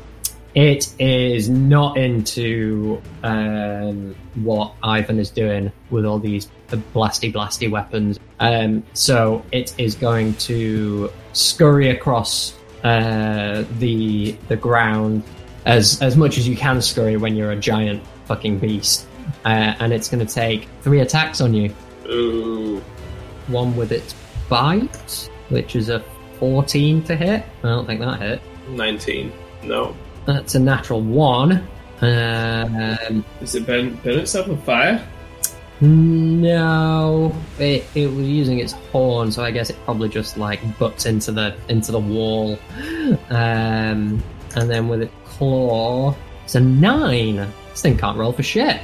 [0.57, 8.19] it is not into um, what Ivan is doing with all these blasty blasty weapons.
[8.39, 15.21] Um, so it is going to scurry across uh, the the ground
[15.67, 19.05] as as much as you can scurry when you're a giant fucking beast.
[19.45, 21.71] Uh, and it's going to take three attacks on you.
[22.07, 22.79] Ooh.
[23.45, 24.15] One with its
[24.49, 26.03] bite, which is a
[26.39, 27.45] 14 to hit.
[27.63, 28.41] I don't think that hit.
[28.69, 29.31] Nineteen.
[29.61, 29.95] No.
[30.27, 31.65] That's a natural one.
[32.01, 35.07] Um, Does it burn, burn itself on fire?
[35.79, 41.05] no, it, it was using its horn, so I guess it probably just like butts
[41.05, 42.59] into the into the wall.
[43.29, 44.21] Um,
[44.55, 47.35] and then with its claw, it's a nine.
[47.69, 48.81] This thing can't roll for shit.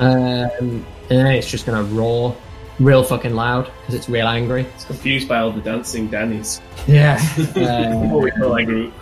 [0.00, 2.36] Um, and then it's just gonna roar
[2.80, 4.62] real fucking loud because it's real angry.
[4.74, 6.60] It's confused by all the dancing Dannies.
[6.86, 7.18] Yeah.
[8.08, 8.92] What we call that group.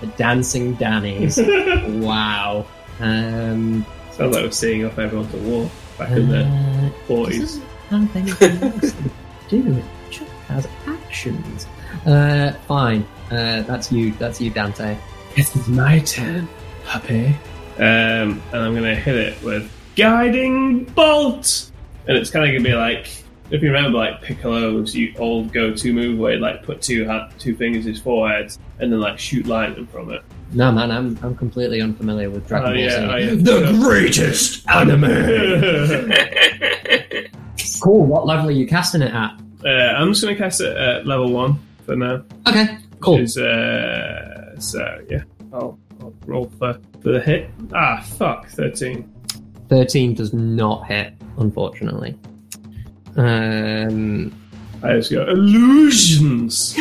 [0.00, 1.38] The dancing Dannies.
[2.02, 2.66] wow.
[3.00, 7.60] Um, Sounds like we're seeing off everyone to war back in the uh, 40s.
[7.90, 9.10] have anything else to
[9.48, 9.76] do.
[9.76, 11.66] It just has actions.
[12.06, 13.06] Uh, fine.
[13.30, 14.12] Uh, that's you.
[14.12, 14.96] That's you, Dante.
[15.36, 16.48] It's my turn,
[16.84, 17.26] puppy.
[17.76, 21.70] Um, and I'm gonna hit it with guiding bolt,
[22.06, 25.92] and it's kind of gonna be like if you remember like Piccolo's you old go-to
[25.92, 29.18] move where you like put two ha- two fingers in his forehead and then like
[29.18, 30.22] shoot lightning from it.
[30.52, 32.96] No, man, I'm I'm completely unfamiliar with Dragon Oh, Ball yeah, Z.
[33.10, 33.34] oh, yeah.
[33.34, 35.04] The greatest anime.
[37.82, 38.06] cool.
[38.06, 39.40] What level are you casting it at?
[39.64, 42.22] uh, I'm just gonna cast it at level one for now.
[42.46, 42.78] Okay.
[43.00, 43.14] Cool.
[43.14, 47.50] Which is, uh, so yeah, I'll, I'll roll for for the hit.
[47.74, 49.10] Ah, fuck, thirteen.
[49.68, 52.16] Thirteen does not hit, unfortunately.
[53.16, 54.32] Um,
[54.82, 56.74] I just go illusions,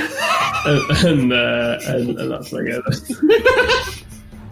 [0.66, 2.84] and and, uh, and and that's like it.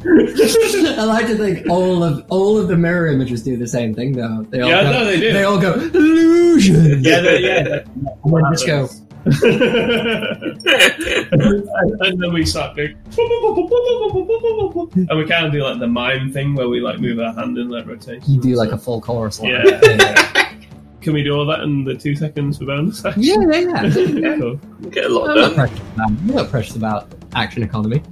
[0.04, 4.14] I like to think all of all of the mirror images do the same thing,
[4.14, 4.44] though.
[4.50, 5.32] They all Yeah, go, no, they do.
[5.34, 7.04] They all go illusion.
[7.04, 7.84] yeah, they- yeah.
[8.24, 8.90] And then just go.
[11.34, 12.96] and, and then we start doing,
[15.10, 17.58] and we kind of do like the mime thing where we like move our hand
[17.58, 18.24] in like rotation.
[18.28, 19.52] You do like a full chorus line.
[19.52, 20.41] Yeah.
[21.02, 23.04] Can we do all that in the two seconds for bonus?
[23.04, 23.24] action?
[23.24, 23.86] yeah, yeah.
[23.86, 24.36] yeah.
[24.40, 24.56] Cool.
[24.92, 25.56] Get a lot I'm not done.
[25.56, 28.04] precious about, I'm not precious about action economy.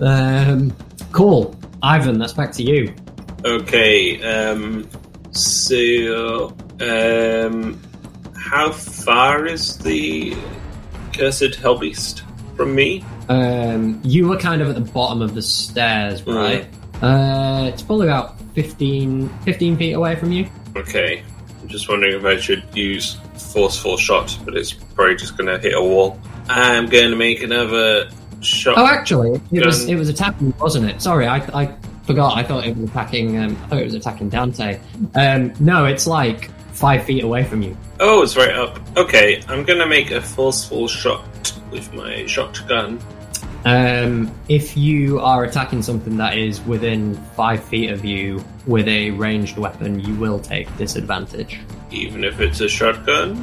[0.00, 0.76] Um,
[1.12, 2.18] cool, Ivan.
[2.18, 2.94] That's back to you.
[3.44, 4.88] Okay, um,
[5.32, 7.80] so, um,
[8.36, 10.36] how far is the
[11.12, 12.22] cursed hellbeast
[12.56, 13.04] from me?
[13.28, 16.66] Um, you were kind of at the bottom of the stairs, right?
[17.02, 20.48] Uh, it's probably about 15, 15 feet away from you.
[20.76, 21.24] Okay,
[21.62, 23.16] I'm just wondering if I should use
[23.52, 26.20] forceful shot, but it's probably just going to hit a wall.
[26.48, 28.10] I'm going to make another
[28.40, 28.74] shot.
[28.76, 31.00] Oh, actually, it was it was attacking, wasn't it?
[31.00, 32.36] Sorry, I, I forgot.
[32.36, 33.38] I thought it was attacking.
[33.38, 34.80] Um, I thought it was attacking Dante.
[35.14, 37.76] Um, no, it's like five feet away from you.
[38.00, 38.80] Oh, it's right up.
[38.96, 41.24] Okay, I'm going to make a forceful shot
[41.70, 42.98] with my shotgun.
[43.64, 49.10] Um, if you are attacking something that is within five feet of you with a
[49.12, 51.60] ranged weapon, you will take disadvantage,
[51.90, 53.36] even if it's a shotgun.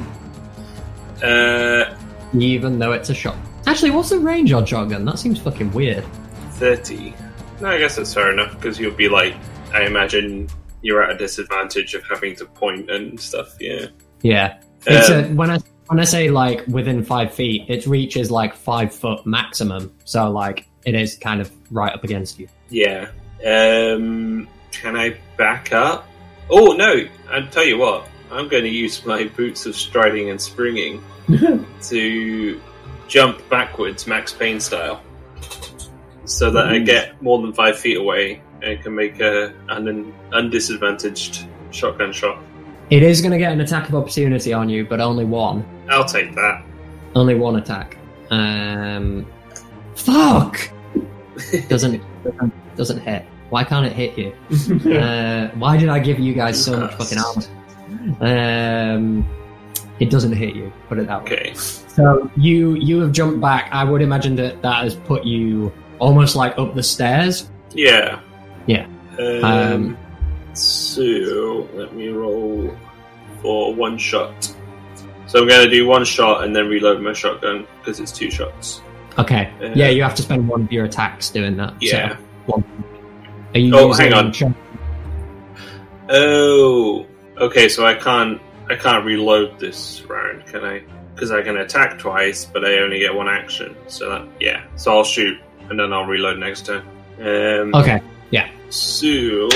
[1.22, 1.96] Uh,
[2.34, 3.36] even though it's a shot.
[3.66, 5.04] Actually, what's the range on shotgun?
[5.04, 6.04] That seems fucking weird.
[6.52, 7.14] 30.
[7.60, 9.34] No, I guess that's fair enough, because you'll be like,
[9.72, 10.48] I imagine
[10.82, 13.86] you're at a disadvantage of having to point and stuff, yeah.
[14.22, 15.58] Yeah, it's a, Um, when I
[15.90, 19.92] when I say like within five feet, it reaches like five foot maximum.
[20.04, 22.46] So like it is kind of right up against you.
[22.68, 23.10] Yeah.
[23.44, 26.06] Um, can I back up?
[26.48, 30.40] Oh, no, I'll tell you what, I'm going to use my boots of striding and
[30.40, 31.02] springing
[31.82, 32.60] to
[33.08, 35.02] jump backwards, Max Payne style,
[36.24, 40.14] so that I get more than five feet away and can make a, an un-
[40.30, 42.40] undisadvantaged shotgun shot.
[42.90, 45.64] It is going to get an attack of opportunity on you, but only one.
[45.88, 46.64] I'll take that.
[47.14, 47.96] Only one attack.
[48.30, 49.26] Um,
[49.94, 50.70] fuck.
[51.68, 52.02] Doesn't
[52.76, 53.24] doesn't, hit.
[53.50, 54.92] Why can't it hit you?
[54.92, 57.42] uh, why did I give you guys so much fucking armor?
[58.20, 59.28] Um,
[59.98, 60.72] it doesn't hit you.
[60.88, 61.32] Put it that way.
[61.32, 61.54] Okay.
[61.54, 63.68] So you you have jumped back.
[63.72, 67.50] I would imagine that that has put you almost like up the stairs.
[67.72, 68.20] Yeah.
[68.66, 68.86] Yeah.
[69.18, 69.98] Um, Um,
[70.56, 72.76] so let me roll
[73.42, 74.52] for one shot.
[75.26, 78.30] So I'm going to do one shot and then reload my shotgun because it's two
[78.30, 78.80] shots.
[79.18, 79.52] Okay.
[79.62, 81.74] Uh, yeah, you have to spend one of your attacks doing that.
[81.80, 82.16] Yeah.
[82.16, 82.64] So, one.
[83.54, 84.32] Are you Oh, hang on.
[84.32, 84.52] shot-
[86.08, 87.06] Oh.
[87.38, 90.82] Okay, so I can't I can't reload this round, can I?
[91.14, 93.76] Because I can attack twice, but I only get one action.
[93.88, 94.62] So that yeah.
[94.76, 96.82] So I'll shoot and then I'll reload next turn.
[97.20, 98.00] Um, Okay.
[98.30, 98.48] Yeah.
[98.70, 99.48] So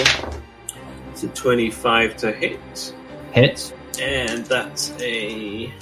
[1.14, 2.58] it's a twenty-five to hit.
[3.30, 3.72] Hits.
[4.00, 5.72] And that's a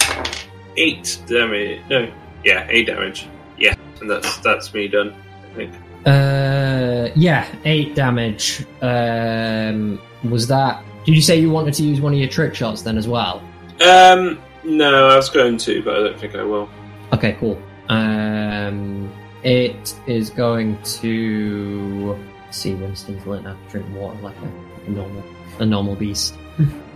[0.77, 1.81] eight damage.
[1.89, 2.11] No,
[2.43, 3.27] yeah, eight damage.
[3.57, 5.15] Yeah, and that's that's me done.
[5.43, 5.73] I think.
[6.05, 8.63] Uh, yeah, eight damage.
[8.81, 10.83] Um, was that?
[11.05, 13.41] Did you say you wanted to use one of your trick shots then as well?
[13.83, 16.69] Um, no, I was going to, but I don't think I will.
[17.11, 17.59] Okay, cool.
[17.89, 19.11] Um,
[19.43, 22.17] it is going to
[22.51, 25.23] see Winston's learned how to drink water like a normal
[25.59, 26.35] a normal beast.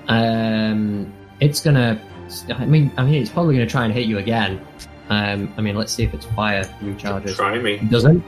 [0.07, 2.01] um, it's gonna.
[2.53, 4.65] I mean, I mean, it's probably gonna try and hit you again.
[5.09, 7.35] Um, I mean, let's see if it's fire recharges.
[7.35, 7.77] Try me.
[7.89, 8.23] Doesn't.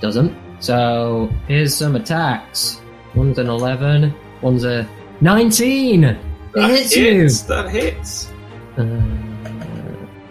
[0.00, 0.36] Doesn't.
[0.60, 2.80] So here's some attacks.
[3.14, 4.14] One's an eleven.
[4.42, 4.88] One's a
[5.20, 6.04] nineteen.
[6.04, 6.18] It
[6.54, 7.28] That hits you.
[7.28, 8.32] That hits.
[8.76, 9.00] Uh,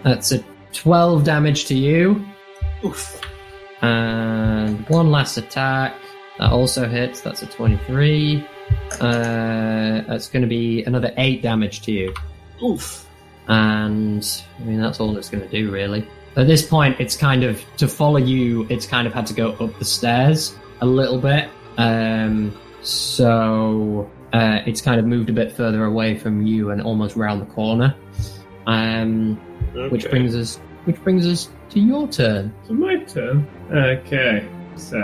[0.02, 2.24] that's a twelve damage to you.
[2.84, 3.20] Oof.
[3.80, 5.94] And one last attack.
[6.38, 7.20] That also hits.
[7.20, 8.46] That's a 23.
[9.00, 12.14] Uh, that's going to be another 8 damage to you.
[12.62, 13.06] Oof.
[13.48, 16.06] And, I mean, that's all it's going to do, really.
[16.36, 19.52] At this point, it's kind of, to follow you, it's kind of had to go
[19.52, 21.48] up the stairs a little bit.
[21.76, 27.16] Um, so, uh, it's kind of moved a bit further away from you and almost
[27.16, 27.94] round the corner.
[28.66, 29.36] Um,
[29.90, 32.52] which brings us, which brings us to your turn.
[32.66, 33.48] So my turn.
[33.70, 34.46] Okay.
[34.76, 34.98] So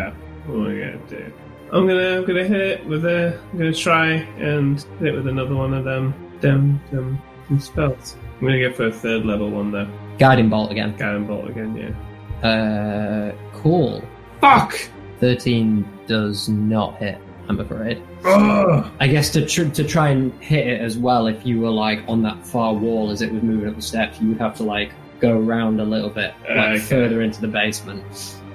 [0.47, 1.33] what am I gonna do?
[1.75, 5.27] I'm gonna I'm gonna hit it with a I'm gonna try and hit it with
[5.27, 8.17] another one of them them them, them spells.
[8.41, 9.89] I'm gonna go for a third level one though.
[10.19, 10.95] Guiding bolt again.
[10.97, 12.49] Guiding bolt again, yeah.
[12.49, 14.03] Uh, cool.
[14.41, 14.79] Fuck!
[15.21, 17.19] 13 does not hit,
[17.49, 18.03] I'm afraid.
[18.25, 18.93] Oh!
[19.01, 22.05] I guess to tr- to try and hit it as well, if you were like
[22.07, 24.63] on that far wall as it was moving up the steps, you would have to
[24.63, 26.79] like go around a little bit, like Okay.
[26.81, 28.05] further into the basement.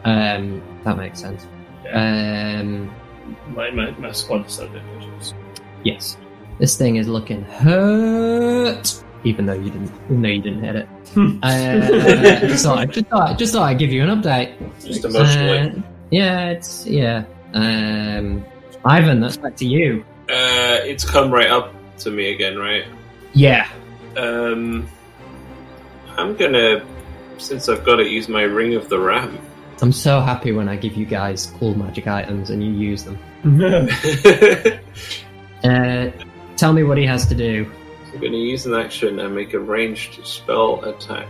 [0.06, 1.48] Um, that makes sense.
[1.92, 2.92] Um,
[3.48, 5.34] My my, my squad is so difficult.
[5.84, 6.18] yes,
[6.60, 10.90] this thing is looking hurt, even though you didn't, even though you didn't hit it.
[11.44, 14.56] Uh, so I just thought, just thought I'd give you an update.
[14.84, 15.70] Just emotionally.
[15.70, 15.82] Uh,
[16.12, 17.24] yeah, it's yeah.
[17.54, 18.46] Um,
[18.86, 20.06] Ivan, that's back to you.
[20.30, 22.86] Uh, it's come right up to me again, right?
[23.34, 23.68] Yeah.
[24.18, 24.88] Um,
[26.18, 26.86] I'm gonna,
[27.38, 29.40] since I've got to use my Ring of the Ram.
[29.82, 33.18] I'm so happy when I give you guys cool magic items and you use them.
[33.44, 33.90] I'm
[35.64, 36.10] Uh,
[36.56, 37.70] tell me what he has to do.
[38.14, 41.28] I'm gonna use an action and make a ranged spell attack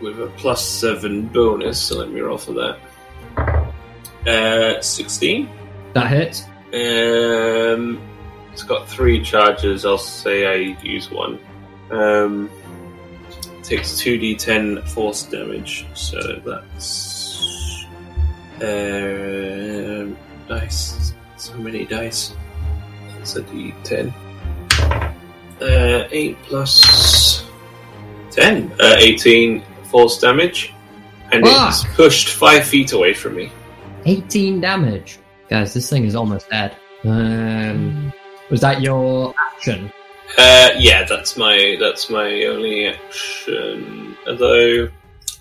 [0.00, 1.80] with a plus seven bonus.
[1.80, 3.72] So let me roll for that.
[4.26, 5.48] Uh, sixteen.
[5.94, 6.44] That hits.
[6.74, 8.00] Um,
[8.52, 9.84] it's got three charges.
[9.86, 11.38] I'll say I use one.
[11.90, 12.50] Um,
[13.62, 15.86] takes two d10 force damage.
[15.94, 17.21] So that's
[18.62, 20.16] um
[20.48, 21.14] dice.
[21.36, 22.34] So many dice.
[23.18, 24.12] That's a d10.
[25.60, 27.44] Uh, eight plus
[28.30, 28.72] ten.
[28.80, 29.62] Uh, eighteen
[29.92, 30.72] force damage,
[31.30, 33.52] and it's pushed five feet away from me.
[34.04, 35.18] 18 damage.
[35.48, 36.74] Guys, this thing is almost dead.
[37.04, 38.12] Um,
[38.50, 39.92] was that your action?
[40.38, 44.16] Uh, yeah, that's my that's my only action.
[44.26, 44.88] Although,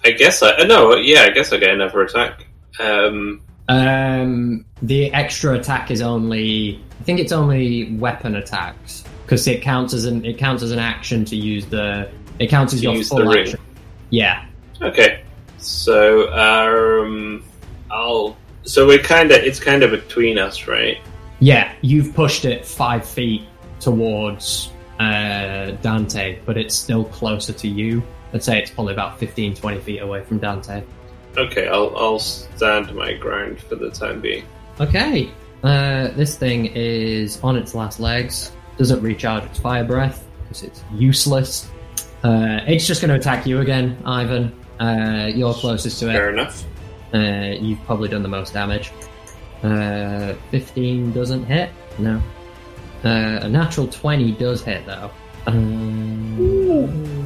[0.03, 2.45] I guess I uh, no, yeah, I guess I get another attack.
[2.79, 6.83] Um, Um, the extra attack is only.
[6.99, 10.79] I think it's only weapon attacks because it counts as an it counts as an
[10.79, 12.09] action to use the.
[12.39, 13.59] It counts as your full action.
[14.09, 14.45] Yeah.
[14.81, 15.23] okay,
[15.57, 17.43] so um,
[17.89, 18.35] I'll.
[18.63, 20.97] So we're kind of it's kind of between us, right?
[21.39, 23.43] Yeah, you've pushed it five feet
[23.79, 24.69] towards
[24.99, 28.03] uh, Dante, but it's still closer to you.
[28.33, 30.83] I'd say it's probably about 15, 20 feet away from Dante.
[31.37, 34.43] Okay, I'll I'll stand my ground for the time being.
[34.79, 35.31] Okay,
[35.63, 38.51] uh, this thing is on its last legs.
[38.77, 41.69] Doesn't recharge its fire breath because it's useless.
[42.23, 44.53] Uh, it's just going to attack you again, Ivan.
[44.79, 46.13] Uh, you're closest to it.
[46.13, 46.63] Fair enough.
[47.13, 48.91] Uh, you've probably done the most damage.
[49.63, 51.69] Uh, 15 doesn't hit.
[51.99, 52.21] No.
[53.03, 55.11] Uh, a natural 20 does hit though.
[55.47, 57.20] Um,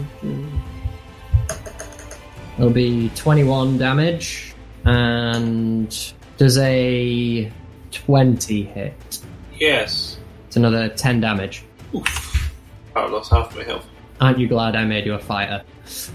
[2.58, 4.54] it'll be 21 damage
[4.86, 7.52] and does a
[7.92, 9.20] 20 hit.
[9.60, 10.18] Yes.
[10.48, 11.64] It's another 10 damage.
[11.94, 12.52] Oof.
[12.96, 13.88] I lost half my health.
[14.22, 15.64] Aren't you glad I made you a fighter?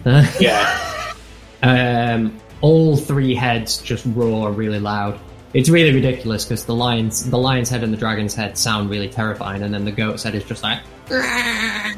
[0.40, 1.14] Yeah.
[1.62, 5.18] Um, all three heads just roar really loud.
[5.52, 9.08] It's really ridiculous because the lion's the lion's head and the dragon's head sound really
[9.08, 10.80] terrifying, and then the goat's head is just like.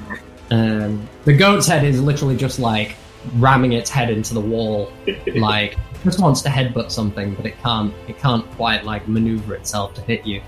[0.51, 2.95] Um, the goat's head is literally just like
[3.37, 4.93] ramming its head into the wall,
[5.35, 7.95] like just wants to headbutt something, but it can't.
[8.09, 10.43] It can't quite like maneuver itself to hit you.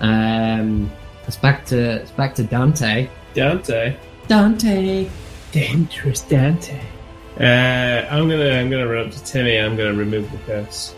[0.00, 0.90] Um,
[1.26, 3.08] it's back to it's back to Dante.
[3.34, 3.96] Dante.
[4.26, 5.08] Dante.
[5.52, 6.80] Dangerous Dante.
[7.38, 9.56] Uh, I'm gonna I'm gonna run up to Timmy.
[9.56, 10.94] and I'm gonna remove the curse.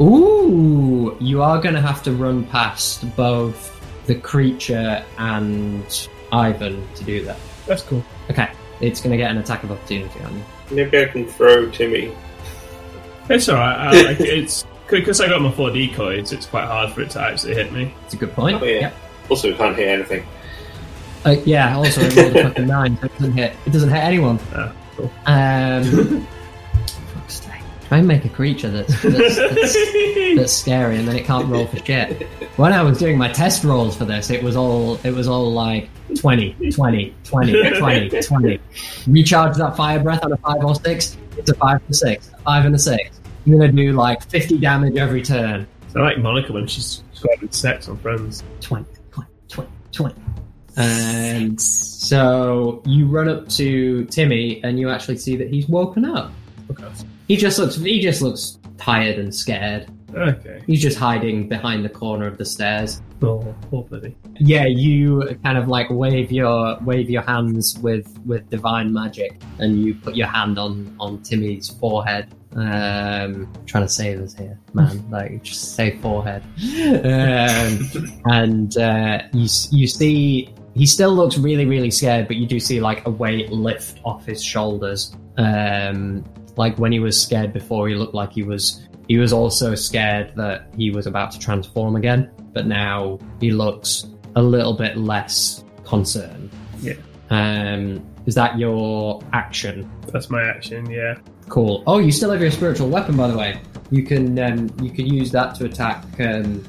[0.00, 7.04] Ooh, you are going to have to run past both the creature and Ivan to
[7.04, 7.36] do that.
[7.66, 8.02] That's cool.
[8.30, 8.50] Okay,
[8.82, 10.44] it's going to get an attack of opportunity on you.
[10.70, 12.14] Maybe I can throw Timmy.
[13.30, 13.78] It's alright.
[13.78, 17.20] I, like, it's because I got my four decoys, it's quite hard for it to
[17.20, 17.94] actually hit me.
[18.04, 18.60] It's a good point.
[18.60, 18.92] Oh, yeah.
[19.30, 20.26] Also, we can't hear anything.
[21.24, 21.76] Uh, yeah.
[21.76, 23.56] Also, it rolled a fucking nine, so it doesn't hit.
[23.64, 24.40] It doesn't hit anyone.
[24.52, 25.12] Ah, cool.
[25.26, 26.28] Um, fuck's sake.
[27.92, 31.66] Try and make a creature that's, that's, that's, that's scary, and then it can't roll
[31.66, 32.26] for shit.
[32.56, 35.52] When I was doing my test rolls for this, it was all it was all
[35.52, 38.60] like 20, 20, 20, 20, 20.
[39.08, 41.18] Recharge that fire breath on a five or six.
[41.36, 42.30] It's a five and a six.
[42.30, 43.20] A five and a six.
[43.44, 45.66] I'm gonna do like 50 damage every turn.
[45.94, 48.42] I like Monica when she's having sex on Friends.
[48.62, 50.14] 20, 20, 20, 20.
[50.78, 56.32] And so you run up to Timmy and you actually see that he's woken up.
[56.70, 56.88] Okay.
[57.28, 59.86] He just looks he just looks tired and scared.
[60.14, 60.62] Okay.
[60.66, 63.00] He's just hiding behind the corner of the stairs.
[63.22, 64.16] Oh, poor buddy.
[64.38, 69.80] Yeah, you kind of like wave your wave your hands with with divine magic, and
[69.82, 72.34] you put your hand on on Timmy's forehead.
[72.54, 75.02] Um, trying to save us here, man.
[75.10, 76.42] Like just say forehead.
[76.44, 82.58] Um, and uh, you you see he still looks really really scared, but you do
[82.58, 85.16] see like a weight lift off his shoulders.
[85.38, 86.24] Um,
[86.56, 90.32] like when he was scared before, he looked like he was he was also scared
[90.36, 94.06] that he was about to transform again, but now he looks
[94.36, 96.50] a little bit less concerned.
[96.80, 96.94] Yeah.
[97.30, 99.90] Um, is that your action?
[100.12, 101.18] That's my action, yeah.
[101.48, 101.82] Cool.
[101.86, 103.60] Oh, you still have your spiritual weapon, by the way.
[103.90, 106.64] You can um, you can use that to attack um,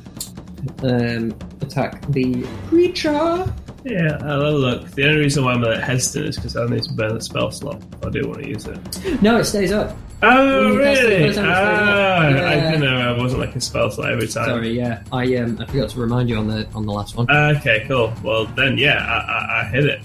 [0.81, 3.53] um, attack the creature.
[3.85, 4.91] Yeah, I'll have a look.
[4.91, 7.21] The only reason why I'm a bit hesitant is because I need to burn a
[7.21, 7.81] spell slot.
[8.05, 9.21] I do want to use it.
[9.21, 9.97] No, it stays up.
[10.21, 11.25] Oh, really?
[11.27, 12.33] first time it's Ah, done.
[12.45, 14.45] I didn't know I wasn't like a spell slot every time.
[14.45, 17.27] Sorry, yeah, I um I forgot to remind you on the on the last one.
[17.29, 18.13] Ah, Okay, cool.
[18.23, 20.01] Well, then, yeah, I, I, I hit it.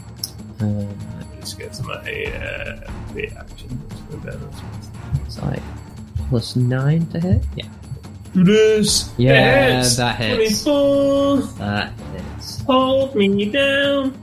[0.60, 0.88] Um,
[1.36, 3.80] Let's get to my uh, the action.
[3.88, 5.20] Let's go down this one.
[5.24, 5.62] it's like
[6.28, 7.42] plus nine to hit.
[7.54, 7.66] Yeah,
[8.34, 9.12] this.
[9.16, 9.96] Yeah, hits.
[9.96, 10.64] that hits.
[10.64, 11.36] 24.
[11.58, 12.62] that hits.
[12.62, 14.16] Hold me down.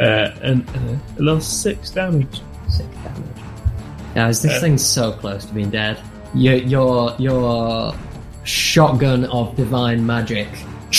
[0.00, 0.72] Uh, and uh,
[1.18, 2.40] I lost six damage.
[2.68, 3.26] Six damage.
[4.14, 5.98] Guys, this Uh, thing's so close to being dead.
[6.34, 7.94] Your your your
[8.44, 10.48] shotgun of divine magic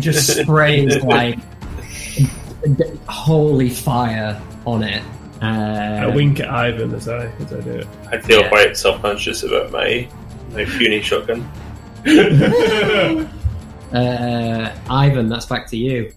[0.00, 1.38] just sprays like
[3.08, 5.02] holy fire on it.
[5.42, 7.86] I Uh, wink at Ivan as I as I do it.
[8.10, 8.48] I feel Yeah.
[8.48, 10.08] quite self conscious about my
[10.56, 11.42] my puny shotgun.
[13.92, 16.12] uh, Ivan, that's back to you.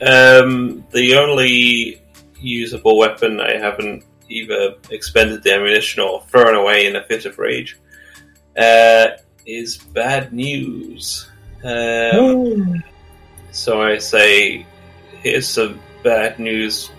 [0.00, 2.00] Um, the only
[2.40, 7.38] usable weapon I haven't either expended the ammunition or thrown away in a fit of
[7.38, 7.78] rage
[8.56, 9.08] uh,
[9.46, 11.30] is bad news.
[11.62, 12.82] Um,
[13.50, 14.66] so I say,
[15.22, 16.90] here's some bad news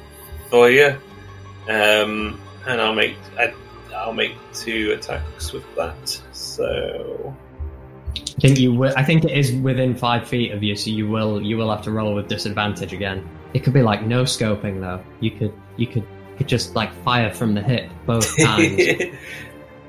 [0.50, 0.96] for you,
[1.68, 3.54] um, and I'll make I,
[3.96, 6.22] I'll make two attacks with that.
[6.56, 7.36] So
[8.18, 8.94] I think you will.
[8.96, 11.84] I think it is within five feet of you, so you will you will have
[11.84, 13.28] to roll with disadvantage again.
[13.54, 15.04] It could be like no scoping though.
[15.20, 16.06] You could you could
[16.38, 18.82] could just like fire from the hip both times.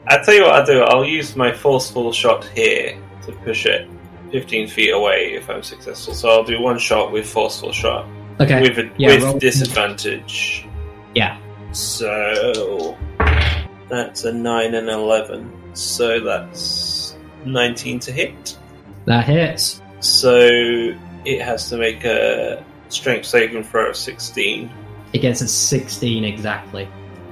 [0.08, 0.80] I'll tell you what I'll do.
[0.82, 3.88] I'll use my forceful shot here to push it
[4.32, 6.14] 15 feet away if I'm successful.
[6.14, 8.06] So I'll do one shot with forceful shot
[8.40, 8.60] okay.
[8.60, 10.66] with a, yeah, with roll- disadvantage.
[11.14, 11.38] Yeah.
[11.72, 12.98] So
[13.88, 15.63] that's a 9 and 11.
[15.74, 18.56] So that's 19 to hit.
[19.06, 19.80] That hits.
[20.00, 20.38] So
[21.24, 24.70] it has to make a strength saving throw of 16.
[25.12, 26.88] It gets a sixteen exactly.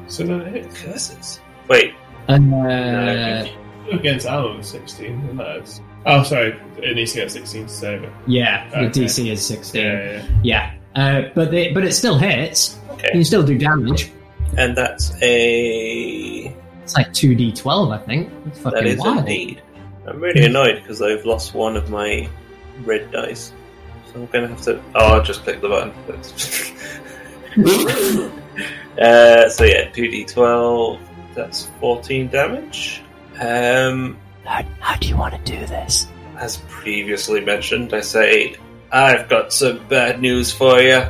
[0.06, 0.82] so then it hits.
[0.82, 1.40] Curses.
[1.68, 1.94] Wait,
[2.28, 5.80] And uh, No, Against Alan with 16, and that is.
[6.06, 8.12] Oh, sorry, it needs to get 16 to save it.
[8.26, 9.84] yeah, the DC is sixteen.
[9.84, 11.00] Yeah, Yeah, yeah.
[11.26, 12.78] Uh, but they, but it still hits.
[12.88, 13.08] You okay.
[13.12, 14.12] can still do damage.
[14.56, 16.54] And that's a
[16.92, 18.30] It's like two d twelve, I think.
[18.44, 19.18] That's fucking is wild.
[19.20, 19.62] indeed.
[20.06, 22.28] I'm really annoyed because I've lost one of my
[22.84, 23.52] red dice.
[24.12, 24.82] So I'm gonna have to.
[24.94, 25.92] Oh, I'll just click the button.
[29.02, 31.00] uh, so yeah, 2d12.
[31.34, 33.02] That's 14 damage.
[33.40, 36.06] Um, How, how do you want to do this?
[36.42, 38.56] as previously mentioned, I say,
[38.90, 41.04] I've got some bad news for you.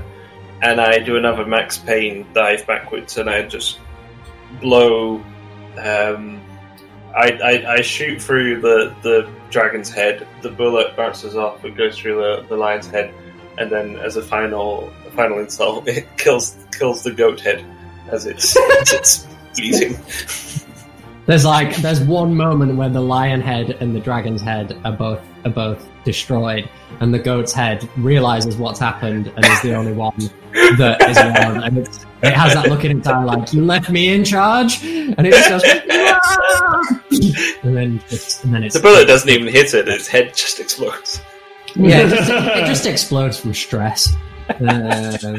[0.60, 3.80] And I do another Max Payne dive backwards and I just
[4.60, 5.24] blow.
[5.78, 6.40] Um,
[7.14, 11.62] I, I, I shoot through the, the dragon's head, the bullet bounces off.
[11.64, 13.12] And goes through the, the lion's head,
[13.58, 17.64] and then as a final a final insult, it kills kills the goat head
[18.10, 19.98] as it's, as it's bleeding.
[21.26, 25.20] There's like there's one moment where the lion head and the dragon's head are both
[25.44, 26.68] are both destroyed,
[27.00, 30.16] and the goat's head realizes what's happened and is the only one
[30.78, 31.62] that is warm.
[31.62, 34.82] And it's, it has that look in its eye like, you left me in charge?
[34.84, 36.98] And it just goes, "Ah!"
[37.62, 40.60] and then it's, and then it's, The bullet doesn't even hit it; its head just
[40.60, 41.20] explodes.
[41.74, 44.14] yeah, it just, it just explodes from stress.
[44.48, 45.38] Uh,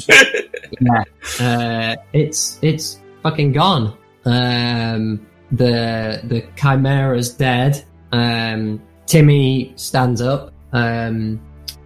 [0.81, 1.03] yeah,
[1.39, 3.97] uh, it's it's fucking gone.
[4.25, 7.83] Um, the the chimera's dead.
[8.11, 11.39] Um, Timmy stands up, um,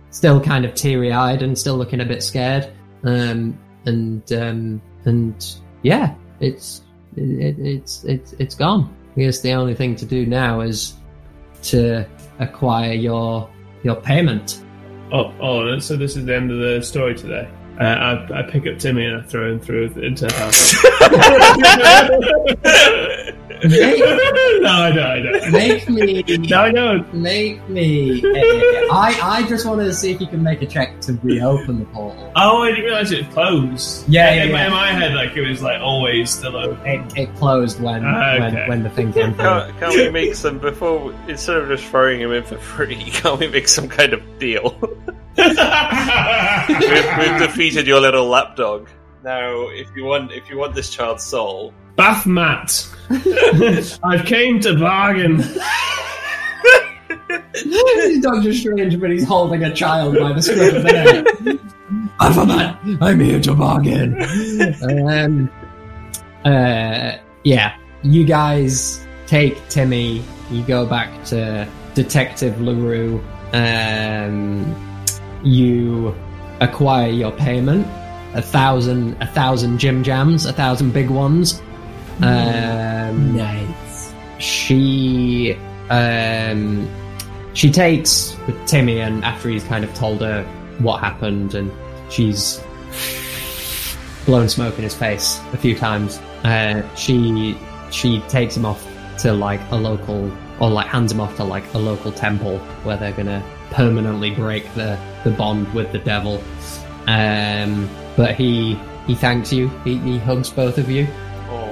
[0.09, 2.73] still kind of teary eyed and still looking a bit scared.
[3.03, 6.81] Um, and um, and yeah, it's
[7.15, 8.93] it, it's it's it's gone.
[9.15, 10.95] I guess the only thing to do now is
[11.63, 12.07] to
[12.39, 13.49] acquire your
[13.83, 14.63] your payment.
[15.11, 17.49] Oh, oh, so this is the end of the story today.
[17.79, 20.75] Uh, I, I pick up Timmy and I throw him through into the house.
[23.63, 25.05] no, I don't.
[25.05, 25.51] I don't.
[25.51, 27.13] Make me No, I don't.
[27.13, 28.21] Make me.
[28.91, 31.85] I I just wanted to see if you can make a check to reopen the
[31.85, 32.31] portal.
[32.35, 34.07] Oh, I didn't realize it closed.
[34.09, 34.65] Yeah, yeah, in, my- yeah.
[34.67, 36.85] in my head, like it was like always still open.
[36.85, 38.39] It, it closed when, Ah, okay.
[38.55, 39.43] when when the thing came through.
[39.43, 40.99] Can't, can't we make some before?
[41.07, 44.21] we- Instead of just throwing him in for free, can't we make some kind of
[44.39, 44.77] deal?
[45.37, 45.47] we've,
[47.17, 48.87] we've defeated your little lapdog.
[49.23, 52.87] Now, if you want, if you want this child's soul, Bath mat.
[54.03, 55.43] I've came to bargain.
[57.53, 61.59] He's Doctor Strange, but he's holding a child by the scruff of the neck.
[62.19, 64.15] Alphabet, I'm here to bargain.
[65.09, 65.49] um,
[66.45, 70.23] uh, yeah, you guys take Timmy.
[70.51, 73.19] You go back to Detective Larue.
[73.53, 74.75] Um,
[75.43, 76.15] you
[76.61, 77.87] acquire your payment.
[78.35, 81.59] A thousand, a thousand Jim Jams, a thousand big ones.
[82.21, 84.13] Um, Nice.
[84.39, 85.57] she
[85.89, 86.87] um
[87.53, 90.43] she takes with Timmy and after he's kind of told her
[90.79, 91.71] what happened and
[92.09, 92.61] she's
[94.25, 96.17] blown smoke in his face a few times.
[96.43, 97.57] Uh she
[97.91, 98.85] she takes him off
[99.19, 102.97] to like a local or like hands him off to like a local temple where
[102.97, 106.43] they're gonna permanently break the the bond with the devil.
[107.07, 108.75] Um but he
[109.07, 109.69] he thanks you.
[109.85, 111.07] He, he hugs both of you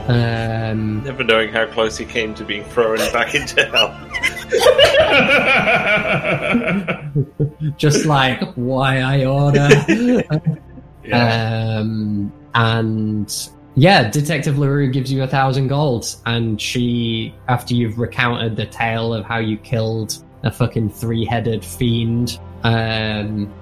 [0.08, 3.94] um never knowing how close he came to being thrown back into hell.
[7.78, 9.70] just like why I order.
[11.04, 11.80] yeah.
[11.80, 18.56] um, and yeah, Detective Larue gives you a thousand gold, and she, after you've recounted
[18.56, 23.54] the tale of how you killed a fucking three-headed fiend, um,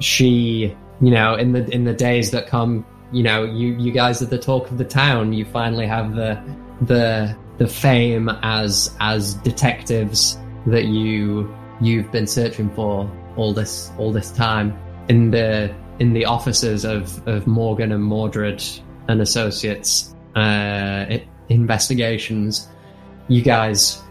[0.00, 2.84] she, you know, in the in the days that come,
[3.14, 5.32] you know, you you guys are the talk of the town.
[5.32, 6.42] You finally have the
[6.82, 10.36] the the fame as as detectives
[10.66, 14.76] that you you've been searching for all this all this time
[15.08, 18.62] in the in the offices of of Morgan and Mordred
[19.08, 21.18] and associates uh,
[21.48, 22.68] investigations.
[23.28, 24.02] You guys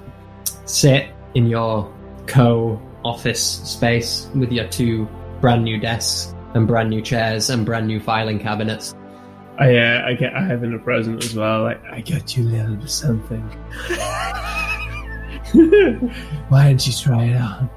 [0.65, 1.93] sit in your
[2.25, 5.09] co office space with your two
[5.41, 8.95] brand new desks and brand new chairs and brand new filing cabinets.
[9.59, 11.63] I, uh, I get I have in a present as well.
[11.63, 13.41] Like I got you a little bit something.
[16.49, 17.69] Why don't you try it on?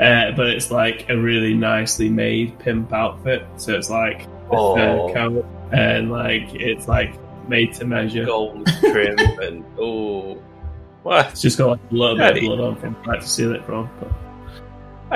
[0.00, 3.46] Uh, but it's like a really nicely made pimp outfit.
[3.56, 4.74] So it's like a Oh.
[5.08, 7.14] fur coat and like it's like
[7.48, 8.24] made to measure.
[8.24, 10.42] Gold trim and oh,
[11.04, 11.30] what?
[11.30, 12.46] It's just got like a little bit of Daddy.
[12.46, 13.88] blood on from where to seal it from.
[14.00, 14.10] But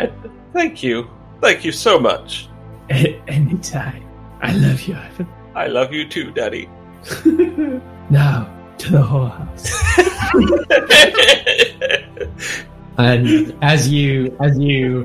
[0.04, 0.12] I
[0.52, 1.10] thank you,
[1.40, 2.48] thank you so much.
[3.28, 4.02] anytime.
[4.42, 5.28] I love you, Ivan.
[5.54, 6.68] I love you too, Daddy.
[8.10, 8.48] now
[8.78, 9.72] to the whorehouse.
[12.98, 15.04] And as you as you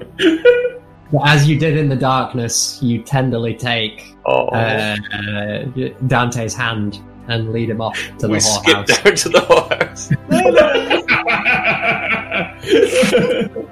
[1.25, 4.95] as you did in the darkness, you tenderly take oh, uh,
[6.07, 9.03] Dante's hand and lead him off to the we skipped whorehouse.
[9.03, 10.15] down to the whorehouse.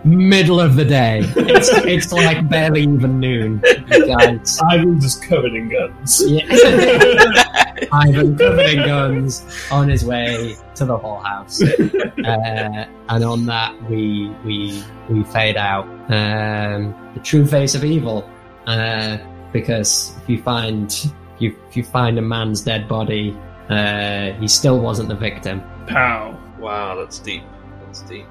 [0.03, 1.21] Middle of the day.
[1.35, 3.61] It's it's like barely even noon.
[3.91, 4.59] You guys.
[4.71, 6.23] Ivan's just covered in guns.
[6.25, 6.45] Yeah.
[7.91, 11.61] Ivan covered in guns on his way to the whorehouse.
[12.25, 15.85] Uh, and on that we we we fade out.
[16.11, 18.27] Um, the true face of evil.
[18.65, 19.17] Uh,
[19.53, 23.37] because if you find if you if you find a man's dead body,
[23.69, 25.61] uh, he still wasn't the victim.
[25.87, 26.39] Pow.
[26.59, 27.43] Wow, that's deep.
[27.85, 28.25] That's deep.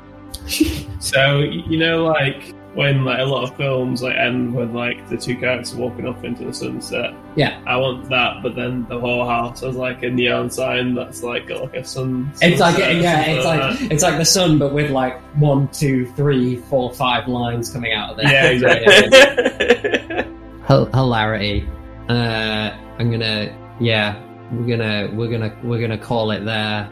[1.01, 5.17] So you know, like when like a lot of films like end with like the
[5.17, 7.15] two characters walking off into the sunset.
[7.35, 7.61] Yeah.
[7.67, 11.49] I want that, but then the whole house has like a neon sign that's like
[11.49, 12.33] got like a sun.
[12.41, 16.57] It's like yeah, it's like it's like the sun, but with like one, two, three,
[16.57, 18.27] four, five lines coming out of it.
[18.27, 20.33] Yeah, exactly.
[20.69, 21.69] Hil- hilarity.
[22.09, 26.89] Uh, I'm gonna, yeah, we're gonna, we're gonna, we're gonna call it there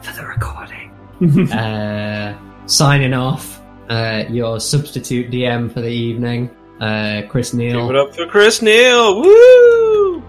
[0.00, 0.90] for the recording.
[1.52, 3.60] uh, signing off.
[3.88, 6.48] Uh, your substitute DM for the evening,
[6.80, 7.88] uh, Chris Neal.
[7.88, 9.20] Give it up for Chris Neal.
[9.20, 10.22] Woo!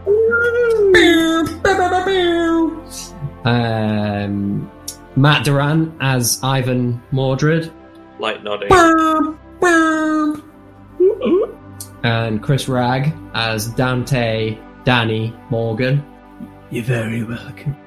[3.45, 4.69] Um,
[5.15, 7.72] Matt Duran as Ivan Mordred.
[8.19, 8.69] Light nodding.
[12.03, 16.03] and Chris Ragg as Dante Danny Morgan.
[16.69, 17.76] You're very welcome.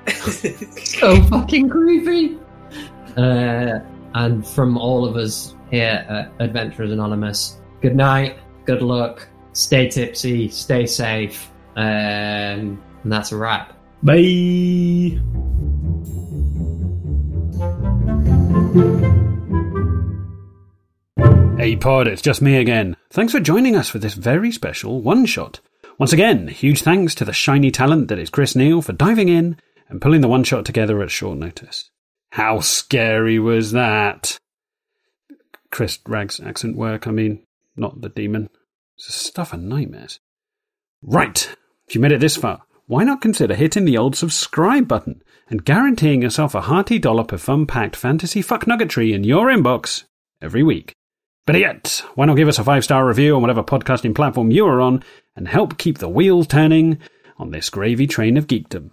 [0.96, 2.38] So fucking creepy.
[3.16, 3.80] Uh,
[4.16, 10.48] and from all of us here at Adventurers Anonymous, good night, good luck, stay tipsy,
[10.48, 13.74] stay safe, um, and that's a wrap.
[14.02, 15.20] Bye.
[21.58, 22.96] Hey Pod, it's just me again.
[23.10, 25.60] Thanks for joining us for this very special one shot.
[25.98, 29.58] Once again, huge thanks to the shiny talent that is Chris Neal for diving in
[29.90, 31.90] and pulling the one shot together at short notice.
[32.36, 34.36] How scary was that?
[35.70, 37.42] Chris Ragg's accent work, I mean,
[37.76, 38.50] not the demon.
[38.98, 40.20] It's stuff of nightmares.
[41.00, 41.56] Right,
[41.88, 45.64] if you made it this far, why not consider hitting the old subscribe button and
[45.64, 50.04] guaranteeing yourself a hearty dollop of fun packed fantasy fuck nuggetry in your inbox
[50.42, 50.92] every week?
[51.46, 54.66] Better yet, why not give us a five star review on whatever podcasting platform you
[54.66, 55.02] are on
[55.36, 56.98] and help keep the wheel turning
[57.38, 58.90] on this gravy train of geekdom?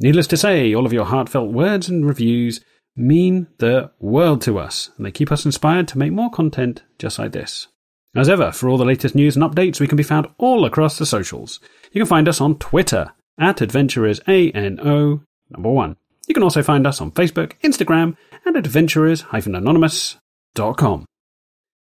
[0.00, 2.62] Needless to say, all of your heartfelt words and reviews
[2.96, 7.18] mean the world to us, and they keep us inspired to make more content just
[7.18, 7.68] like this.
[8.14, 10.96] As ever, for all the latest news and updates, we can be found all across
[10.96, 11.60] the socials.
[11.92, 15.20] You can find us on Twitter at Adventurers ANO
[15.50, 15.96] number one.
[16.26, 21.04] You can also find us on Facebook, Instagram, and adventurers-anonymous.com.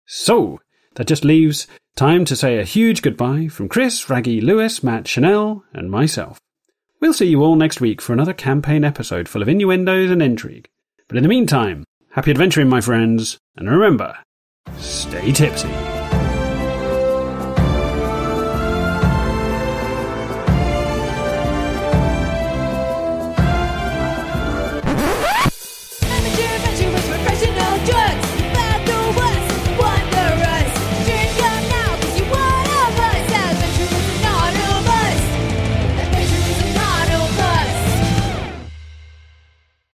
[0.06, 0.60] So,
[0.94, 1.66] that just leaves
[1.96, 6.38] time to say a huge goodbye from Chris, Raggy, Lewis, Matt, Chanel, and myself.
[7.00, 10.68] We'll see you all next week for another campaign episode full of innuendos and intrigue.
[11.12, 14.16] But in the meantime, happy adventuring, my friends, and remember,
[14.78, 15.68] stay tipsy.